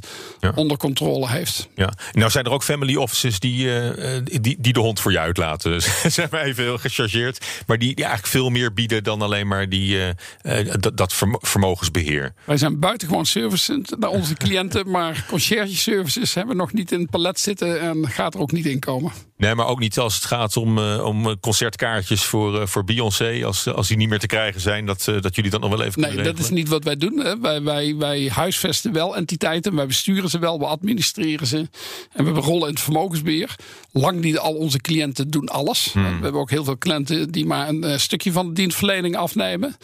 onder 0.56 0.78
controle 0.78 1.30
heeft. 1.30 1.68
ja. 1.76 1.94
Nou 2.12 2.32
zijn 2.32 2.46
er 2.46 2.52
ook 2.52 2.64
family 2.64 2.96
offices 2.96 3.40
die, 3.40 3.68
eh, 3.68 4.16
eh, 4.18 4.24
die, 4.42 4.56
die 4.60 4.74
de 4.74 4.80
hond 4.80 5.00
voor 5.00 5.12
je 5.12 5.20
uitlaten. 5.20 5.82
Zijn 6.12 6.28
maar 6.32 6.42
even 6.42 6.64
heel 6.64 6.78
gechargeerd. 6.78 7.46
Maar 7.68 7.78
die, 7.78 7.96
die 7.96 8.06
eigenlijk 8.06 8.34
veel 8.34 8.50
meer 8.50 8.74
bieden 8.74 9.04
dan 9.04 9.22
alleen 9.22 9.48
maar 9.48 9.70
die, 9.70 10.00
eh, 10.42 10.60
dat, 10.80 10.98
dat 10.98 11.14
vermo- 11.14 11.40
vermogensbeheer. 11.42 12.34
Wij 12.44 12.58
zijn 12.58 12.80
buitengewoon 12.80 13.26
servicend 13.26 14.00
naar 14.00 14.10
onze 14.10 14.34
cliënten. 14.34 14.90
Maar 14.98 15.26
conciërge 15.28 15.76
services 15.76 16.34
hebben 16.34 16.56
we 16.56 16.62
nog 16.62 16.74
niet 16.74 16.92
in 16.92 17.00
het 17.00 17.10
palet 17.10 17.40
zitten 17.40 17.80
en 17.82 18.10
gaat 18.10 18.34
er 18.34 18.40
ook 18.40 18.52
niet 18.52 18.66
in 18.66 18.80
komen. 18.80 19.12
Nee, 19.38 19.56
maar 19.56 19.68
ook 19.68 19.80
niet 19.80 20.00
als 20.00 20.16
het 20.16 20.26
gaat 20.26 20.58
om, 20.58 20.78
eh, 20.78 21.06
om 21.06 21.28
eh, 21.28 21.34
concertkaartjes 21.40 22.24
voor, 22.24 22.62
eh, 22.62 22.68
voor 22.68 22.84
Beyoncé. 22.84 23.46
Als, 23.46 23.68
als 23.68 23.88
die 23.88 23.98
niet 23.98 24.10
meer 24.10 24.20
te 24.20 24.28
krijgen 24.28 24.62
zijn, 24.62 24.86
dat, 24.86 25.12
dat 25.20 25.36
jullie 25.36 25.52
dan 25.52 25.60
nog 25.60 25.70
wel 25.70 25.82
even 25.82 26.02
Nee, 26.02 26.10
kunnen 26.10 26.36
dat 26.36 26.44
is 26.44 26.50
niet 26.50 26.68
wat 26.68 26.84
wij 26.84 26.96
doen. 26.96 27.20
Hè. 27.20 27.40
Wij, 27.40 27.64
wij, 27.64 27.96
wij 27.96 28.30
huisvesten 28.34 28.94
wel 28.94 29.16
entiteiten, 29.16 29.76
wij 29.76 29.86
besturen 29.86 30.30
ze 30.30 30.40
wel, 30.40 30.60
we 30.60 30.66
administreren 30.66 31.48
ze. 31.48 31.58
En 31.58 31.68
we 32.14 32.24
hebben 32.24 32.44
rollen 32.44 32.68
in 32.68 32.74
het 32.74 32.84
vermogensbeheer. 32.84 33.56
Lang 33.92 34.22
niet 34.22 34.38
al 34.38 34.54
onze 34.54 34.82
cliënten 34.82 35.30
doen 35.30 35.48
alles. 35.48 35.90
Hmm. 35.94 36.04
We 36.04 36.24
hebben 36.24 36.42
ook 36.42 36.50
heel 36.50 36.64
veel 36.64 36.78
cliënten 36.78 37.32
die 37.32 37.46
maar 37.46 37.70
een 37.70 38.00
stukje 38.00 38.32
van 38.32 38.48
de 38.48 38.54
dienstverlening 38.54 39.16
afnemen. 39.16 39.76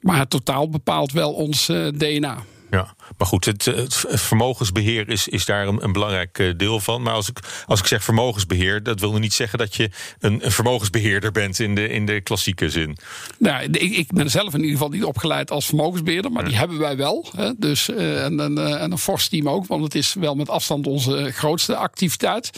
Maar 0.00 0.18
het 0.18 0.30
totaal 0.30 0.68
bepaalt 0.68 1.12
wel 1.12 1.32
ons 1.32 1.66
DNA. 1.94 2.44
Ja, 2.70 2.94
maar 3.18 3.26
goed, 3.26 3.44
het, 3.44 3.66
eh, 3.66 3.74
het 3.74 3.94
vermogensbeheer 4.20 5.08
is, 5.08 5.28
is 5.28 5.44
daar 5.44 5.66
een, 5.66 5.84
een 5.84 5.92
belangrijk 5.92 6.38
eh, 6.38 6.52
deel 6.56 6.80
van. 6.80 7.02
Maar 7.02 7.14
als 7.14 7.28
ik, 7.28 7.38
als 7.66 7.80
ik 7.80 7.86
zeg 7.86 8.04
vermogensbeheer, 8.04 8.82
dat 8.82 9.00
wil 9.00 9.18
niet 9.18 9.32
zeggen 9.32 9.58
dat 9.58 9.74
je 9.74 9.90
een, 10.18 10.44
een 10.44 10.52
vermogensbeheerder 10.52 11.32
bent 11.32 11.58
in 11.58 11.74
de, 11.74 11.88
in 11.88 12.06
de 12.06 12.20
klassieke 12.20 12.70
zin. 12.70 12.96
Nou, 13.38 13.64
ik, 13.64 13.96
ik 13.96 14.12
ben 14.12 14.30
zelf 14.30 14.54
in 14.54 14.60
ieder 14.60 14.72
geval 14.72 14.88
niet 14.88 15.04
opgeleid 15.04 15.50
als 15.50 15.66
vermogensbeheerder, 15.66 16.32
maar 16.32 16.44
die 16.44 16.56
hebben 16.56 16.78
wij 16.78 16.96
wel. 16.96 17.26
Hè. 17.36 17.50
Dus, 17.56 17.88
eh, 17.88 18.24
en, 18.24 18.40
en, 18.40 18.58
eh, 18.58 18.82
en 18.82 18.92
een 18.92 18.98
fors 18.98 19.28
team 19.28 19.48
ook, 19.48 19.66
want 19.66 19.82
het 19.82 19.94
is 19.94 20.14
wel 20.14 20.34
met 20.34 20.48
afstand 20.48 20.86
onze 20.86 21.32
grootste 21.32 21.76
activiteit. 21.76 22.50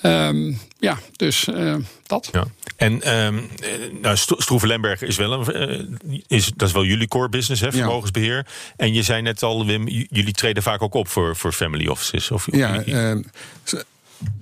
Ehm, 0.00 0.52
ja, 0.78 0.98
dus 1.16 1.46
eh, 1.48 1.76
dat. 2.06 2.28
Ja. 2.32 2.44
En 2.76 3.02
ehm 3.02 3.38
eh, 3.38 3.70
nou, 4.00 4.16
Sto- 4.16 4.40
Stroeve 4.40 4.66
Lemberg 4.66 5.02
is 5.02 5.16
wel 5.16 5.32
een, 5.32 5.52
eh, 5.68 6.18
is, 6.28 6.50
dat 6.56 6.68
is 6.68 6.74
wel 6.74 6.84
jullie 6.84 7.08
core 7.08 7.28
business, 7.28 7.60
hè, 7.62 7.72
vermogensbeheer. 7.72 8.46
En 8.76 8.94
je 8.94 9.02
zei 9.02 9.22
net 9.22 9.42
al, 9.42 9.66
Wim, 9.66 9.88
jullie 9.88 10.32
treden 10.32 10.62
vaak 10.62 10.82
ook 10.82 10.94
op 10.94 11.08
voor, 11.08 11.36
voor 11.36 11.52
family 11.52 11.86
offices. 11.86 12.30
Of, 12.30 12.46
Ja, 12.50 12.72
jullie- 12.74 12.94
eh, 12.94 13.16
z- 13.64 13.74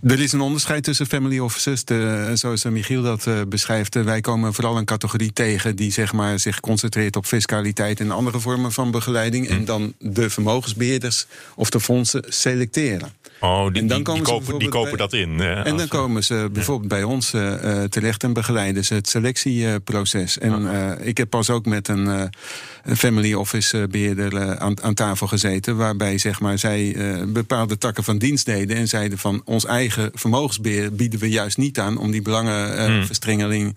er 0.03 0.21
is 0.21 0.33
een 0.33 0.41
onderscheid 0.41 0.85
tussen 0.85 1.07
family 1.07 1.39
offices. 1.39 1.85
De, 1.85 2.31
zoals 2.35 2.65
Michiel 2.65 3.03
dat 3.03 3.27
eh, 3.27 3.41
beschrijft. 3.49 3.97
eh, 3.97 4.03
wij 4.03 4.21
komen 4.21 4.55
vooral 4.55 4.77
een 4.77 4.85
categorie 4.85 5.33
tegen 5.33 5.77
die 5.77 5.93
zeg 5.93 6.13
maar, 6.13 6.39
zich 6.39 6.61
concentreert 6.61 7.17
op 7.17 7.27
fiscaliteit 7.27 8.01
en 8.01 8.11
andere 8.11 8.41
vormen 8.41 8.73
van 8.73 8.91
begeleiding. 8.91 9.49
En 9.49 9.65
dan 9.65 9.95
de 9.99 10.31
vermogensbeheerders 10.31 11.27
of 11.55 11.71
de 11.71 11.81
fondsen 11.81 12.23
selecteren. 12.29 13.09
oh, 13.41 13.73
die, 13.73 13.83
en 13.83 13.89
dan 13.89 14.03
die, 14.05 14.15
die 14.15 14.23
kopen, 14.23 14.59
die 14.59 14.69
kopen 14.69 14.89
bij- 14.91 14.99
dat 14.99 15.13
in. 15.13 15.41
En 15.41 15.77
dan 15.77 15.89
komen 15.89 16.25
ze 16.25 16.49
bijvoorbeeld 16.53 16.89
bij 16.89 17.03
ons 17.03 17.33
eh, 17.33 17.83
terecht 17.83 18.23
en 18.23 18.33
begeleiden 18.33 18.85
ze 18.85 18.95
het 18.95 19.09
selectieproces. 19.09 20.39
En 20.39 20.69
ik 21.03 21.17
heb 21.17 21.31
pas 21.31 21.51
ook 21.51 21.67
met 21.67 21.89
een, 21.89 22.31
family 22.95 23.35
office 23.35 23.81
eh, 23.81 23.89
beheerder 23.89 24.37
eh, 24.37 24.51
aan, 24.51 24.83
aan 24.83 24.95
tafel 24.95 25.27
gezeten. 25.27 25.77
Waarbij 25.77 26.19
zeg 26.19 26.41
maar, 26.41 26.59
zij 26.59 26.97
bepaalde 27.29 27.79
takken 27.79 28.05
van 28.05 28.19
dienst 28.19 28.47
deden. 28.47 28.77
En 28.77 28.89
zeiden 28.89 29.19
van 29.19 29.43
ons 29.45 29.66
eigen 29.67 30.11
vermogensbeheer 30.15 30.93
bieden 30.93 31.21
we 31.21 31.29
juist 31.29 31.57
niet 31.57 31.79
aan. 31.79 31.99
Om 31.99 32.11
die 32.11 32.23
belangenverstrengeling 32.23 33.77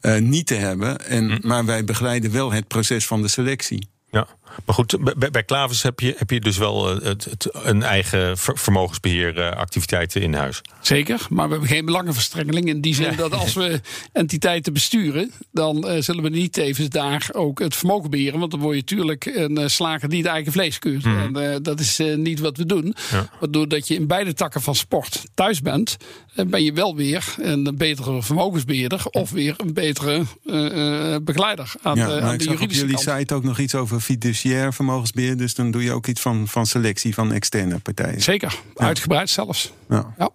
eh, 0.00 0.18
niet 0.18 0.46
te 0.46 0.54
hebben. 0.54 1.06
En, 1.06 1.38
Maar 1.42 1.64
wij 1.64 1.84
begeleiden 1.84 2.32
wel 2.32 2.52
het 2.52 2.68
proces 2.68 3.06
van 3.06 3.22
de 3.22 3.28
selectie. 3.28 3.88
Ja, 4.10 4.26
maar 4.64 4.74
goed, 4.74 5.14
bij, 5.18 5.30
bij 5.30 5.42
Klavis 5.44 5.82
heb 5.82 6.00
je, 6.00 6.14
heb 6.16 6.30
je 6.30 6.40
dus 6.40 6.56
wel 6.58 6.90
eh, 7.00 7.04
het, 7.08 7.24
het, 7.24 7.48
een 7.52 7.82
eigen 7.82 8.38
ver- 8.38 8.58
vermogensbeheeractiviteiten 8.58 10.22
in 10.22 10.34
huis. 10.34 10.60
Zeker, 10.80 11.26
maar 11.30 11.44
we 11.46 11.50
hebben 11.52 11.68
geen 11.70 11.84
belangenverstrengeling. 11.84 12.66
In 12.68 12.80
die 12.80 12.94
zin 12.94 13.16
dat 13.16 13.32
als 13.34 13.54
we 13.54 13.80
entiteiten 14.12 14.72
besturen, 14.72 15.32
dan 15.52 15.88
eh, 15.88 16.02
zullen 16.02 16.22
we 16.22 16.28
niet 16.28 16.52
tevens 16.52 16.88
daar 16.88 17.28
ook 17.32 17.58
het 17.58 17.76
vermogen 17.76 18.10
beheren. 18.10 18.38
Want 18.38 18.50
dan 18.50 18.60
word 18.60 18.74
je 18.74 18.80
natuurlijk 18.80 19.24
een 19.26 19.58
eh, 19.58 19.66
slager 19.68 20.08
die 20.08 20.22
het 20.22 20.30
eigen 20.30 20.52
vlees 20.52 20.78
keurt. 20.78 21.04
En 21.04 21.36
eh, 21.52 21.56
dat 21.62 21.80
is 21.80 21.98
eh, 21.98 22.16
niet 22.16 22.40
wat 22.40 22.56
we 22.56 22.66
doen. 22.66 22.94
Ja. 23.10 23.28
Waardoor 23.40 23.68
dat 23.68 23.88
je 23.88 23.94
in 23.94 24.06
beide 24.06 24.32
takken 24.34 24.62
van 24.62 24.74
sport 24.74 25.22
thuis 25.34 25.60
bent, 25.60 25.96
eh, 26.34 26.46
ben 26.46 26.64
je 26.64 26.72
wel 26.72 26.96
weer 26.96 27.34
een 27.40 27.74
betere 27.76 28.22
vermogensbeheerder 28.22 29.06
of 29.10 29.30
weer 29.30 29.54
een 29.56 29.72
betere 29.72 30.22
eh, 30.46 31.14
eh, 31.14 31.22
begeleider 31.22 31.72
aan, 31.82 31.96
ja, 31.96 32.06
de, 32.06 32.20
aan 32.20 32.36
de 32.36 32.44
juridische 32.44 32.86
jullie 32.86 33.04
kant. 33.04 33.18
site 33.18 33.34
ook 33.34 33.44
nog 33.44 33.58
iets 33.58 33.74
over 33.74 34.00
fiduciaire 34.00 34.47
fiduciair 34.48 34.72
vermogensbeheer. 34.72 35.36
Dus 35.36 35.54
dan 35.54 35.70
doe 35.70 35.82
je 35.82 35.92
ook 35.92 36.06
iets 36.06 36.20
van, 36.20 36.48
van 36.48 36.66
selectie 36.66 37.14
van 37.14 37.32
externe 37.32 37.78
partijen. 37.78 38.22
Zeker, 38.22 38.54
uitgebreid 38.74 39.30
zelfs. 39.30 39.72
Ja. 39.88 40.14
Ja. 40.18 40.30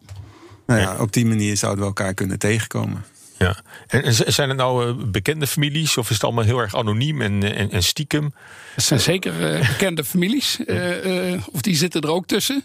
Nou 0.66 0.80
ja, 0.80 0.98
op 1.00 1.14
die 1.14 1.26
manier 1.26 1.58
zouden 1.58 1.80
we 1.82 1.86
elkaar 1.88 2.14
kunnen 2.14 2.40
tegenkomen. 2.40 3.06
Ja. 3.38 3.56
En 3.88 4.14
zijn 4.34 4.50
het 4.50 4.58
nou 4.58 4.88
eh, 4.88 5.06
bekende 5.06 5.48
families 5.48 5.98
of 5.98 6.10
is 6.10 6.16
het 6.16 6.24
allemaal 6.24 6.44
heel 6.44 6.60
erg 6.60 6.76
anoniem 6.76 7.22
en, 7.22 7.56
en, 7.56 7.72
en 7.72 7.84
stiekem? 7.84 8.34
Het 8.76 8.84
zijn 8.84 9.00
zeker 9.00 9.54
eh, 9.54 9.68
bekende 9.68 10.04
families. 10.04 10.66
eh, 10.66 11.34
eh, 11.34 11.42
of 11.52 11.62
die 11.62 11.76
zitten 11.76 12.02
er 12.02 12.10
ook 12.10 12.26
tussen. 12.26 12.64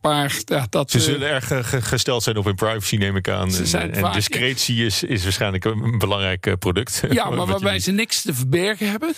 Maar 0.00 0.36
ja, 0.44 0.66
dat. 0.70 0.90
Ze 0.90 0.98
eh, 0.98 1.04
zullen 1.04 1.28
erg 1.28 1.50
eh, 1.50 1.64
ge- 1.64 1.82
gesteld 1.82 2.22
zijn 2.22 2.36
op 2.36 2.44
hun 2.44 2.54
privacy, 2.54 2.96
neem 2.96 3.16
ik 3.16 3.28
aan. 3.28 3.50
En- 3.72 3.92
en 3.92 4.12
discretie 4.12 4.84
is, 4.86 5.02
is 5.02 5.22
waarschijnlijk 5.22 5.64
een 5.64 5.98
belangrijk 5.98 6.46
eh, 6.46 6.52
product. 6.58 7.02
Ja, 7.10 7.30
maar 7.30 7.46
waarbij 7.46 7.78
ze 7.78 7.90
niks 7.90 8.22
te 8.22 8.34
verbergen 8.34 8.90
hebben. 8.90 9.14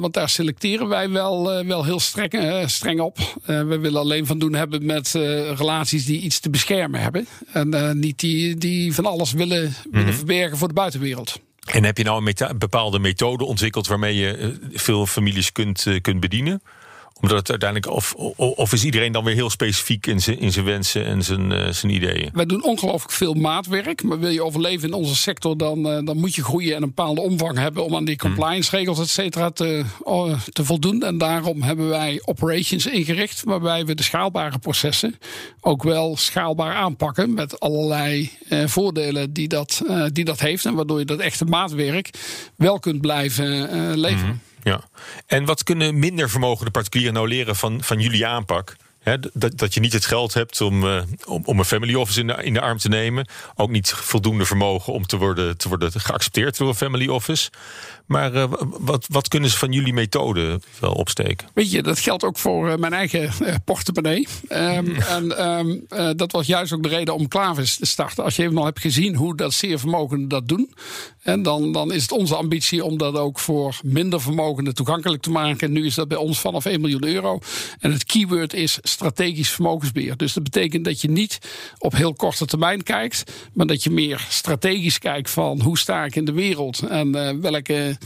Want 0.00 0.14
daar 0.14 0.28
selecteren 0.28 0.88
wij 0.88 1.10
wel, 1.10 1.64
wel 1.66 1.84
heel 1.84 2.00
streng, 2.00 2.62
streng 2.70 3.00
op. 3.00 3.18
We 3.44 3.78
willen 3.80 4.00
alleen 4.00 4.26
van 4.26 4.38
doen 4.38 4.54
hebben 4.54 4.86
met 4.86 5.10
relaties 5.56 6.04
die 6.04 6.20
iets 6.20 6.40
te 6.40 6.50
beschermen 6.50 7.00
hebben. 7.00 7.26
En 7.52 7.98
niet 7.98 8.18
die, 8.18 8.56
die 8.56 8.94
van 8.94 9.06
alles 9.06 9.32
willen, 9.32 9.74
willen 9.90 10.06
Mhm. 10.06 10.16
verbergen 10.16 10.56
voor 10.58 10.68
de 10.68 10.74
buitenwereld. 10.74 11.40
En 11.64 11.84
heb 11.84 11.96
je 11.98 12.04
nou 12.04 12.32
een 12.36 12.58
bepaalde 12.58 12.98
methode 12.98 13.44
ontwikkeld 13.44 13.86
waarmee 13.86 14.14
je 14.14 14.58
veel 14.72 15.06
families 15.06 15.52
kunt, 15.52 15.86
kunt 16.00 16.20
bedienen? 16.20 16.62
Omdat 17.20 17.38
het 17.38 17.50
uiteindelijk, 17.50 17.92
of, 17.92 18.14
of, 18.36 18.72
is 18.72 18.84
iedereen 18.84 19.12
dan 19.12 19.24
weer 19.24 19.34
heel 19.34 19.50
specifiek 19.50 20.06
in 20.06 20.20
zijn, 20.20 20.38
in 20.38 20.52
zijn 20.52 20.64
wensen 20.64 21.04
en 21.04 21.22
zijn, 21.22 21.52
eh, 21.52 21.72
zijn 21.72 21.92
ideeën? 21.92 22.30
Wij 22.32 22.46
doen 22.46 22.64
ongelooflijk 22.64 23.12
veel 23.12 23.34
maatwerk. 23.34 24.02
Maar 24.02 24.18
wil 24.18 24.30
je 24.30 24.44
overleven 24.44 24.88
in 24.88 24.94
onze 24.94 25.16
sector, 25.16 25.56
dan, 25.56 25.88
eh, 25.88 25.98
dan 26.04 26.16
moet 26.16 26.34
je 26.34 26.42
groeien 26.42 26.76
en 26.76 26.82
een 26.82 26.88
bepaalde 26.88 27.20
omvang 27.20 27.58
hebben 27.58 27.84
om 27.84 27.96
aan 27.96 28.04
die 28.04 28.16
compliance 28.16 28.76
regels, 28.76 28.98
et 28.98 29.08
cetera, 29.08 29.50
te, 29.50 29.84
oh, 30.00 30.40
te 30.52 30.64
voldoen. 30.64 31.02
En 31.02 31.18
daarom 31.18 31.62
hebben 31.62 31.88
wij 31.88 32.22
operations 32.24 32.86
ingericht, 32.86 33.42
waarbij 33.44 33.84
we 33.84 33.94
de 33.94 34.02
schaalbare 34.02 34.58
processen 34.58 35.14
ook 35.60 35.82
wel 35.82 36.16
schaalbaar 36.16 36.74
aanpakken. 36.74 37.34
Met 37.34 37.60
allerlei 37.60 38.30
eh, 38.48 38.66
voordelen 38.66 39.32
die 39.32 39.48
dat, 39.48 39.82
die 40.12 40.24
dat 40.24 40.40
heeft. 40.40 40.64
En 40.64 40.74
waardoor 40.74 40.98
je 40.98 41.04
dat 41.04 41.18
echte 41.18 41.44
maatwerk 41.44 42.10
wel 42.56 42.78
kunt 42.78 43.00
blijven 43.00 43.98
leveren. 43.98 44.40
Ja. 44.62 44.80
En 45.26 45.44
wat 45.44 45.62
kunnen 45.62 45.98
minder 45.98 46.30
vermogende 46.30 46.70
particulieren 46.70 47.14
nou 47.14 47.28
leren 47.28 47.56
van, 47.56 47.82
van 47.82 48.00
jullie 48.00 48.26
aanpak? 48.26 48.76
Dat, 49.32 49.58
dat 49.58 49.74
je 49.74 49.80
niet 49.80 49.92
het 49.92 50.06
geld 50.06 50.34
hebt 50.34 50.60
om, 50.60 50.86
eh, 50.86 51.02
om, 51.24 51.42
om 51.44 51.58
een 51.58 51.64
family 51.64 51.94
office 51.94 52.20
in 52.20 52.26
de, 52.26 52.44
in 52.44 52.52
de 52.52 52.60
arm 52.60 52.78
te 52.78 52.88
nemen. 52.88 53.28
Ook 53.54 53.70
niet 53.70 53.90
voldoende 53.90 54.44
vermogen 54.44 54.92
om 54.92 55.06
te 55.06 55.16
worden, 55.16 55.56
te 55.56 55.68
worden 55.68 55.92
geaccepteerd 55.92 56.56
door 56.56 56.68
een 56.68 56.74
family 56.74 57.08
office. 57.08 57.50
Maar 58.10 58.34
eh, 58.34 58.52
wat, 58.80 59.06
wat 59.08 59.28
kunnen 59.28 59.50
ze 59.50 59.58
van 59.58 59.72
jullie 59.72 59.92
methode 59.92 60.60
wel 60.80 60.92
opsteken? 60.92 61.48
Weet 61.54 61.70
je, 61.70 61.82
dat 61.82 61.98
geldt 61.98 62.24
ook 62.24 62.38
voor 62.38 62.70
eh, 62.70 62.76
mijn 62.76 62.92
eigen 62.92 63.30
eh, 63.46 63.54
portemonnee. 63.64 64.26
Ehm, 64.48 64.90
en 65.16 65.38
ehm, 65.38 65.76
eh, 65.88 66.10
dat 66.16 66.32
was 66.32 66.46
juist 66.46 66.72
ook 66.72 66.82
de 66.82 66.88
reden 66.88 67.14
om 67.14 67.28
Klavis 67.28 67.76
te 67.76 67.86
starten. 67.86 68.24
Als 68.24 68.36
je 68.36 68.42
even 68.42 68.58
al 68.58 68.64
hebt 68.64 68.80
gezien 68.80 69.14
hoe 69.14 69.36
dat 69.36 69.52
zeer 69.52 69.78
vermogenden 69.78 70.28
dat 70.28 70.48
doen. 70.48 70.74
En 71.22 71.42
dan, 71.42 71.72
dan 71.72 71.92
is 71.92 72.02
het 72.02 72.12
onze 72.12 72.34
ambitie 72.36 72.84
om 72.84 72.98
dat 72.98 73.14
ook 73.14 73.38
voor 73.38 73.78
minder 73.82 74.20
vermogenden 74.20 74.74
toegankelijk 74.74 75.22
te 75.22 75.30
maken. 75.30 75.72
Nu 75.72 75.86
is 75.86 75.94
dat 75.94 76.08
bij 76.08 76.18
ons 76.18 76.40
vanaf 76.40 76.64
1 76.64 76.80
miljoen 76.80 77.04
euro. 77.04 77.38
En 77.78 77.92
het 77.92 78.04
keyword 78.04 78.54
is 78.54 78.78
strategisch 78.82 79.50
vermogensbeheer. 79.50 80.16
Dus 80.16 80.32
dat 80.32 80.42
betekent 80.42 80.84
dat 80.84 81.00
je 81.00 81.10
niet 81.10 81.38
op 81.78 81.96
heel 81.96 82.14
korte 82.14 82.46
termijn 82.46 82.82
kijkt. 82.82 83.32
Maar 83.52 83.66
dat 83.66 83.82
je 83.82 83.90
meer 83.90 84.26
strategisch 84.28 84.98
kijkt 84.98 85.30
van 85.30 85.60
hoe 85.60 85.78
sta 85.78 86.04
ik 86.04 86.16
in 86.16 86.24
de 86.24 86.32
wereld. 86.32 86.82
En 86.82 87.40
welke 87.40 87.98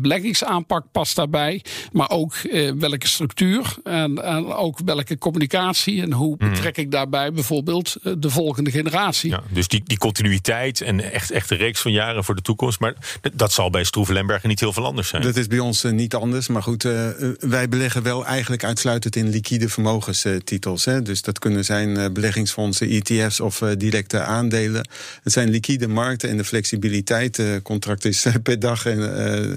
beleggingsaanpak 0.00 0.84
past 0.92 1.16
daarbij. 1.16 1.64
Maar 1.92 2.10
ook 2.10 2.34
eh, 2.34 2.72
welke 2.78 3.06
structuur. 3.08 3.76
En, 3.84 4.24
en 4.24 4.52
ook 4.52 4.78
welke 4.84 5.18
communicatie. 5.18 6.02
En 6.02 6.12
hoe 6.12 6.36
betrek 6.36 6.76
ik 6.76 6.90
daarbij 6.90 7.32
bijvoorbeeld 7.32 7.96
eh, 8.02 8.12
de 8.18 8.30
volgende 8.30 8.70
generatie. 8.70 9.30
Ja, 9.30 9.42
dus 9.52 9.68
die, 9.68 9.82
die 9.84 9.98
continuïteit 9.98 10.80
en 10.80 11.12
echt, 11.12 11.30
echt 11.30 11.50
een 11.50 11.56
reeks 11.56 11.80
van 11.80 11.92
jaren 11.92 12.24
voor 12.24 12.34
de 12.34 12.42
toekomst. 12.42 12.80
Maar 12.80 12.94
dat 13.34 13.52
zal 13.52 13.70
bij 13.70 13.84
Stroeven 13.84 14.14
Lembergen 14.14 14.48
niet 14.48 14.60
heel 14.60 14.72
veel 14.72 14.84
anders 14.84 15.08
zijn. 15.08 15.22
Dat 15.22 15.36
is 15.36 15.46
bij 15.46 15.58
ons 15.58 15.84
eh, 15.84 15.92
niet 15.92 16.14
anders. 16.14 16.48
Maar 16.48 16.62
goed, 16.62 16.84
eh, 16.84 17.08
eh, 17.08 17.34
wij 17.38 17.68
beleggen 17.68 18.02
wel 18.02 18.26
eigenlijk 18.26 18.64
uitsluitend 18.64 19.16
in 19.16 19.28
liquide 19.28 19.68
vermogenstitels. 19.68 20.84
Hè. 20.84 21.02
Dus 21.02 21.22
dat 21.22 21.38
kunnen 21.38 21.64
zijn 21.64 21.96
eh, 21.96 22.10
beleggingsfondsen, 22.12 22.88
ETF's 22.88 23.40
of 23.40 23.62
eh, 23.62 23.70
directe 23.76 24.20
aandelen. 24.20 24.88
Het 25.22 25.32
zijn 25.32 25.50
liquide 25.50 25.88
markten 25.88 26.28
en 26.28 26.36
de 26.36 26.44
flexibiliteit. 26.44 27.38
eh 27.38 27.46
contract 27.62 28.04
is 28.04 28.24
eh, 28.24 28.34
per 28.42 28.58
dag 28.58 28.86
en, 28.86 28.98
eh, 29.42 29.50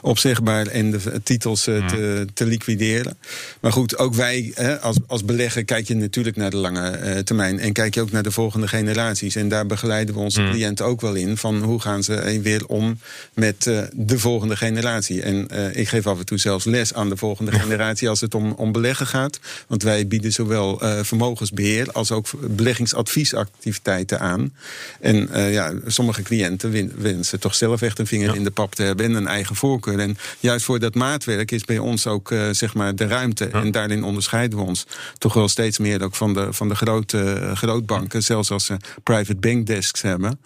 opzegbaar 0.00 0.66
en 0.66 0.90
de 0.90 1.20
titels 1.22 1.66
eh, 1.66 1.86
te, 1.86 2.26
te 2.34 2.46
liquideren. 2.46 3.18
Maar 3.60 3.72
goed, 3.72 3.98
ook 3.98 4.14
wij 4.14 4.54
als, 4.80 4.96
als 5.06 5.24
belegger 5.24 5.64
kijk 5.64 5.88
je 5.88 5.94
natuurlijk 5.94 6.36
naar 6.36 6.50
de 6.50 6.56
lange 6.56 6.88
eh, 6.88 7.18
termijn. 7.18 7.58
En 7.58 7.72
kijk 7.72 7.94
je 7.94 8.00
ook 8.00 8.10
naar 8.10 8.22
de 8.22 8.30
volgende 8.30 8.68
generaties. 8.68 9.36
En 9.36 9.48
daar 9.48 9.66
begeleiden 9.66 10.14
we 10.14 10.20
onze 10.20 10.48
cliënten 10.50 10.86
ook 10.86 11.00
wel 11.00 11.14
in. 11.14 11.36
Van 11.36 11.62
hoe 11.62 11.80
gaan 11.80 12.02
ze 12.02 12.40
weer 12.42 12.66
om 12.66 12.98
met 13.34 13.62
de 13.92 14.18
volgende 14.18 14.56
generatie. 14.56 15.22
En 15.22 15.48
ik 15.72 15.88
geef 15.88 16.06
af 16.06 16.18
en 16.18 16.24
toe 16.26 16.38
zelfs 16.38 16.64
les 16.64 16.94
aan 16.94 17.08
de 17.08 17.16
volgende 17.16 17.52
generatie 17.52 18.08
als 18.08 18.20
het 18.20 18.34
om, 18.34 18.52
om 18.52 18.72
beleggen 18.72 19.06
gaat. 19.06 19.40
Want 19.66 19.82
wij 19.82 20.06
bieden 20.06 20.32
zowel 20.32 20.80
eh, 20.80 20.98
vermogensbeheer 21.02 21.92
als 21.92 22.10
ook 22.12 22.26
beleggingsadviesactiviteiten 22.40 24.20
aan. 24.20 24.54
En 25.00 25.28
ja, 25.32 25.72
sommige 25.86 26.22
cliënten 26.22 26.70
win- 26.70 26.92
wensen 26.96 27.40
toch 27.40 27.54
zelf 27.54 27.82
echt 27.82 27.98
een 27.98 28.06
vinger 28.06 28.36
in 28.36 28.44
de 28.44 28.50
pap 28.50 28.74
te 28.74 28.82
hebben 28.82 29.16
en 29.16 29.17
een 29.18 29.26
eigen 29.26 29.56
voorkeur. 29.56 29.98
En 29.98 30.16
juist 30.40 30.64
voor 30.64 30.78
dat 30.78 30.94
maatwerk 30.94 31.50
is 31.50 31.64
bij 31.64 31.78
ons 31.78 32.06
ook 32.06 32.30
eh, 32.30 32.48
zeg 32.50 32.74
maar 32.74 32.96
de 32.96 33.06
ruimte. 33.06 33.44
En 33.44 33.70
daarin 33.70 34.04
onderscheiden 34.04 34.58
we 34.58 34.64
ons 34.64 34.86
toch 35.18 35.34
wel 35.34 35.48
steeds 35.48 35.78
meer 35.78 36.02
ook 36.02 36.14
van 36.14 36.34
de, 36.34 36.52
van 36.52 36.68
de 36.68 36.74
grote 36.74 37.32
eh, 37.32 37.56
grootbanken. 37.56 38.22
Zelfs 38.22 38.50
als 38.50 38.64
ze 38.64 38.76
private 39.02 39.34
bank 39.34 39.66
desks 39.66 40.02
hebben. 40.02 40.40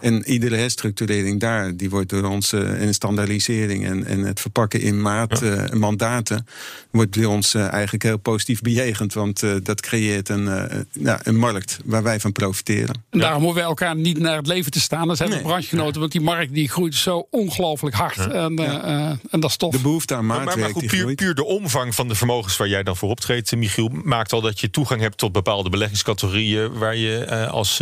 En 0.00 0.24
iedere 0.30 0.56
herstructurering 0.56 1.40
daar, 1.40 1.76
die 1.76 1.90
wordt 1.90 2.08
door 2.08 2.24
ons 2.24 2.52
eh, 2.52 2.82
en 2.82 2.94
standaardisering 2.94 3.86
en, 3.86 4.04
en 4.04 4.20
het 4.20 4.40
verpakken 4.40 4.80
in 4.80 5.02
maat, 5.02 5.42
eh, 5.42 5.70
mandaten, 5.70 6.46
wordt 6.90 7.16
bij 7.16 7.24
ons 7.24 7.54
eigenlijk 7.54 8.02
heel 8.02 8.18
positief 8.18 8.60
bejegend. 8.60 9.14
Want 9.14 9.42
eh, 9.42 9.50
dat 9.62 9.80
creëert 9.80 10.28
een, 10.28 10.48
eh, 10.48 10.78
nou, 10.92 11.18
een 11.22 11.36
markt 11.36 11.78
waar 11.84 12.02
wij 12.02 12.20
van 12.20 12.32
profiteren. 12.32 13.04
En 13.10 13.18
daarom 13.18 13.42
hoeven 13.42 13.58
wij 13.60 13.68
elkaar 13.68 13.96
niet 13.96 14.18
naar 14.18 14.36
het 14.36 14.46
leven 14.46 14.70
te 14.70 14.80
staan. 14.80 15.08
Dat 15.08 15.16
zijn 15.16 15.30
we 15.30 15.40
branchegenoten, 15.40 16.00
want 16.00 16.12
die 16.12 16.20
markt 16.20 16.52
die 16.52 16.68
groeit 16.68 16.94
zo 16.94 17.26
ongelooflijk 17.30 17.96
hard. 17.96 18.17
En, 18.18 18.58
eh, 18.58 18.74
eh, 18.74 19.18
en 19.30 19.40
dat 19.40 19.50
is 19.50 19.56
tof. 19.56 19.72
De 19.72 19.80
behoefte 19.80 20.14
aan 20.14 20.26
Maar, 20.26 20.36
maatwerk 20.36 20.58
maar 20.58 20.70
goed, 20.70 20.86
puur, 20.86 21.14
puur 21.14 21.34
de 21.34 21.44
omvang 21.44 21.94
van 21.94 22.08
de 22.08 22.14
vermogens 22.14 22.56
waar 22.56 22.68
jij 22.68 22.82
dan 22.82 22.96
voor 22.96 23.10
optreedt, 23.10 23.52
eh, 23.52 23.58
Michiel, 23.58 23.88
maakt 23.88 24.32
al 24.32 24.40
dat 24.40 24.60
je 24.60 24.70
toegang 24.70 25.00
hebt 25.00 25.18
tot 25.18 25.32
bepaalde 25.32 25.70
beleggingscategorieën 25.70 26.78
waar 26.78 26.96
je 26.96 27.24
eh, 27.24 27.50
als, 27.50 27.80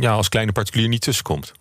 ja, 0.00 0.12
als 0.12 0.28
kleine 0.28 0.52
particulier 0.52 0.88
niet 0.88 1.00
tussenkomt. 1.00 1.52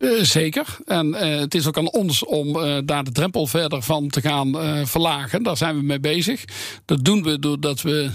Eh, 0.00 0.10
zeker. 0.22 0.76
En 0.86 1.14
eh, 1.14 1.38
het 1.38 1.54
is 1.54 1.66
ook 1.66 1.78
aan 1.78 1.90
ons 1.90 2.24
om 2.24 2.60
eh, 2.60 2.78
daar 2.84 3.04
de 3.04 3.12
drempel 3.12 3.46
verder 3.46 3.82
van 3.82 4.08
te 4.08 4.20
gaan 4.20 4.56
verlagen. 4.86 5.42
Daar 5.42 5.56
zijn 5.56 5.76
we 5.76 5.82
mee 5.82 6.00
bezig. 6.00 6.44
Dat 6.84 7.04
doen 7.04 7.22
we 7.22 7.38
doordat 7.38 7.82
we. 7.82 8.10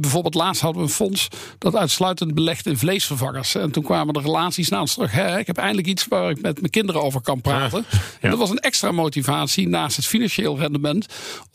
bijvoorbeeld 0.00 0.34
laatst 0.34 0.62
hadden 0.62 0.82
we 0.82 0.88
een 0.88 0.94
fonds 0.94 1.28
dat 1.58 1.76
uitsluitend 1.76 2.34
belegt 2.34 2.66
in 2.66 2.78
vleesvervangers. 2.78 3.54
En 3.54 3.70
toen 3.70 3.82
kwamen 3.82 4.14
de 4.14 4.20
relaties 4.20 4.68
naar 4.68 4.80
ons 4.80 4.94
terug. 4.94 5.12
Hè, 5.12 5.38
ik 5.38 5.46
heb 5.46 5.56
eindelijk 5.56 5.86
iets 5.86 6.06
waar 6.08 6.30
ik 6.30 6.40
met 6.40 6.60
mijn 6.60 6.70
kinderen 6.70 7.02
over 7.02 7.20
kan 7.20 7.40
praten. 7.40 7.84
En 8.20 8.30
dat 8.30 8.38
was 8.38 8.50
een 8.50 8.58
extra 8.58 8.92
motivatie 8.92 9.68
naast 9.68 9.96
het 9.96 10.06
financieel 10.06 10.58
rendement. 10.58 11.06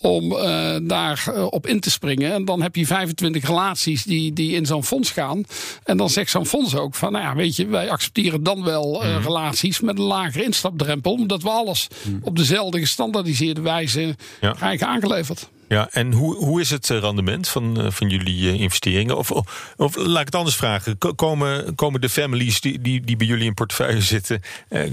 om 0.02 0.30
daar 0.88 1.34
op 1.50 1.68
in 1.68 1.80
te 1.80 1.92
springen. 1.92 2.34
En 2.34 2.46
dan 2.46 2.62
heb 2.62 2.76
je 2.76 2.86
25 2.86 3.46
relaties 3.46 4.04
die, 4.04 4.34
die 4.34 4.52
in 4.52 4.66
zo'n 4.66 4.84
fonds 4.84 5.12
gaan. 5.12 5.44
En 5.84 5.98
dan 5.98 6.10
zegt 6.10 6.32
zo'n 6.32 6.46
fonds 6.46 6.76
ook 6.76 6.96
van. 6.96 7.12
Nou 7.12 7.24
ja, 7.24 7.36
weet 7.36 7.56
je, 7.56 7.68
wij 7.68 7.90
accepteren 7.90 8.44
dan 8.44 8.64
wel 8.64 9.04
eh, 9.04 9.24
met 9.82 9.98
een 9.98 10.04
lagere 10.04 10.44
instapdrempel. 10.44 11.12
Omdat 11.12 11.42
we 11.42 11.50
alles 11.50 11.88
op 12.22 12.36
dezelfde 12.36 12.80
gestandaardiseerde 12.80 13.62
wijze 13.62 14.16
Ja. 14.42 14.52
krijgen 14.52 14.88
aangeleverd. 14.88 15.50
Ja, 15.68 15.88
en 15.92 16.12
hoe, 16.14 16.36
hoe 16.36 16.62
is 16.62 16.70
het 16.70 16.90
eh, 16.90 17.00
rendement 17.00 17.48
van, 17.48 17.82
eh, 17.82 17.92
van 17.92 18.10
jullie 18.10 18.50
eh, 18.50 18.60
investeringen? 18.60 19.18
Of, 19.18 19.32
of, 19.32 19.74
of 19.78 19.96
laat 19.96 20.20
ik 20.20 20.26
het 20.26 20.36
anders 20.36 20.56
vragen. 20.56 20.98
Ko- 20.98 21.14
Komen, 21.14 21.76
komen 21.76 22.02
de 22.02 22.10
families 22.10 22.62
die, 22.62 22.82
die, 22.82 23.02
die 23.02 23.16
bij 23.16 23.28
jullie 23.28 23.46
in 23.46 23.54
portefeuille 23.54 24.02
zitten, 24.02 24.42
eh, 24.70 24.92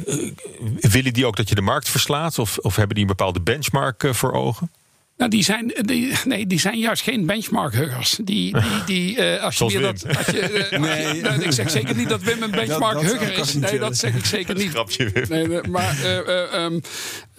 willen 0.80 1.12
die 1.12 1.26
ook 1.26 1.36
dat 1.36 1.48
je 1.48 1.54
de 1.54 1.60
markt 1.60 1.88
verslaat? 1.88 2.38
Of, 2.38 2.58
of 2.58 2.76
hebben 2.76 2.94
die 2.94 3.04
een 3.04 3.10
bepaalde 3.16 3.40
benchmark 3.40 4.08
voor 4.10 4.32
ogen? 4.32 4.70
Nou, 5.16 5.31
die 5.31 5.44
zijn, 5.44 5.72
die, 5.81 6.12
nee, 6.24 6.46
die 6.46 6.61
zijn 6.61 6.79
juist 6.79 7.02
geen 7.02 7.26
benchmark-huggers. 7.26 8.18
Die, 8.24 8.52
die, 8.52 8.62
die, 8.87 9.16
eh, 9.16 9.42
als 9.42 9.52
je 9.52 9.59
Zoals 9.59 9.72
meer 9.72 9.83
Wim. 9.83 9.92
dat, 10.02 10.16
als 10.16 10.26
je, 10.26 10.40
eh, 10.40 10.81
Nee. 10.81 11.14
je- 11.16 11.20
nou, 11.22 11.42
ik 11.42 11.52
zeg 11.52 11.70
zeker 11.70 11.96
niet 11.96 12.09
dat 12.09 12.22
Wim 12.22 12.42
een 12.42 12.50
benchmark-hugger 12.61 13.38
is. 13.38 13.55
Nee, 13.55 13.79
dat 13.79 13.96
zeg 13.96 14.14
ik 14.16 14.24
zeker 14.24 14.55
niet. 14.57 14.70
Grapje, 14.70 15.11
Wim. 15.11 15.24
Nee, 15.29 15.46
nee, 15.48 15.61
maar 15.70 15.98
eh, 16.02 16.18
eh, 16.18 16.64
ehm, 16.64 16.79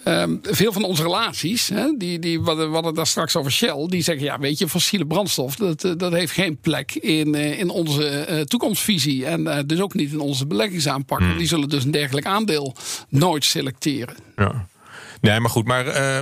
ehm, 0.04 0.36
veel 0.42 0.72
van 0.72 0.82
onze 0.84 1.02
relaties, 1.02 1.68
hè, 1.68 1.94
die, 1.98 2.18
die, 2.18 2.40
we 2.42 2.50
hadden 2.50 2.84
het 2.84 2.94
daar 2.96 3.06
straks 3.06 3.36
over 3.36 3.52
Shell, 3.52 3.86
die 3.88 4.02
zeggen: 4.02 4.24
ja, 4.24 4.38
weet 4.38 4.58
je, 4.58 4.68
fossiele 4.68 5.06
brandstof, 5.06 5.56
dat, 5.56 5.84
eh, 5.84 5.92
dat 5.96 6.12
heeft 6.12 6.32
geen 6.32 6.58
plek 6.60 6.94
in, 6.94 7.34
eh, 7.34 7.58
in 7.58 7.68
onze 7.70 8.08
eh, 8.08 8.40
toekomstvisie. 8.40 9.26
En 9.26 9.46
eh, 9.46 9.58
dus 9.66 9.80
ook 9.80 9.94
niet 9.94 10.12
in 10.12 10.20
onze 10.20 10.46
beleggingsaanpak. 10.46 11.18
Hmm. 11.18 11.38
Die 11.38 11.46
zullen 11.46 11.68
dus 11.68 11.84
een 11.84 11.90
dergelijk 11.90 12.26
aandeel 12.26 12.74
nooit 13.08 13.44
selecteren. 13.44 14.14
Ja. 14.36 14.66
Nee, 15.20 15.40
maar 15.40 15.50
goed, 15.50 15.64
maar 15.64 15.86
uh, 15.86 16.18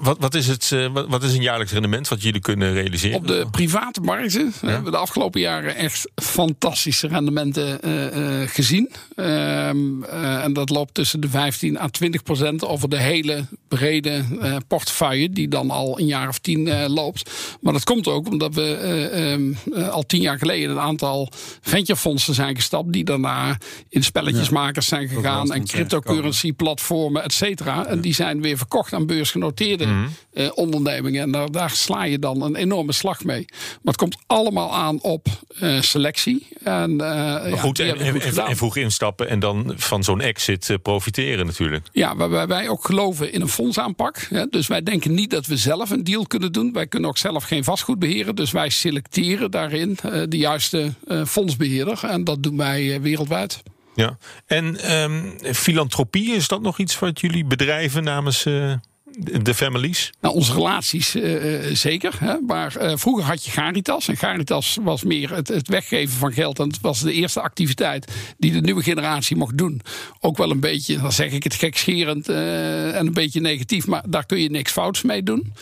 wat, 0.00 0.16
wat, 0.18 0.34
is 0.34 0.46
het, 0.46 0.70
uh, 0.74 0.86
wat, 1.08 1.22
is 1.22 1.34
een 1.34 1.42
jaarlijks 1.42 1.72
rendement 1.72 2.08
wat 2.08 2.22
jullie 2.22 2.40
kunnen 2.40 2.72
realiseren? 2.72 3.16
Op 3.16 3.26
de 3.26 3.46
private 3.50 4.00
markten 4.00 4.52
ja. 4.60 4.68
hebben 4.68 4.84
we 4.84 4.90
de 4.90 4.96
afgelopen 4.96 5.40
jaren 5.40 5.76
echt 5.76 6.10
fantastische 6.14 7.06
rendementen 7.06 7.78
uh, 7.84 8.48
gezien. 8.48 8.90
Ehm, 9.16 10.02
en 10.42 10.52
dat 10.52 10.70
loopt 10.70 10.94
tussen 10.94 11.20
de 11.20 11.28
15 11.28 11.78
à 11.78 11.88
20 11.88 12.22
procent 12.22 12.64
over 12.64 12.88
de 12.88 12.98
hele 12.98 13.44
brede 13.68 14.24
portefeuille, 14.66 15.30
die 15.30 15.48
dan 15.48 15.70
al 15.70 15.98
een 16.00 16.06
jaar 16.06 16.28
of 16.28 16.38
tien 16.38 16.88
loopt. 16.88 17.30
Maar 17.60 17.72
dat 17.72 17.84
komt 17.84 18.08
ook 18.08 18.26
omdat 18.26 18.54
we 18.54 18.74
ehm, 18.74 19.82
al 19.90 20.06
tien 20.06 20.20
jaar 20.20 20.38
geleden 20.38 20.70
een 20.70 20.80
aantal 20.80 21.28
venturefondsen 21.60 22.34
zijn 22.34 22.54
gestapt, 22.54 22.92
die 22.92 23.04
daarna 23.04 23.58
in 23.88 24.04
spelletjesmakers 24.04 24.86
zijn 24.86 25.08
gegaan 25.08 25.52
en 25.52 25.64
cryptocurrency 25.64 26.52
platformen, 26.52 27.24
et 27.24 27.32
cetera. 27.32 27.86
En 27.86 28.00
die 28.00 28.14
zijn 28.14 28.29
weer 28.38 28.56
verkocht 28.56 28.92
aan 28.92 29.06
beursgenoteerde 29.06 29.86
mm 29.86 30.08
ondernemingen. 30.54 31.22
En 31.22 31.30
daar, 31.30 31.50
daar, 31.50 31.70
sla 31.70 32.04
je 32.04 32.18
dan 32.18 32.42
een 32.42 32.56
enorme 32.56 32.92
slag 32.92 33.24
mee. 33.24 33.44
Maar 33.48 33.78
het 33.82 33.96
komt 33.96 34.16
allemaal 34.26 34.74
aan 34.74 35.00
op 35.02 35.26
uh, 35.62 35.80
selectie. 35.80 36.46
En, 36.64 36.90
uh, 36.90 37.34
goed, 37.34 37.78
ja, 37.78 37.84
en, 37.84 38.12
goed 38.12 38.36
en, 38.36 38.46
en, 38.46 38.56
vroeg 38.56 38.76
instappen 38.76 39.28
en 39.28 39.38
dan 39.38 39.72
van 39.76 40.04
zo'n 40.04 40.20
exit 40.20 40.78
profiteren 40.82 41.46
natuurlijk. 41.46 41.86
Ja, 41.92 42.16
waarbij 42.16 42.46
wij 42.46 42.68
ook 42.68 42.84
geloven 42.84 43.32
in 43.32 43.40
een 43.40 43.48
fondsaanpak. 43.48 44.26
Ja, 44.30 44.46
dus 44.50 44.66
wij 44.66 44.82
denken 44.82 45.14
niet 45.14 45.30
dat 45.30 45.46
we 45.46 45.56
zelf 45.56 45.90
een 45.90 46.04
deal 46.04 46.26
kunnen 46.26 46.52
doen. 46.52 46.72
Wij 46.72 46.86
kunnen 46.86 47.08
ook 47.08 47.18
zelf 47.18 47.44
geen 47.44 47.64
vastgoed 47.64 47.98
beheren. 47.98 48.34
Dus 48.34 48.50
wij 48.50 48.68
selecteren 48.68 49.50
daarin 49.50 49.98
de 50.28 50.36
juiste 50.36 50.94
fondsbeheerder. 51.26 52.04
En 52.04 52.24
dat 52.24 52.42
doen 52.42 52.56
wij 52.56 53.00
wereldwijd. 53.00 53.62
Ja, 53.94 54.18
en 54.46 54.92
um, 55.02 55.38
filantropie, 55.54 56.34
is 56.34 56.48
dat 56.48 56.62
nog 56.62 56.78
iets 56.78 56.98
wat 56.98 57.20
jullie 57.20 57.44
bedrijven 57.44 58.04
namens 58.04 58.44
uh, 58.44 58.72
de 59.42 59.54
families? 59.54 60.12
Nou, 60.20 60.34
onze 60.34 60.52
relaties 60.52 61.16
uh, 61.16 61.74
zeker. 61.74 62.16
Hè? 62.18 62.38
Maar 62.46 62.72
vroeger 62.94 63.24
had 63.24 63.44
je 63.44 63.50
Garitas. 63.50 64.08
En 64.08 64.16
Garitas 64.16 64.78
was 64.82 65.04
meer 65.04 65.34
het, 65.34 65.48
het, 65.48 65.68
weggeven 65.68 66.18
van 66.18 66.32
geld. 66.32 66.58
En 66.58 66.68
het 66.68 66.80
was 66.80 67.00
de 67.00 67.12
eerste 67.12 67.40
activiteit 67.40 68.12
die 68.38 68.52
de 68.52 68.60
nieuwe 68.60 68.82
generatie 68.82 69.36
mocht 69.36 69.58
doen. 69.58 69.80
Ook 70.20 70.36
wel 70.36 70.50
een 70.50 70.60
beetje, 70.60 70.98
dan 70.98 71.12
zeg 71.12 71.32
ik 71.32 71.44
het 71.44 71.54
gekscherend 71.54 72.28
en 72.28 73.06
een 73.06 73.12
beetje 73.12 73.40
negatief. 73.40 73.86
Maar 73.86 74.02
daar 74.08 74.26
kun 74.26 74.40
je 74.40 74.50
niks 74.50 74.72
fouts 74.72 75.02
mee 75.02 75.22
doen. 75.22 75.52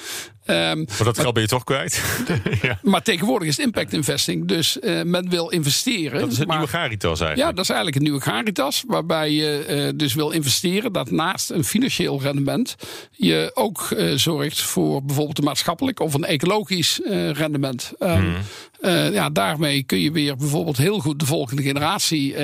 Um, 0.51 0.85
maar 0.87 1.05
dat 1.05 1.19
geld 1.19 1.35
ben 1.35 1.43
je 1.43 1.49
toch 1.49 1.65
kwijt? 1.65 2.03
ja. 2.63 2.79
Maar 2.83 3.03
tegenwoordig 3.03 3.49
is 3.49 3.57
het 3.57 3.67
impact 3.67 3.93
investing. 3.93 4.49
Dus 4.49 4.79
uh, 4.81 5.03
men 5.03 5.31
wil 5.31 5.49
investeren. 5.49 6.21
Dat 6.21 6.33
is 6.33 6.39
het 6.39 6.47
maar, 6.47 6.57
nieuwe 6.57 6.73
Garitas 6.73 7.21
eigenlijk. 7.21 7.51
Ja, 7.51 7.55
dat 7.55 7.65
is 7.65 7.71
eigenlijk 7.71 7.97
een 7.97 8.03
nieuwe 8.03 8.21
Garitas. 8.21 8.85
Waarbij 8.87 9.33
je 9.33 9.67
uh, 9.69 9.99
dus 9.99 10.15
wil 10.15 10.31
investeren. 10.31 10.93
Dat 10.93 11.11
naast 11.11 11.51
een 11.51 11.65
financieel 11.65 12.23
rendement. 12.23 12.75
Je 13.11 13.51
ook 13.55 13.91
uh, 13.91 14.13
zorgt 14.17 14.61
voor 14.61 15.05
bijvoorbeeld 15.05 15.39
een 15.39 15.45
maatschappelijk 15.45 16.01
of 16.01 16.15
een 16.15 16.25
ecologisch 16.25 17.01
rendement. 17.33 17.93
Um, 17.99 18.37
hmm. 18.81 19.13
ja, 19.13 19.31
daarmee 19.31 19.83
kun 19.83 20.01
je 20.01 20.13
weer 20.13 20.37
bijvoorbeeld 20.37 20.77
heel 20.77 20.99
goed 20.99 21.19
de 21.19 21.27
volgende 21.27 21.63
generatie 21.63 22.35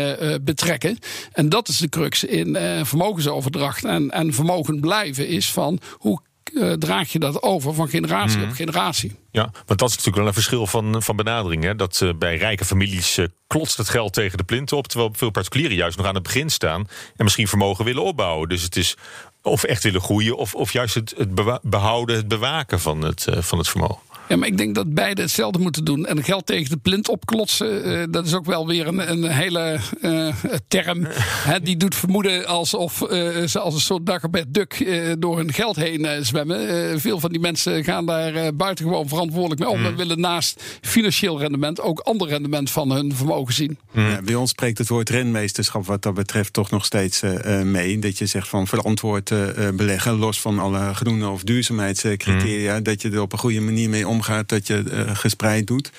betrekken. 0.40 0.98
En 1.32 1.48
dat 1.48 1.68
is 1.68 1.76
de 1.76 1.88
crux 1.88 2.24
in 2.24 2.56
vermogensoverdracht 2.82 3.84
en, 3.84 4.10
en 4.10 4.34
vermogen 4.34 4.80
blijven. 4.80 5.28
Is 5.28 5.52
van 5.52 5.78
hoe 5.98 6.20
uh, 6.52 6.72
draag 6.72 7.12
je 7.12 7.18
dat 7.18 7.42
over 7.42 7.74
van 7.74 7.88
generatie 7.88 8.40
op 8.40 8.46
mhm. 8.46 8.54
generatie. 8.54 9.16
Ja, 9.30 9.50
want 9.66 9.78
dat 9.78 9.88
is 9.88 9.96
natuurlijk 9.96 10.16
wel 10.16 10.26
een 10.26 10.32
verschil 10.32 10.66
van, 10.66 11.02
van 11.02 11.16
benadering. 11.16 11.62
Hè? 11.62 11.74
Dat 11.74 12.00
uh, 12.02 12.10
bij 12.18 12.36
rijke 12.36 12.64
families 12.64 13.18
uh, 13.18 13.26
klotst 13.46 13.76
het 13.76 13.88
geld 13.88 14.12
tegen 14.12 14.38
de 14.38 14.44
plint 14.44 14.72
op. 14.72 14.86
Terwijl 14.86 15.10
veel 15.16 15.30
particulieren 15.30 15.76
juist 15.76 15.96
nog 15.96 16.06
aan 16.06 16.14
het 16.14 16.22
begin 16.22 16.50
staan. 16.50 16.88
En 17.16 17.24
misschien 17.24 17.48
vermogen 17.48 17.84
willen 17.84 18.02
opbouwen. 18.02 18.48
Dus 18.48 18.62
het 18.62 18.76
is 18.76 18.96
of 19.42 19.62
echt 19.62 19.82
willen 19.82 20.00
groeien. 20.00 20.36
Of, 20.36 20.54
of 20.54 20.72
juist 20.72 20.94
het, 20.94 21.14
het 21.16 21.60
behouden, 21.62 22.16
het 22.16 22.28
bewaken 22.28 22.80
van 22.80 23.04
het, 23.04 23.26
van 23.38 23.58
het 23.58 23.68
vermogen. 23.68 24.13
Ja, 24.28 24.36
maar 24.36 24.48
ik 24.48 24.56
denk 24.56 24.74
dat 24.74 24.94
beide 24.94 25.22
hetzelfde 25.22 25.58
moeten 25.58 25.84
doen. 25.84 26.06
En 26.06 26.24
geld 26.24 26.46
tegen 26.46 26.70
de 26.70 26.76
plint 26.76 27.08
opklotsen, 27.08 27.88
uh, 27.88 28.02
dat 28.10 28.26
is 28.26 28.34
ook 28.34 28.44
wel 28.44 28.66
weer 28.66 28.86
een, 28.86 29.10
een 29.10 29.24
hele 29.30 29.78
uh, 30.02 30.34
term. 30.68 31.06
Hè, 31.50 31.60
die 31.60 31.76
doet 31.76 31.94
vermoeden 31.94 32.46
alsof 32.46 33.00
uh, 33.00 33.08
ze 33.46 33.58
als 33.58 33.74
een 33.74 33.80
soort 33.80 34.06
Dagobert 34.06 34.54
Duck 34.54 34.86
door 35.18 35.36
hun 35.36 35.52
geld 35.52 35.76
heen 35.76 36.24
zwemmen. 36.24 37.00
veel 37.00 37.20
van 37.20 37.30
die 37.30 37.40
mensen 37.40 37.84
gaan 37.84 38.06
daar 38.06 38.54
buitengewoon 38.54 39.08
verantwoordelijk 39.08 39.60
mee 39.60 39.70
om. 39.70 39.78
Mm. 39.78 39.86
En 39.86 39.96
willen 39.96 40.20
naast 40.20 40.62
financieel 40.80 41.38
rendement 41.38 41.80
ook 41.80 41.98
ander 41.98 42.28
rendement 42.28 42.70
van 42.70 42.92
hun 42.92 43.14
vermogen 43.14 43.54
zien. 43.54 43.78
Mm. 43.92 44.08
Ja, 44.08 44.22
bij 44.22 44.34
ons 44.34 44.50
spreekt 44.50 44.78
het 44.78 44.88
woord 44.88 45.10
renmeesterschap 45.10 45.86
wat 45.86 46.02
dat 46.02 46.14
betreft 46.14 46.52
toch 46.52 46.70
nog 46.70 46.84
steeds 46.84 47.22
mee. 47.64 47.98
Dat 47.98 48.18
je 48.18 48.26
zegt 48.26 48.48
van 48.48 48.66
verantwoord 48.66 49.32
beleggen, 49.74 50.14
los 50.14 50.40
van 50.40 50.58
alle 50.58 50.94
groene 50.94 51.28
of 51.28 51.42
duurzaamheidscriteria. 51.42 52.76
Mm. 52.76 52.82
Dat 52.82 53.02
je 53.02 53.10
er 53.10 53.20
op 53.20 53.32
een 53.32 53.38
goede 53.38 53.60
manier 53.60 53.90
mee 53.90 54.08
omgaat, 54.14 54.48
dat 54.48 54.66
je 54.66 54.84
uh, 54.86 55.16
gespreid 55.16 55.66
doet. 55.66 55.90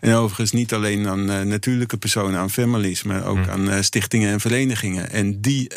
En 0.00 0.14
overigens 0.14 0.52
niet 0.52 0.74
alleen 0.74 1.08
aan 1.08 1.30
uh, 1.30 1.40
natuurlijke 1.40 1.96
personen, 1.96 2.40
aan 2.40 2.50
families, 2.50 3.02
maar 3.02 3.26
ook 3.26 3.36
hmm. 3.36 3.50
aan 3.50 3.68
uh, 3.68 3.80
stichtingen 3.80 4.30
en 4.30 4.40
verenigingen. 4.40 5.10
En 5.10 5.40
die, 5.40 5.70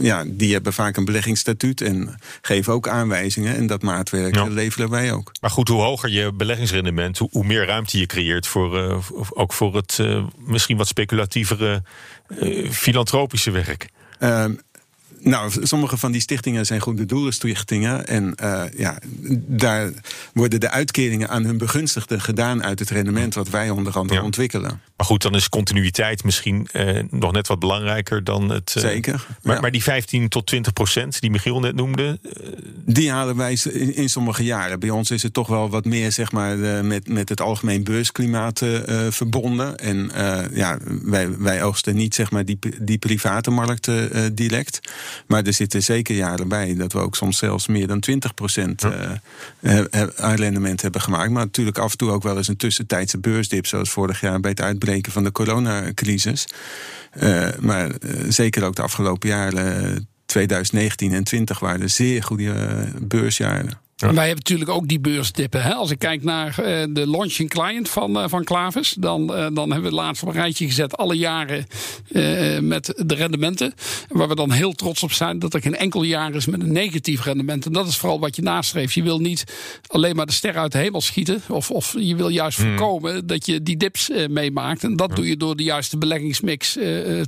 ja, 0.00 0.24
die 0.26 0.52
hebben 0.52 0.72
vaak 0.72 0.96
een 0.96 1.04
beleggingsstatuut 1.04 1.80
en 1.80 2.18
geven 2.42 2.72
ook 2.72 2.88
aanwijzingen. 2.88 3.56
En 3.56 3.66
dat 3.66 3.82
maatwerk 3.82 4.34
ja. 4.34 4.44
leveren 4.44 4.90
wij 4.90 5.12
ook. 5.12 5.32
Maar 5.40 5.50
goed, 5.50 5.68
hoe 5.68 5.82
hoger 5.82 6.10
je 6.10 6.32
beleggingsrendement, 6.32 7.18
hoe, 7.18 7.28
hoe 7.32 7.44
meer 7.44 7.66
ruimte 7.66 7.98
je 7.98 8.06
creëert 8.06 8.46
voor 8.46 9.02
ook 9.30 9.52
voor 9.52 9.76
het 9.76 9.98
misschien 10.38 10.76
wat 10.76 10.86
speculatievere 10.86 11.82
filantropische 12.70 13.50
werk. 13.50 13.88
Ehm, 14.18 14.54
nou, 15.24 15.52
sommige 15.62 15.96
van 15.96 16.12
die 16.12 16.20
stichtingen 16.20 16.66
zijn 16.66 16.80
goede 16.80 17.06
doelenstichtingen. 17.06 18.06
En 18.06 18.34
uh, 18.42 18.62
ja, 18.76 18.98
daar 19.46 19.90
worden 20.32 20.60
de 20.60 20.70
uitkeringen 20.70 21.28
aan 21.28 21.44
hun 21.44 21.58
begunstigden 21.58 22.20
gedaan 22.20 22.62
uit 22.62 22.78
het 22.78 22.90
rendement 22.90 23.34
wat 23.34 23.48
wij 23.48 23.70
onder 23.70 23.92
andere 23.98 24.22
ontwikkelen. 24.22 24.80
Maar 24.96 25.06
goed, 25.06 25.22
dan 25.22 25.34
is 25.34 25.48
continuïteit 25.48 26.24
misschien 26.24 26.68
uh, 26.72 27.02
nog 27.10 27.32
net 27.32 27.46
wat 27.46 27.58
belangrijker 27.58 28.24
dan 28.24 28.50
het. 28.50 28.74
Uh, 28.76 28.82
Zeker. 28.82 29.26
Maar, 29.42 29.60
maar, 29.60 29.70
die 29.70 29.82
15 29.82 30.28
tot 30.28 30.46
20 30.46 30.72
procent 30.72 31.20
die 31.20 31.30
Michiel 31.30 31.60
net 31.60 31.74
noemde. 31.74 32.18
Die 32.84 33.10
halen 33.10 33.36
wij 33.36 33.58
in, 33.72 33.94
in, 33.94 34.08
sommige 34.08 34.44
jaren. 34.44 34.80
Bij 34.80 34.90
ons 34.90 35.10
is 35.10 35.22
het 35.22 35.32
toch 35.32 35.48
wel 35.48 35.70
wat 35.70 35.84
meer 35.84 36.12
zeg 36.12 36.32
maar, 36.32 36.56
met, 36.84 37.08
met 37.08 37.28
het 37.28 37.40
algemeen 37.40 37.84
beursklimaat 37.84 38.62
verbonden. 39.08 39.76
En 39.76 40.10
ja, 40.52 40.78
wij, 41.02 41.38
wij 41.38 41.62
oogsten 41.62 41.96
niet 41.96 42.14
zeg 42.14 42.30
maar, 42.30 42.44
die, 42.44 42.58
die 42.80 42.98
private 42.98 43.50
markt 43.50 43.90
direct. 44.32 44.80
Maar 45.26 45.42
er 45.42 45.52
zitten 45.52 45.82
zeker 45.82 46.14
jaren 46.14 46.48
bij 46.48 46.74
dat 46.74 46.92
we 46.92 46.98
ook 46.98 47.16
soms 47.16 47.38
zelfs 47.38 47.66
meer 47.66 47.86
dan 47.86 48.00
20 48.00 48.34
procent 48.34 48.82
ja. 49.60 50.34
rendement 50.34 50.82
hebben 50.82 51.00
gemaakt. 51.00 51.30
Maar 51.30 51.44
natuurlijk 51.44 51.78
af 51.78 51.90
en 51.90 51.98
toe 51.98 52.10
ook 52.10 52.22
wel 52.22 52.36
eens 52.36 52.48
een 52.48 52.56
tussentijdse 52.56 53.18
beursdip, 53.18 53.66
zoals 53.66 53.90
vorig 53.90 54.20
jaar 54.20 54.40
bij 54.40 54.50
het 54.50 54.60
uitbreken 54.60 55.12
van 55.12 55.24
de 55.24 55.32
coronacrisis. 55.32 56.46
Uh, 57.20 57.48
maar 57.60 57.86
uh, 57.86 58.10
zeker 58.28 58.64
ook 58.64 58.74
de 58.74 58.82
afgelopen 58.82 59.28
jaren, 59.28 60.08
2019 60.26 61.12
en 61.12 61.24
20 61.24 61.58
waren 61.58 61.90
zeer 61.90 62.22
goede 62.22 62.88
beursjaren. 63.00 63.83
Wij 63.96 64.26
hebben 64.26 64.34
natuurlijk 64.34 64.70
ook 64.70 64.88
die 64.88 65.00
beursdippen. 65.00 65.62
Hè? 65.62 65.74
Als 65.74 65.90
ik 65.90 65.98
kijk 65.98 66.22
naar 66.22 66.48
uh, 66.48 66.84
de 66.88 67.10
launching 67.10 67.50
client 67.50 67.88
van, 67.88 68.16
uh, 68.16 68.24
van 68.26 68.44
Klavis, 68.44 68.96
dan, 68.98 69.22
uh, 69.22 69.46
dan 69.52 69.72
hebben 69.72 69.90
we 69.90 69.96
laatst 69.96 70.22
op 70.22 70.28
een 70.28 70.34
rijtje 70.34 70.66
gezet 70.66 70.96
alle 70.96 71.16
jaren 71.16 71.66
met 72.60 73.02
de 73.06 73.14
rendementen. 73.14 73.74
Waar 74.08 74.28
we 74.28 74.34
dan 74.34 74.50
heel 74.50 74.72
trots 74.72 75.02
op 75.02 75.12
zijn 75.12 75.38
dat 75.38 75.54
er 75.54 75.60
geen 75.60 75.76
enkel 75.76 76.02
jaar 76.02 76.34
is 76.34 76.46
met 76.46 76.62
een 76.62 76.72
negatief 76.72 77.24
rendement. 77.24 77.66
En 77.66 77.72
dat 77.72 77.88
is 77.88 77.96
vooral 77.96 78.20
wat 78.20 78.36
je 78.36 78.42
nastreeft. 78.42 78.94
Je 78.94 79.02
wil 79.02 79.18
niet 79.18 79.44
alleen 79.86 80.16
maar 80.16 80.26
de 80.26 80.32
ster 80.32 80.56
uit 80.56 80.72
de 80.72 80.78
hemel 80.78 81.00
schieten. 81.00 81.42
Of, 81.48 81.70
of 81.70 81.94
je 81.98 82.16
wil 82.16 82.28
juist 82.28 82.58
hmm. 82.58 82.66
voorkomen 82.66 83.26
dat 83.26 83.46
je 83.46 83.62
die 83.62 83.76
dips 83.76 84.10
meemaakt. 84.28 84.84
En 84.84 84.96
dat 84.96 85.16
doe 85.16 85.26
je 85.28 85.36
door 85.36 85.56
de 85.56 85.62
juiste 85.62 85.98
beleggingsmix 85.98 86.72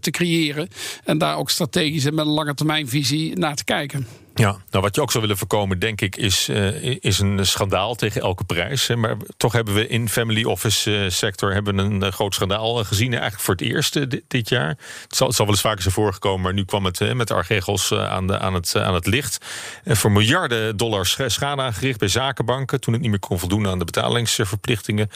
te 0.01 0.11
creëren. 0.11 0.69
En 1.05 1.19
daar 1.19 1.37
ook 1.37 1.51
strategisch 1.51 2.05
en 2.05 2.15
met 2.15 2.27
een 2.27 2.33
lange 2.33 2.55
termijnvisie 2.55 3.39
naar 3.39 3.57
te 3.57 3.65
kijken. 3.65 4.26
Ja, 4.39 4.57
nou 4.71 4.83
wat 4.85 4.95
je 4.95 5.01
ook 5.01 5.11
zou 5.11 5.23
willen 5.23 5.39
voorkomen, 5.39 5.79
denk 5.79 6.01
ik, 6.01 6.17
is, 6.17 6.49
uh, 6.49 6.97
is 7.01 7.19
een 7.19 7.47
schandaal 7.47 7.95
tegen 7.95 8.21
elke 8.21 8.45
prijs. 8.45 8.89
Maar 8.89 9.17
toch 9.37 9.53
hebben 9.53 9.75
we 9.75 9.89
in 9.89 10.09
family 10.09 10.45
office 10.45 10.91
uh, 10.91 11.11
sector 11.11 11.53
hebben 11.53 11.79
een 11.79 12.03
uh, 12.03 12.11
groot 12.11 12.35
schandaal 12.35 12.85
gezien. 12.85 13.11
Eigenlijk 13.11 13.43
voor 13.43 13.55
het 13.55 13.63
eerst 13.63 14.11
dit, 14.29 14.49
jaar. 14.49 14.69
Het 15.09 15.17
zal, 15.17 15.33
wel 15.37 15.47
eens 15.47 15.61
vaker 15.61 15.83
zijn 15.83 15.95
voorgekomen, 15.95 16.41
maar 16.41 16.53
nu 16.53 16.65
kwam 16.65 16.85
het 16.85 17.15
met 17.15 17.29
de 17.29 17.35
Argegos 17.35 17.93
aan, 17.93 18.27
de, 18.27 18.39
aan, 18.39 18.55
het, 18.55 18.77
aan 18.77 18.95
het 18.95 19.07
licht. 19.07 19.45
voor 19.85 20.13
miljarden 20.13 20.77
dollars 20.77 21.19
schade 21.27 21.63
aangericht 21.63 21.99
bij 21.99 22.09
zakenbanken. 22.09 22.81
Toen 22.81 22.93
het 22.93 23.03
niet 23.03 23.11
meer 23.11 23.21
kon 23.21 23.39
voldoen 23.39 23.67
aan 23.67 23.79
de 23.79 23.85
betalingsverplichtingen. 23.85 25.11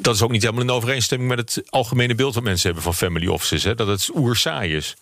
dat 0.00 0.14
is 0.14 0.22
ook 0.22 0.30
niet 0.30 0.42
helemaal 0.42 0.62
in 0.62 0.70
overeenstemming 0.70 1.30
met 1.30 1.38
het 1.38 1.70
algemene 1.70 2.14
beeld 2.14 2.34
dat 2.34 2.42
mensen 2.42 2.66
hebben 2.66 2.84
van 2.84 2.94
family 2.94 3.26
offices. 3.26 3.64
Hè, 3.64 3.74
dat 3.74 3.86
het 3.86 4.10
oerzaai 4.14 4.76
is. 4.76 4.96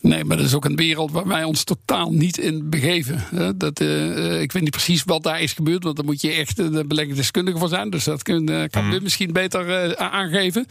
Nee, 0.00 0.24
maar 0.24 0.36
dat 0.36 0.46
is 0.46 0.54
ook 0.54 0.64
een 0.64 0.76
wereld 0.76 1.10
waar 1.10 1.26
wij 1.26 1.44
ons 1.44 1.64
totaal 1.64 2.10
niet 2.12 2.38
in 2.38 2.70
begeven. 2.70 3.24
Dat, 3.56 3.80
eh, 3.80 4.40
ik 4.40 4.52
weet 4.52 4.62
niet 4.62 4.70
precies 4.70 5.04
wat 5.04 5.22
daar 5.22 5.40
is 5.40 5.52
gebeurd, 5.52 5.84
want 5.84 5.96
daar 5.96 6.04
moet 6.04 6.20
je 6.20 6.32
echt 6.32 6.58
een 6.58 6.88
beleggingsdeskundige 6.88 7.58
voor 7.58 7.68
zijn. 7.68 7.90
Dus 7.90 8.04
dat 8.04 8.22
kun, 8.22 8.48
eh, 8.48 8.62
kan 8.70 8.90
Wim 8.90 9.02
misschien 9.02 9.32
beter 9.32 9.70
eh, 9.70 10.06
aangeven. 10.12 10.66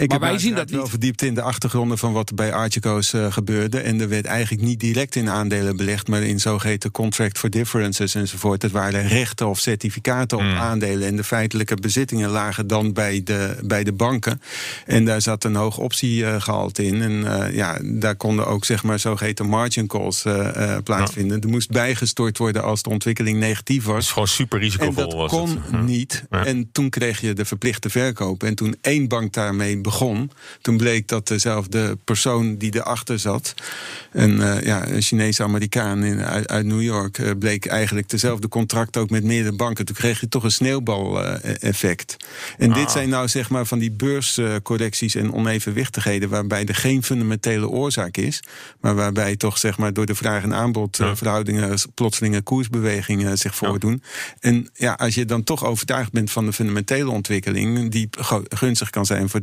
Ik 0.00 0.10
maar 0.10 0.20
wij 0.20 0.38
zien 0.38 0.54
dat 0.54 0.70
wel 0.70 0.86
verdiept 0.86 1.22
in 1.22 1.34
de 1.34 1.42
achtergronden 1.42 1.98
van 1.98 2.12
wat 2.12 2.28
er 2.28 2.34
bij 2.34 2.52
Archico's 2.52 3.12
eh, 3.12 3.32
gebeurde. 3.32 3.80
En 3.80 4.00
er 4.00 4.08
werd 4.08 4.24
eigenlijk 4.24 4.66
niet 4.66 4.80
direct 4.80 5.16
in 5.16 5.28
aandelen 5.28 5.76
belegd, 5.76 6.08
maar 6.08 6.22
in 6.22 6.40
zogeheten 6.40 6.90
contract 6.90 7.38
for 7.38 7.50
differences 7.50 8.14
enzovoort. 8.14 8.60
Dat 8.60 8.70
waren 8.70 9.08
rechten 9.08 9.48
of 9.48 9.58
certificaten 9.58 10.38
op 10.38 10.44
aandelen. 10.44 11.08
En 11.08 11.16
de 11.16 11.24
feitelijke 11.24 11.74
bezittingen 11.74 12.30
lagen 12.30 12.66
dan 12.66 12.92
bij 12.92 13.22
de, 13.24 13.56
bij 13.64 13.84
de 13.84 13.92
banken. 13.92 14.40
En 14.86 15.04
daar 15.04 15.20
zat 15.20 15.44
een 15.44 15.54
hoog 15.54 15.78
optiegehalte 15.78 16.84
in. 16.84 17.02
En 17.02 17.42
eh, 17.42 17.54
ja, 17.54 17.78
daar 17.82 18.16
konden 18.16 18.46
ook 18.50 18.64
zeg 18.64 18.82
maar 18.82 18.98
zogeheten 18.98 19.46
margin 19.46 19.86
calls 19.86 20.24
eh, 20.24 20.74
eh, 20.74 20.82
plaatsvinden. 20.82 21.40
Er 21.40 21.48
moest 21.48 21.70
bijgestort 21.70 22.38
worden 22.38 22.62
als 22.62 22.82
de 22.82 22.90
ontwikkeling 22.90 23.38
negatief 23.38 23.84
was. 23.84 23.94
Het 23.94 24.04
is 24.04 24.10
gewoon 24.10 24.28
super 24.28 24.58
En 24.58 24.64
risicovol. 24.64 24.94
dat 24.94 25.12
was 25.12 25.30
kon 25.30 25.48
het. 25.48 25.58
Ja. 25.70 25.80
niet. 25.80 26.24
Ja. 26.30 26.44
En 26.44 26.68
toen 26.72 26.90
kreeg 26.90 27.20
je 27.20 27.32
de 27.32 27.44
verplichte 27.44 27.90
verkoop. 27.90 28.42
En 28.42 28.54
toen 28.54 28.76
één 28.80 29.08
bank 29.08 29.32
daarmee 29.32 29.80
begon, 29.80 30.30
toen 30.60 30.76
bleek 30.76 31.08
dat 31.08 31.28
dezelfde 31.28 31.98
persoon 32.04 32.56
die 32.56 32.74
erachter 32.74 33.18
zat, 33.18 33.54
een, 34.12 34.42
eh, 34.42 34.62
ja, 34.62 34.88
een 34.88 35.02
Chinese 35.02 35.42
Amerikaan 35.42 36.02
in, 36.04 36.20
uit, 36.24 36.48
uit 36.48 36.66
New 36.66 36.82
York, 36.82 37.38
bleek 37.38 37.66
eigenlijk 37.66 38.08
dezelfde 38.08 38.48
contract 38.48 38.96
ook 38.96 39.10
met 39.10 39.24
meerdere 39.24 39.56
banken. 39.56 39.84
Toen 39.84 39.94
kreeg 39.96 40.20
je 40.20 40.28
toch 40.28 40.44
een 40.44 40.50
sneeuwbal-effect. 40.50 42.16
en 42.58 42.72
dit 42.72 42.84
Ah. 42.86 42.90
zijn 42.92 43.08
nou 43.08 43.28
zeg 43.28 43.50
maar 43.50 43.66
van 43.66 43.78
die 43.78 43.90
beurscorrecties 43.90 45.14
en 45.14 45.32
onevenwichtigheden, 45.32 46.28
waarbij 46.28 46.64
er 46.66 46.74
geen 46.74 47.02
fundamentele 47.02 47.68
oorzaak 47.68 48.16
is, 48.16 48.39
maar 48.80 48.94
waarbij 48.94 49.36
toch 49.36 49.58
zeg 49.58 49.78
maar 49.78 49.92
door 49.92 50.06
de 50.06 50.14
vraag- 50.14 50.42
en 50.42 50.54
aanbodverhoudingen 50.54 51.78
plotselinge 51.94 52.42
koersbewegingen 52.42 53.38
zich 53.38 53.54
voordoen. 53.54 54.02
En 54.40 54.70
ja, 54.74 54.92
als 54.92 55.14
je 55.14 55.24
dan 55.24 55.44
toch 55.44 55.64
overtuigd 55.64 56.12
bent 56.12 56.30
van 56.30 56.46
de 56.46 56.52
fundamentele 56.52 57.10
ontwikkeling, 57.10 57.90
die 57.90 58.08
gunstig 58.48 58.90
kan 58.90 59.06
zijn 59.06 59.28
voor 59.28 59.40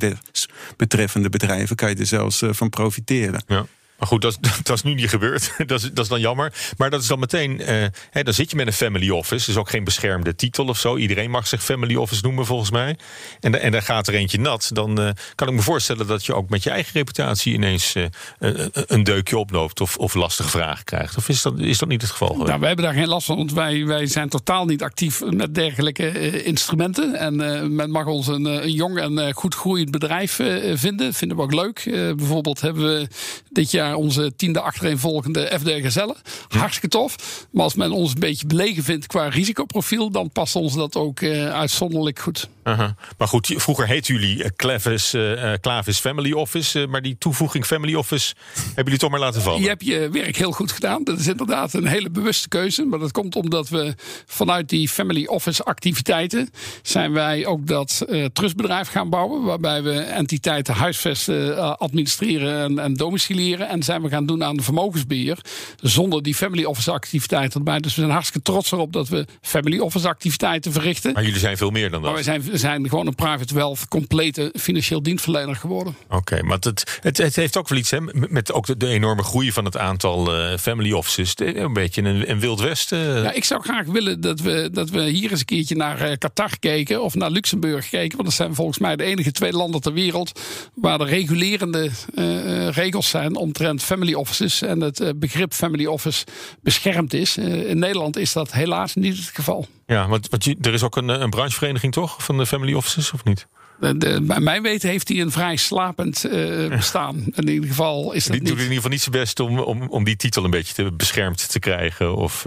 betreffende 0.77 1.29
bedrijven, 1.29 1.75
kan 1.75 1.89
je 1.89 1.95
er 1.95 2.05
zelfs 2.05 2.41
eh, 2.41 2.49
van 2.53 2.69
profiteren. 2.69 3.43
Ja. 3.47 3.65
Maar 3.97 4.07
goed, 4.07 4.21
dat, 4.63 4.69
is 4.69 4.81
nu 4.83 4.93
niet 4.93 5.09
gebeurd. 5.09 5.51
dat, 5.65 5.83
is, 5.83 5.89
dat 5.91 6.03
is 6.03 6.07
dan 6.09 6.19
jammer. 6.19 6.53
Maar 6.77 6.89
dat 6.89 7.01
is 7.01 7.07
dan 7.07 7.19
meteen. 7.19 7.61
eh, 7.61 7.85
hè, 8.11 8.23
dan 8.23 8.33
zit 8.33 8.49
je 8.49 8.55
met 8.55 8.67
een 8.67 8.73
family 8.73 9.09
office. 9.09 9.49
Is 9.49 9.57
ook 9.57 9.69
geen 9.69 9.83
beschermde 9.83 10.35
titel 10.35 10.65
of 10.65 10.77
zo. 10.77 10.97
Iedereen 10.97 11.29
mag 11.29 11.47
zich 11.47 11.63
family 11.63 11.95
office 11.95 12.21
noemen, 12.23 12.45
volgens 12.45 12.71
mij. 12.71 12.97
En, 13.39 13.61
en 13.61 13.71
daar 13.71 13.81
gaat 13.81 14.07
er 14.07 14.13
eentje 14.13 14.39
nat. 14.39 14.69
Dan 14.73 15.01
eh, 15.01 15.09
kan 15.35 15.47
ik 15.47 15.53
me 15.53 15.61
voorstellen 15.61 16.07
dat 16.07 16.25
je 16.25 16.33
ook 16.33 16.49
met 16.49 16.63
je 16.63 16.69
eigen 16.69 16.93
reputatie 16.93 17.53
ineens 17.53 17.95
eh, 17.95 18.05
een- 18.39 19.03
deukje 19.03 19.37
oploopt. 19.37 19.81
Of, 19.81 19.97
of 19.97 20.13
lastige 20.13 20.49
vragen 20.49 20.83
krijgt. 20.83 21.17
Of 21.17 21.29
is 21.29 21.41
dat, 21.41 21.59
is 21.59 21.77
dat 21.77 21.89
niet 21.89 22.01
het 22.01 22.11
geval? 22.11 22.35
Nou, 22.35 22.59
wij 22.59 22.67
hebben 22.67 22.85
daar 22.85 22.93
geen 22.93 23.07
last 23.07 23.25
van, 23.25 23.37
want 23.37 23.53
wij, 23.53 23.85
wij 23.85 24.05
zijn 24.07 24.29
totaal 24.29 24.65
niet 24.65 24.83
actief 24.83 25.21
met 25.29 25.55
dergelijke 25.55 26.43
instrumenten. 26.43 27.15
En 27.15 27.35
men 27.75 27.91
mag 27.91 28.05
ons 28.05 28.27
een, 28.27 28.45
een 28.45 28.71
jong 28.71 28.99
en 28.99 29.33
goed 29.33 29.55
groeiend 29.55 29.91
bedrijf 29.91 30.39
vinden. 30.73 31.13
Vinden 31.13 31.37
we 31.37 31.43
ook 31.43 31.53
leuk. 31.53 31.81
Bijvoorbeeld 32.17 32.61
hebben 32.61 32.83
we 32.83 33.07
dit 33.49 33.71
jaar 33.71 33.86
onze 33.93 34.35
tiende 34.35 34.61
achtereenvolgende 34.61 35.51
FD 35.59 35.69
Gazelle. 35.69 36.15
Hartstikke 36.47 36.87
tof. 36.87 37.15
Maar 37.51 37.63
als 37.63 37.75
men 37.75 37.91
ons 37.91 38.13
een 38.13 38.19
beetje 38.19 38.47
belegen 38.47 38.83
vindt 38.83 39.07
qua 39.07 39.27
risicoprofiel, 39.27 40.11
dan 40.11 40.29
past 40.29 40.55
ons 40.55 40.75
dat 40.75 40.95
ook 40.95 41.21
eh, 41.21 41.53
uitzonderlijk 41.53 42.19
goed. 42.19 42.49
Aha. 42.63 42.95
Maar 43.17 43.27
goed, 43.27 43.53
vroeger 43.55 43.87
heette 43.87 44.13
jullie 44.13 44.43
eh, 44.43 44.49
Clavis, 44.55 45.15
Clavis 45.61 45.99
Family 45.99 46.31
Office. 46.31 46.87
maar 46.87 47.01
die 47.01 47.15
toevoeging 47.19 47.65
Family 47.65 47.95
Office 47.95 48.33
hebben 48.65 48.83
jullie 48.83 48.99
toch 48.99 49.09
maar 49.09 49.19
laten 49.19 49.41
vallen. 49.41 49.61
Je 49.61 49.67
hebt 49.67 49.85
je 49.85 50.09
werk 50.11 50.35
heel 50.35 50.51
goed 50.51 50.71
gedaan. 50.71 51.03
Dat 51.03 51.19
is 51.19 51.27
inderdaad 51.27 51.73
een 51.73 51.87
hele 51.87 52.09
bewuste 52.09 52.47
keuze. 52.47 52.85
Maar 52.85 52.99
dat 52.99 53.11
komt 53.11 53.35
omdat 53.35 53.69
we 53.69 53.95
vanuit 54.25 54.69
die 54.69 54.89
family 54.89 55.25
office 55.25 55.63
activiteiten... 55.63 56.49
zijn 56.81 57.13
wij 57.13 57.45
ook 57.45 57.67
dat 57.67 58.05
trustbedrijf 58.33 58.87
gaan 58.87 59.09
bouwen. 59.09 59.43
Waarbij 59.43 59.83
we 59.83 59.99
entiteiten 59.99 60.73
huisvesten, 60.73 61.77
administreren 61.79 62.63
en, 62.63 62.79
en 62.79 62.93
domiciliëren. 62.93 63.69
En 63.69 63.76
zijn 63.83 64.01
we 64.01 64.09
gaan 64.09 64.25
doen 64.25 64.43
aan 64.43 64.57
de 64.57 64.63
vermogensbeheer. 64.63 65.37
Zonder 65.81 66.23
die 66.23 66.35
family 66.35 66.63
office 66.63 66.91
activiteiten 66.91 67.59
erbij. 67.59 67.79
Dus 67.79 67.95
we 67.95 68.01
zijn 68.01 68.13
hartstikke 68.13 68.51
trots 68.51 68.71
erop 68.71 68.93
dat 68.93 69.07
we 69.07 69.25
family 69.41 69.79
office 69.79 70.07
activiteiten 70.07 70.71
verrichten. 70.71 71.13
Maar 71.13 71.23
jullie 71.23 71.39
zijn 71.39 71.57
veel 71.57 71.69
meer 71.69 71.89
dan 71.89 71.91
dat. 71.91 72.01
Maar 72.01 72.13
wij 72.13 72.23
zijn, 72.23 72.41
we 72.41 72.57
zijn 72.57 72.89
gewoon 72.89 73.07
een 73.07 73.15
private 73.15 73.53
wealth 73.53 73.87
complete 73.87 74.53
financieel 74.59 75.03
dienstverlener 75.03 75.55
geworden. 75.55 75.95
Oké, 76.09 76.43
maar 76.43 76.57
het, 76.59 76.99
het, 77.01 77.17
het 77.17 77.35
heeft 77.35 77.57
ook 77.57 77.67
wel 77.67 77.77
iets 77.77 77.91
hè, 77.91 77.99
met 78.11 78.51
ook 78.51 78.65
de, 78.65 78.77
de 78.77 78.87
enorme 78.87 79.23
groei 79.23 79.51
van 79.51 79.65
het 79.65 79.77
aantal 79.77 80.33
eh, 80.33 80.57
family 80.57 80.91
offices. 80.91 81.33
Een 81.35 81.73
beetje 81.73 82.01
een, 82.01 82.29
een 82.29 82.39
wild 82.39 82.59
westen. 82.59 83.21
Ja, 83.21 83.31
ik 83.31 83.43
zou 83.43 83.61
graag 83.61 83.85
willen 83.85 84.21
dat 84.21 84.39
we, 84.39 84.69
dat 84.71 84.89
we 84.89 85.01
hier 85.01 85.31
eens 85.31 85.39
een 85.39 85.45
keertje 85.45 85.75
naar 85.75 86.01
eh, 86.01 86.17
Qatar 86.17 86.59
keken 86.59 87.03
of 87.03 87.15
naar 87.15 87.31
Luxemburg 87.31 87.89
keken. 87.89 88.17
Want 88.17 88.29
dat 88.29 88.37
zijn 88.37 88.55
volgens 88.55 88.77
mij 88.77 88.95
de 88.95 89.03
enige 89.03 89.31
twee 89.31 89.51
landen 89.51 89.81
ter 89.81 89.93
wereld 89.93 90.39
waar 90.73 90.97
de 90.97 91.05
regulerende 91.05 91.89
eh, 92.15 92.69
regels 92.69 93.09
zijn 93.09 93.35
omtrent 93.35 93.66
family 93.79 94.13
offices 94.13 94.61
en 94.61 94.81
het 94.81 94.99
eh, 94.99 95.09
begrip 95.15 95.53
family 95.53 95.85
office 95.85 96.25
beschermd 96.61 97.13
is. 97.13 97.37
Eh, 97.37 97.69
in 97.69 97.79
Nederland 97.79 98.17
is 98.17 98.33
dat 98.33 98.51
helaas 98.51 98.93
niet 98.95 99.17
het 99.17 99.31
geval. 99.33 99.67
Ja, 99.85 100.07
want, 100.07 100.29
want 100.29 100.43
je- 100.43 100.57
er 100.61 100.73
is 100.73 100.83
ook 100.83 100.95
een, 100.95 101.09
eh, 101.09 101.19
een 101.19 101.29
branchevereniging 101.29 101.93
toch 101.93 102.23
van 102.23 102.37
de 102.37 102.45
family 102.45 102.73
offices, 102.73 103.11
of 103.11 103.23
niet? 103.23 103.47
De, 103.79 103.97
de- 103.97 104.21
bij 104.21 104.39
mijn 104.39 104.61
weten 104.61 104.89
heeft 104.89 105.07
hij 105.07 105.21
een 105.21 105.31
vrij 105.31 105.55
slapend 105.55 106.23
eh, 106.25 106.67
bestaan. 106.69 107.25
In 107.35 107.47
ieder 107.49 107.69
geval 107.69 108.11
is 108.13 108.23
dat 108.25 108.31
Die 108.31 108.41
doet 108.41 108.49
in 108.49 108.53
niet. 108.55 108.59
ieder 108.59 108.75
geval 108.75 108.89
niet 108.91 109.01
zijn 109.01 109.15
best 109.15 109.39
om, 109.39 109.59
om, 109.59 109.81
om 109.89 110.03
die 110.03 110.15
titel 110.15 110.43
een 110.43 110.49
beetje 110.49 110.73
te, 110.73 110.91
beschermd 110.91 111.51
te 111.51 111.59
krijgen. 111.59 112.15
Of, 112.15 112.45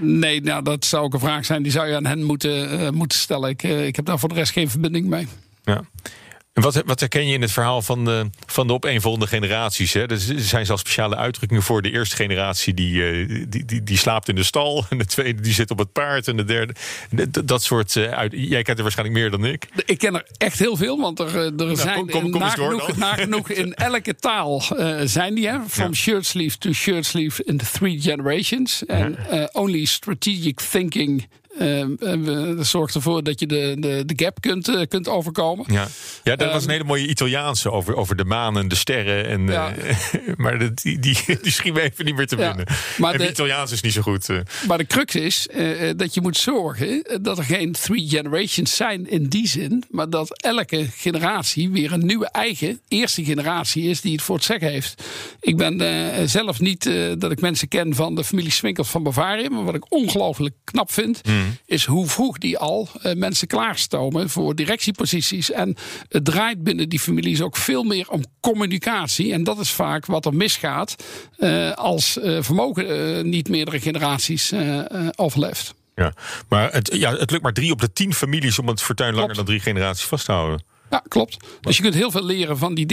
Nee, 0.00 0.40
nou, 0.40 0.62
dat 0.62 0.84
zou 0.84 1.04
ook 1.04 1.14
een 1.14 1.20
vraag 1.20 1.44
zijn 1.44 1.62
die 1.62 1.72
zou 1.72 1.88
je 1.88 1.96
aan 1.96 2.06
hen 2.06 2.22
moeten, 2.22 2.94
moeten 2.94 3.18
stellen. 3.18 3.48
Ik, 3.50 3.62
ik 3.62 3.96
heb 3.96 4.04
daar 4.04 4.18
voor 4.18 4.28
de 4.28 4.34
rest 4.34 4.52
geen 4.52 4.70
verbinding 4.70 5.06
mee. 5.06 5.26
ja. 5.64 5.80
En 6.54 6.62
wat, 6.62 6.82
wat 6.86 7.00
herken 7.00 7.26
je 7.26 7.34
in 7.34 7.42
het 7.42 7.52
verhaal 7.52 7.82
van 7.82 8.04
de, 8.04 8.30
van 8.46 8.66
de 8.66 8.72
opeenvolgende 8.72 9.26
generaties? 9.26 9.92
Hè? 9.92 10.06
Er 10.06 10.18
zijn 10.36 10.66
zelfs 10.66 10.80
speciale 10.82 11.16
uitdrukkingen 11.16 11.62
voor 11.62 11.82
de 11.82 11.90
eerste 11.90 12.16
generatie 12.16 12.74
die, 12.74 13.04
eh, 13.06 13.44
die, 13.48 13.64
die, 13.64 13.82
die 13.82 13.98
slaapt 13.98 14.28
in 14.28 14.34
de 14.34 14.42
stal. 14.42 14.84
En 14.90 14.98
de 14.98 15.04
tweede 15.06 15.40
die 15.42 15.52
zit 15.52 15.70
op 15.70 15.78
het 15.78 15.92
paard. 15.92 16.28
En 16.28 16.36
de 16.36 16.44
derde. 16.44 16.74
Dat, 17.10 17.48
dat 17.48 17.62
soort 17.62 17.96
eh, 17.96 18.10
uit. 18.10 18.32
Jij 18.36 18.62
kent 18.62 18.76
er 18.76 18.82
waarschijnlijk 18.82 19.18
meer 19.18 19.30
dan 19.30 19.44
ik. 19.44 19.66
Ik 19.84 19.98
ken 19.98 20.14
er 20.14 20.26
echt 20.36 20.58
heel 20.58 20.76
veel, 20.76 20.98
want 21.00 21.18
er, 21.18 21.26
eh, 21.28 21.68
er 21.68 21.76
zijn 21.76 21.96
kom- 21.96 22.10
kom- 22.10 22.30
kom 22.30 22.40
nagenoeg, 22.40 22.96
nagenoeg 23.08 23.50
in 23.50 23.74
elke 23.74 24.14
taal 24.16 24.62
zijn 25.04 25.34
die. 25.34 25.48
Hè? 25.48 25.58
From 25.68 25.86
Ja. 25.88 25.92
shirt 25.94 26.26
sleeve 26.26 26.58
to 26.58 26.72
shirt 26.72 27.06
sleeve 27.06 27.44
in 27.44 27.56
the 27.56 27.66
three 27.72 28.00
generations. 28.00 28.86
En 28.86 29.28
eh, 29.30 29.44
only 29.52 29.84
strategic 29.84 30.60
thinking 30.60 31.26
dat 32.56 32.66
zorgt 32.66 32.94
ervoor 32.94 33.22
dat 33.22 33.40
je 33.40 33.46
de, 33.46 33.76
de, 33.78 34.02
de 34.06 34.24
gap 34.24 34.40
kunt, 34.40 34.68
eh, 34.68 34.80
kunt 34.88 35.08
overkomen. 35.08 35.66
Ja, 35.72 35.88
ja 36.22 36.36
dat 36.36 36.46
was 36.52 36.56
Ehm, 36.56 36.64
een 36.64 36.70
hele 36.70 36.84
mooie 36.84 37.06
Italiaanse 37.08 37.70
over, 37.70 37.96
over 37.96 38.16
de 38.16 38.24
maan 38.24 38.58
en 38.58 38.68
de 38.68 38.74
sterren. 38.74 39.28
En, 39.28 39.46
Ja. 39.46 39.74
eh, 39.74 39.96
maar 40.36 40.58
dat- 40.58 40.76
die, 40.82 40.98
die, 40.98 41.18
die 41.42 41.52
schiet 41.52 41.72
me 41.74 41.80
even 41.80 42.04
niet 42.04 42.16
meer 42.16 42.26
te 42.26 42.36
Ja, 42.36 42.48
binnen. 42.54 42.74
maar 42.98 43.12
en 43.12 43.18
de- 43.18 43.28
Italiaans 43.30 43.72
is 43.72 43.80
niet 43.80 43.92
zo 43.92 44.02
goed. 44.02 44.28
eh. 44.28 44.38
Maar 44.68 44.78
de 44.78 44.86
crux 44.86 45.14
is 45.14 45.48
dat 45.96 46.14
je 46.14 46.20
moet 46.20 46.36
zorgen 46.36 47.04
dat 47.22 47.38
er 47.38 47.44
geen 47.44 47.72
three 47.72 48.08
generations 48.08 48.76
zijn 48.76 49.10
in 49.10 49.26
die 49.28 49.48
zin. 49.48 49.84
Maar 49.90 50.10
dat 50.10 50.40
elke 50.42 50.86
generatie 50.96 51.70
weer 51.70 51.92
een 51.92 52.06
nieuwe 52.06 52.28
eigen 52.30 52.80
eerste 52.88 53.24
generatie 53.24 53.82
is 53.88 54.00
die 54.00 54.12
het 54.12 54.22
voor 54.22 54.34
het 54.36 54.44
zeggen 54.44 54.68
heeft. 54.70 55.02
Ik 55.40 55.56
ben 55.56 55.78
zelf 56.28 56.60
niet 56.60 56.90
dat 57.18 57.30
ik 57.32 57.40
mensen 57.40 57.68
ken 57.68 57.94
van 57.94 58.14
de 58.14 58.24
familie 58.24 58.50
Swinkels 58.52 58.88
van 58.88 59.02
Bavarië. 59.02 59.48
Maar 59.48 59.64
wat 59.64 59.74
ik 59.74 59.92
ongelooflijk 59.92 60.54
knap 60.64 60.92
vind, 60.92 61.20
is 61.66 61.84
hoe 61.84 62.06
vroeg 62.06 62.38
die 62.38 62.58
al 62.58 62.88
eh, 63.02 63.14
mensen 63.14 63.46
klaarstomen 63.46 64.30
voor 64.30 64.54
directieposities. 64.54 65.50
En 65.50 65.76
het 66.08 66.24
draait 66.24 66.62
binnen 66.62 66.88
die 66.88 67.00
families 67.00 67.40
ook 67.40 67.56
veel 67.56 67.82
meer 67.82 68.08
om 68.10 68.24
communicatie. 68.40 69.32
En 69.32 69.44
dat 69.44 69.58
is 69.58 69.70
vaak 69.70 70.06
wat 70.06 70.26
er 70.26 70.34
misgaat 70.34 70.94
eh, 71.38 71.72
als 71.72 72.18
eh, 72.18 72.38
vermogen 72.42 73.28
niet 73.28 73.48
meerdere 73.48 73.80
generaties 73.80 74.52
overleeft. 75.16 75.74
Ja, 75.94 76.12
maar 76.48 76.72
het, 76.72 76.94
ja, 76.94 77.16
het 77.16 77.30
lukt 77.30 77.42
maar 77.42 77.52
drie 77.52 77.72
op 77.72 77.80
de 77.80 77.92
tien 77.92 78.14
families 78.14 78.58
om 78.58 78.68
het 78.68 78.82
fortuin 78.82 79.14
langer 79.14 79.34
dan 79.34 79.44
drie 79.44 79.60
generaties 79.60 80.04
vast 80.04 80.24
te 80.24 80.32
houden. 80.32 80.62
Ja, 80.90 81.02
klopt. 81.08 81.36
Dus 81.60 81.76
je 81.76 81.82
kunt 81.82 81.94
heel 81.94 82.10
veel 82.10 82.24
leren 82.24 82.58
van 82.58 82.74
die 82.74 82.86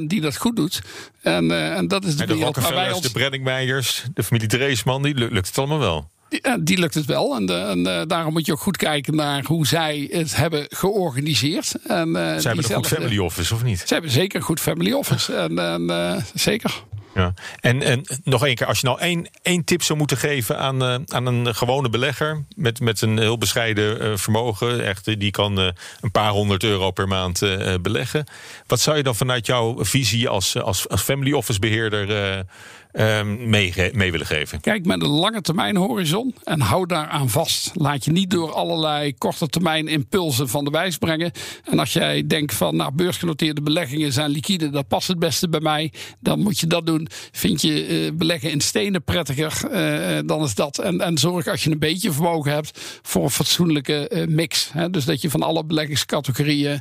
30% 0.00 0.02
die 0.06 0.20
dat 0.20 0.36
goed 0.36 0.56
doet. 0.56 0.82
En, 1.22 1.74
en 1.74 1.88
dat 1.88 2.04
is 2.04 2.16
de 2.16 2.22
En 2.22 2.28
de 2.28 2.34
wereld 2.34 2.56
waar 2.56 2.74
wij 2.74 2.92
ons... 2.92 3.02
de 3.02 3.10
Brenningmeijers, 3.10 4.04
de 4.14 4.22
familie 4.22 4.48
Dreesman, 4.48 5.02
die 5.02 5.14
lu- 5.14 5.28
lukt 5.30 5.46
het 5.46 5.58
allemaal 5.58 5.78
wel. 5.78 6.10
Die, 6.32 6.40
eh, 6.40 6.52
die 6.60 6.78
lukt 6.78 6.94
het 6.94 7.04
wel. 7.06 7.34
En, 7.36 7.46
de- 7.46 7.54
en 7.54 7.86
eh, 7.86 8.02
daarom 8.06 8.32
moet 8.32 8.46
je 8.46 8.52
ook 8.52 8.60
goed 8.60 8.76
kijken 8.76 9.14
naar 9.16 9.44
hoe 9.44 9.66
zij 9.66 10.08
het 10.10 10.36
hebben 10.36 10.66
georganiseerd. 10.68 11.74
En, 11.86 12.16
eh, 12.16 12.38
Ze 12.38 12.46
hebben 12.48 12.64
een 12.64 12.74
goed 12.74 12.86
family 12.86 13.18
office, 13.18 13.54
of 13.54 13.62
niet? 13.62 13.78
Ze 13.86 13.92
hebben 13.92 14.10
zeker 14.10 14.38
een 14.38 14.44
goed 14.46 14.60
family 14.60 14.92
office. 14.92 15.34
En, 15.34 15.58
en, 15.58 15.90
eh, 15.90 16.22
zeker. 16.34 16.82
Ja. 17.14 17.34
En, 17.60 17.82
en 17.82 18.02
nog 18.24 18.46
één 18.46 18.54
keer, 18.54 18.66
als 18.66 18.80
je 18.80 18.86
nou 18.86 19.00
één, 19.00 19.28
één 19.42 19.64
tip 19.64 19.82
zou 19.82 19.98
moeten 19.98 20.16
geven 20.16 20.58
aan, 20.58 20.82
uh, 20.82 20.94
aan 21.06 21.26
een 21.26 21.54
gewone 21.54 21.88
belegger 21.88 22.44
met, 22.56 22.80
met 22.80 23.00
een 23.00 23.18
heel 23.18 23.38
bescheiden 23.38 24.02
uh, 24.04 24.16
vermogen, 24.16 24.84
echt, 24.86 25.04
die 25.20 25.30
kan 25.30 25.60
uh, 25.60 25.68
een 26.00 26.10
paar 26.10 26.30
honderd 26.30 26.64
euro 26.64 26.90
per 26.90 27.08
maand 27.08 27.40
beleggen. 27.82 28.24
Wat 28.66 28.80
zou 28.80 28.96
je 28.96 29.02
dan 29.02 29.14
vanuit 29.16 29.46
jouw 29.46 29.84
visie 29.84 30.28
als, 30.28 30.58
als, 30.58 30.88
als 30.88 31.02
family 31.02 31.32
office 31.32 31.58
beheerder 31.58 32.44
mee, 32.92 33.90
mee, 33.92 34.10
willen 34.10 34.26
geven? 34.26 34.60
Kijk 34.60 34.86
met 34.86 35.02
een 35.02 35.08
lange 35.08 35.40
termijn 35.40 35.76
horizon 35.76 36.34
en 36.44 36.60
hou 36.60 36.86
daaraan 36.86 37.28
vast. 37.28 37.70
Laat 37.74 38.04
je 38.04 38.10
niet 38.10 38.30
door 38.30 38.52
allerlei 38.52 39.14
korte 39.18 39.48
termijn 39.48 39.88
impulsen 39.88 40.48
van 40.48 40.64
de 40.64 40.70
wijs 40.70 40.98
brengen. 40.98 41.32
En 41.64 41.78
als 41.78 41.92
jij 41.92 42.26
denkt 42.26 42.54
van 42.54 42.76
nou, 42.76 42.92
beursgenoteerde 42.92 43.62
beleggingen 43.62 44.12
zijn 44.12 44.30
liquide, 44.30 44.70
dat 44.70 44.88
past 44.88 45.08
het 45.08 45.18
beste 45.18 45.48
bij 45.48 45.60
mij, 45.60 45.92
dan 46.20 46.40
moet 46.40 46.58
je 46.58 46.66
dat 46.66 46.86
doen. 46.86 47.08
Vind 47.32 47.62
je 47.62 47.88
uh, 47.88 48.12
beleggen 48.12 48.50
in 48.50 48.60
stenen 48.60 49.04
prettiger, 49.04 49.52
uh, 49.64 50.18
dan 50.26 50.42
is 50.42 50.54
dat. 50.54 50.78
En, 50.78 51.00
en 51.00 51.18
zorg 51.18 51.46
als 51.46 51.64
je 51.64 51.70
een 51.70 51.78
beetje 51.78 52.12
vermogen 52.12 52.52
hebt 52.52 52.80
voor 53.02 53.22
een 53.24 53.30
fatsoenlijke 53.30 54.10
uh, 54.12 54.26
mix. 54.26 54.70
Hè? 54.72 54.90
Dus 54.90 55.04
dat 55.04 55.22
je 55.22 55.30
van 55.30 55.42
alle 55.42 55.64
beleggingscategorieën 55.64 56.80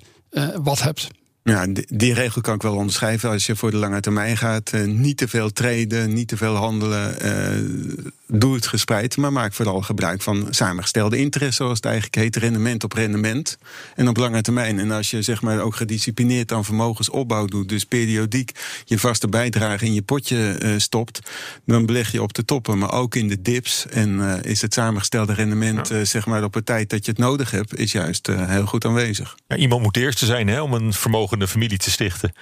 wat 0.63 0.81
hebt. 0.81 1.07
Ja, 1.43 1.67
die, 1.87 2.13
regel 2.13 2.41
kan 2.41 2.55
ik 2.55 2.61
wel 2.61 2.75
onderschrijven. 2.75 3.29
Als 3.29 3.45
je 3.45 3.55
voor 3.55 3.71
de 3.71 3.77
lange 3.77 3.99
termijn 3.99 4.37
gaat, 4.37 4.71
uh, 4.73 4.87
niet 4.87 5.17
te 5.17 5.27
veel 5.27 5.51
traden, 5.51 6.13
niet 6.13 6.27
te 6.27 6.37
veel 6.37 6.55
handelen. 6.55 7.15
Uh, 7.25 8.05
doe 8.31 8.55
het 8.55 8.67
gespreid, 8.67 9.17
maar 9.17 9.31
maak 9.31 9.53
vooral 9.53 9.81
gebruik 9.81 10.21
van 10.21 10.47
samengestelde 10.49 11.17
interesse, 11.17 11.55
zoals 11.55 11.75
het 11.75 11.85
eigenlijk 11.85 12.15
heet, 12.15 12.35
rendement 12.35 12.83
op 12.83 12.93
rendement. 12.93 13.57
En 13.95 14.07
op 14.07 14.17
lange 14.17 14.41
termijn. 14.41 14.79
En 14.79 14.91
als 14.91 15.09
je 15.11 15.21
zeg 15.21 15.41
maar 15.41 15.59
ook 15.59 15.75
gedisciplineerd 15.75 16.51
aan 16.51 16.65
vermogensopbouw 16.65 17.45
doet, 17.45 17.69
dus 17.69 17.83
periodiek 17.83 18.51
je 18.85 18.99
vaste 18.99 19.27
bijdrage 19.27 19.85
in 19.85 19.93
je 19.93 20.01
potje 20.01 20.59
uh, 20.63 20.73
stopt, 20.77 21.19
dan 21.65 21.85
beleg 21.85 22.11
je 22.11 22.21
op 22.21 22.33
de 22.33 22.45
toppen, 22.45 22.77
maar 22.77 22.91
ook 22.91 23.15
in 23.15 23.27
de 23.27 23.41
dips. 23.41 23.85
En 23.87 24.41
is 24.43 24.61
het 24.61 24.73
samengestelde 24.73 25.33
rendement, 25.33 25.87
ja. 25.87 26.05
zeg 26.05 26.25
maar 26.25 26.43
op 26.43 26.53
het 26.53 26.65
tijd 26.65 26.89
dat 26.89 27.05
je 27.05 27.11
het 27.11 27.19
nodig 27.19 27.51
hebt, 27.51 27.79
is 27.79 27.91
juist 27.91 28.27
heel 28.27 28.65
goed 28.65 28.85
aanwezig. 28.85 29.35
Ja, 29.47 29.55
iemand 29.55 29.81
moet 29.81 29.93
de 29.93 29.99
eerste 29.99 30.25
zijn 30.25 30.47
hè, 30.47 30.61
om 30.61 30.73
een 30.73 30.93
vermogen 30.93 31.39
de 31.39 31.47
familie 31.47 31.77
te 31.77 31.91
stichten. 31.91 32.33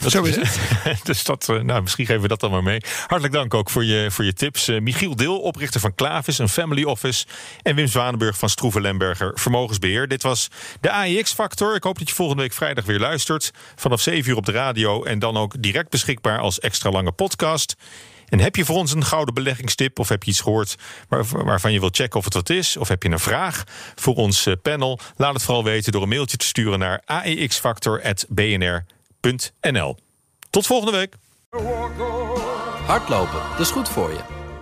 Dat 0.00 0.10
Zo 0.10 0.22
is 0.22 0.36
het. 0.36 0.58
dus 1.08 1.24
dat, 1.24 1.46
nou, 1.62 1.82
misschien 1.82 2.06
geven 2.06 2.22
we 2.22 2.28
dat 2.28 2.40
dan 2.40 2.50
maar 2.50 2.62
mee. 2.62 2.80
Hartelijk 3.06 3.32
dank 3.32 3.54
ook 3.54 3.70
voor 3.70 3.84
je, 3.84 4.06
voor 4.10 4.24
je 4.24 4.32
tips. 4.32 4.68
Uh, 4.68 4.80
Michiel 4.80 5.16
Deel, 5.16 5.31
oprichter 5.36 5.80
van 5.80 5.94
Klavis, 5.94 6.38
een 6.38 6.48
family 6.48 6.84
office. 6.84 7.26
En 7.62 7.74
Wim 7.74 7.86
Zwanenburg 7.86 8.38
van 8.38 8.48
Stroeven 8.48 8.80
Lemberger, 8.80 9.32
vermogensbeheer. 9.34 10.08
Dit 10.08 10.22
was 10.22 10.48
de 10.80 10.90
AEX-factor. 10.90 11.74
Ik 11.74 11.82
hoop 11.82 11.98
dat 11.98 12.08
je 12.08 12.14
volgende 12.14 12.42
week 12.42 12.52
vrijdag 12.52 12.84
weer 12.84 12.98
luistert. 12.98 13.50
Vanaf 13.76 14.00
7 14.00 14.30
uur 14.30 14.36
op 14.36 14.46
de 14.46 14.52
radio 14.52 15.04
en 15.04 15.18
dan 15.18 15.36
ook 15.36 15.62
direct 15.62 15.90
beschikbaar 15.90 16.38
als 16.38 16.60
extra 16.60 16.90
lange 16.90 17.12
podcast. 17.12 17.76
En 18.28 18.38
heb 18.38 18.56
je 18.56 18.64
voor 18.64 18.76
ons 18.76 18.92
een 18.92 19.04
gouden 19.04 19.34
beleggingstip 19.34 19.98
of 19.98 20.08
heb 20.08 20.22
je 20.22 20.30
iets 20.30 20.40
gehoord 20.40 20.76
waar, 21.08 21.24
waarvan 21.44 21.72
je 21.72 21.80
wilt 21.80 21.96
checken 21.96 22.18
of 22.18 22.24
het 22.24 22.34
wat 22.34 22.50
is? 22.50 22.76
Of 22.76 22.88
heb 22.88 23.02
je 23.02 23.08
een 23.08 23.18
vraag 23.18 23.64
voor 23.94 24.14
ons 24.14 24.48
panel? 24.62 24.98
Laat 25.16 25.34
het 25.34 25.42
vooral 25.42 25.64
weten 25.64 25.92
door 25.92 26.02
een 26.02 26.08
mailtje 26.08 26.36
te 26.36 26.46
sturen 26.46 26.78
naar 26.78 27.02
aexfactor.bnr.nl. 27.04 29.96
Tot 30.50 30.66
volgende 30.66 30.98
week. 30.98 31.14
Hardlopen, 32.86 33.40
dat 33.50 33.60
is 33.60 33.70
goed 33.70 33.88
voor 33.88 34.10
je. 34.10 34.41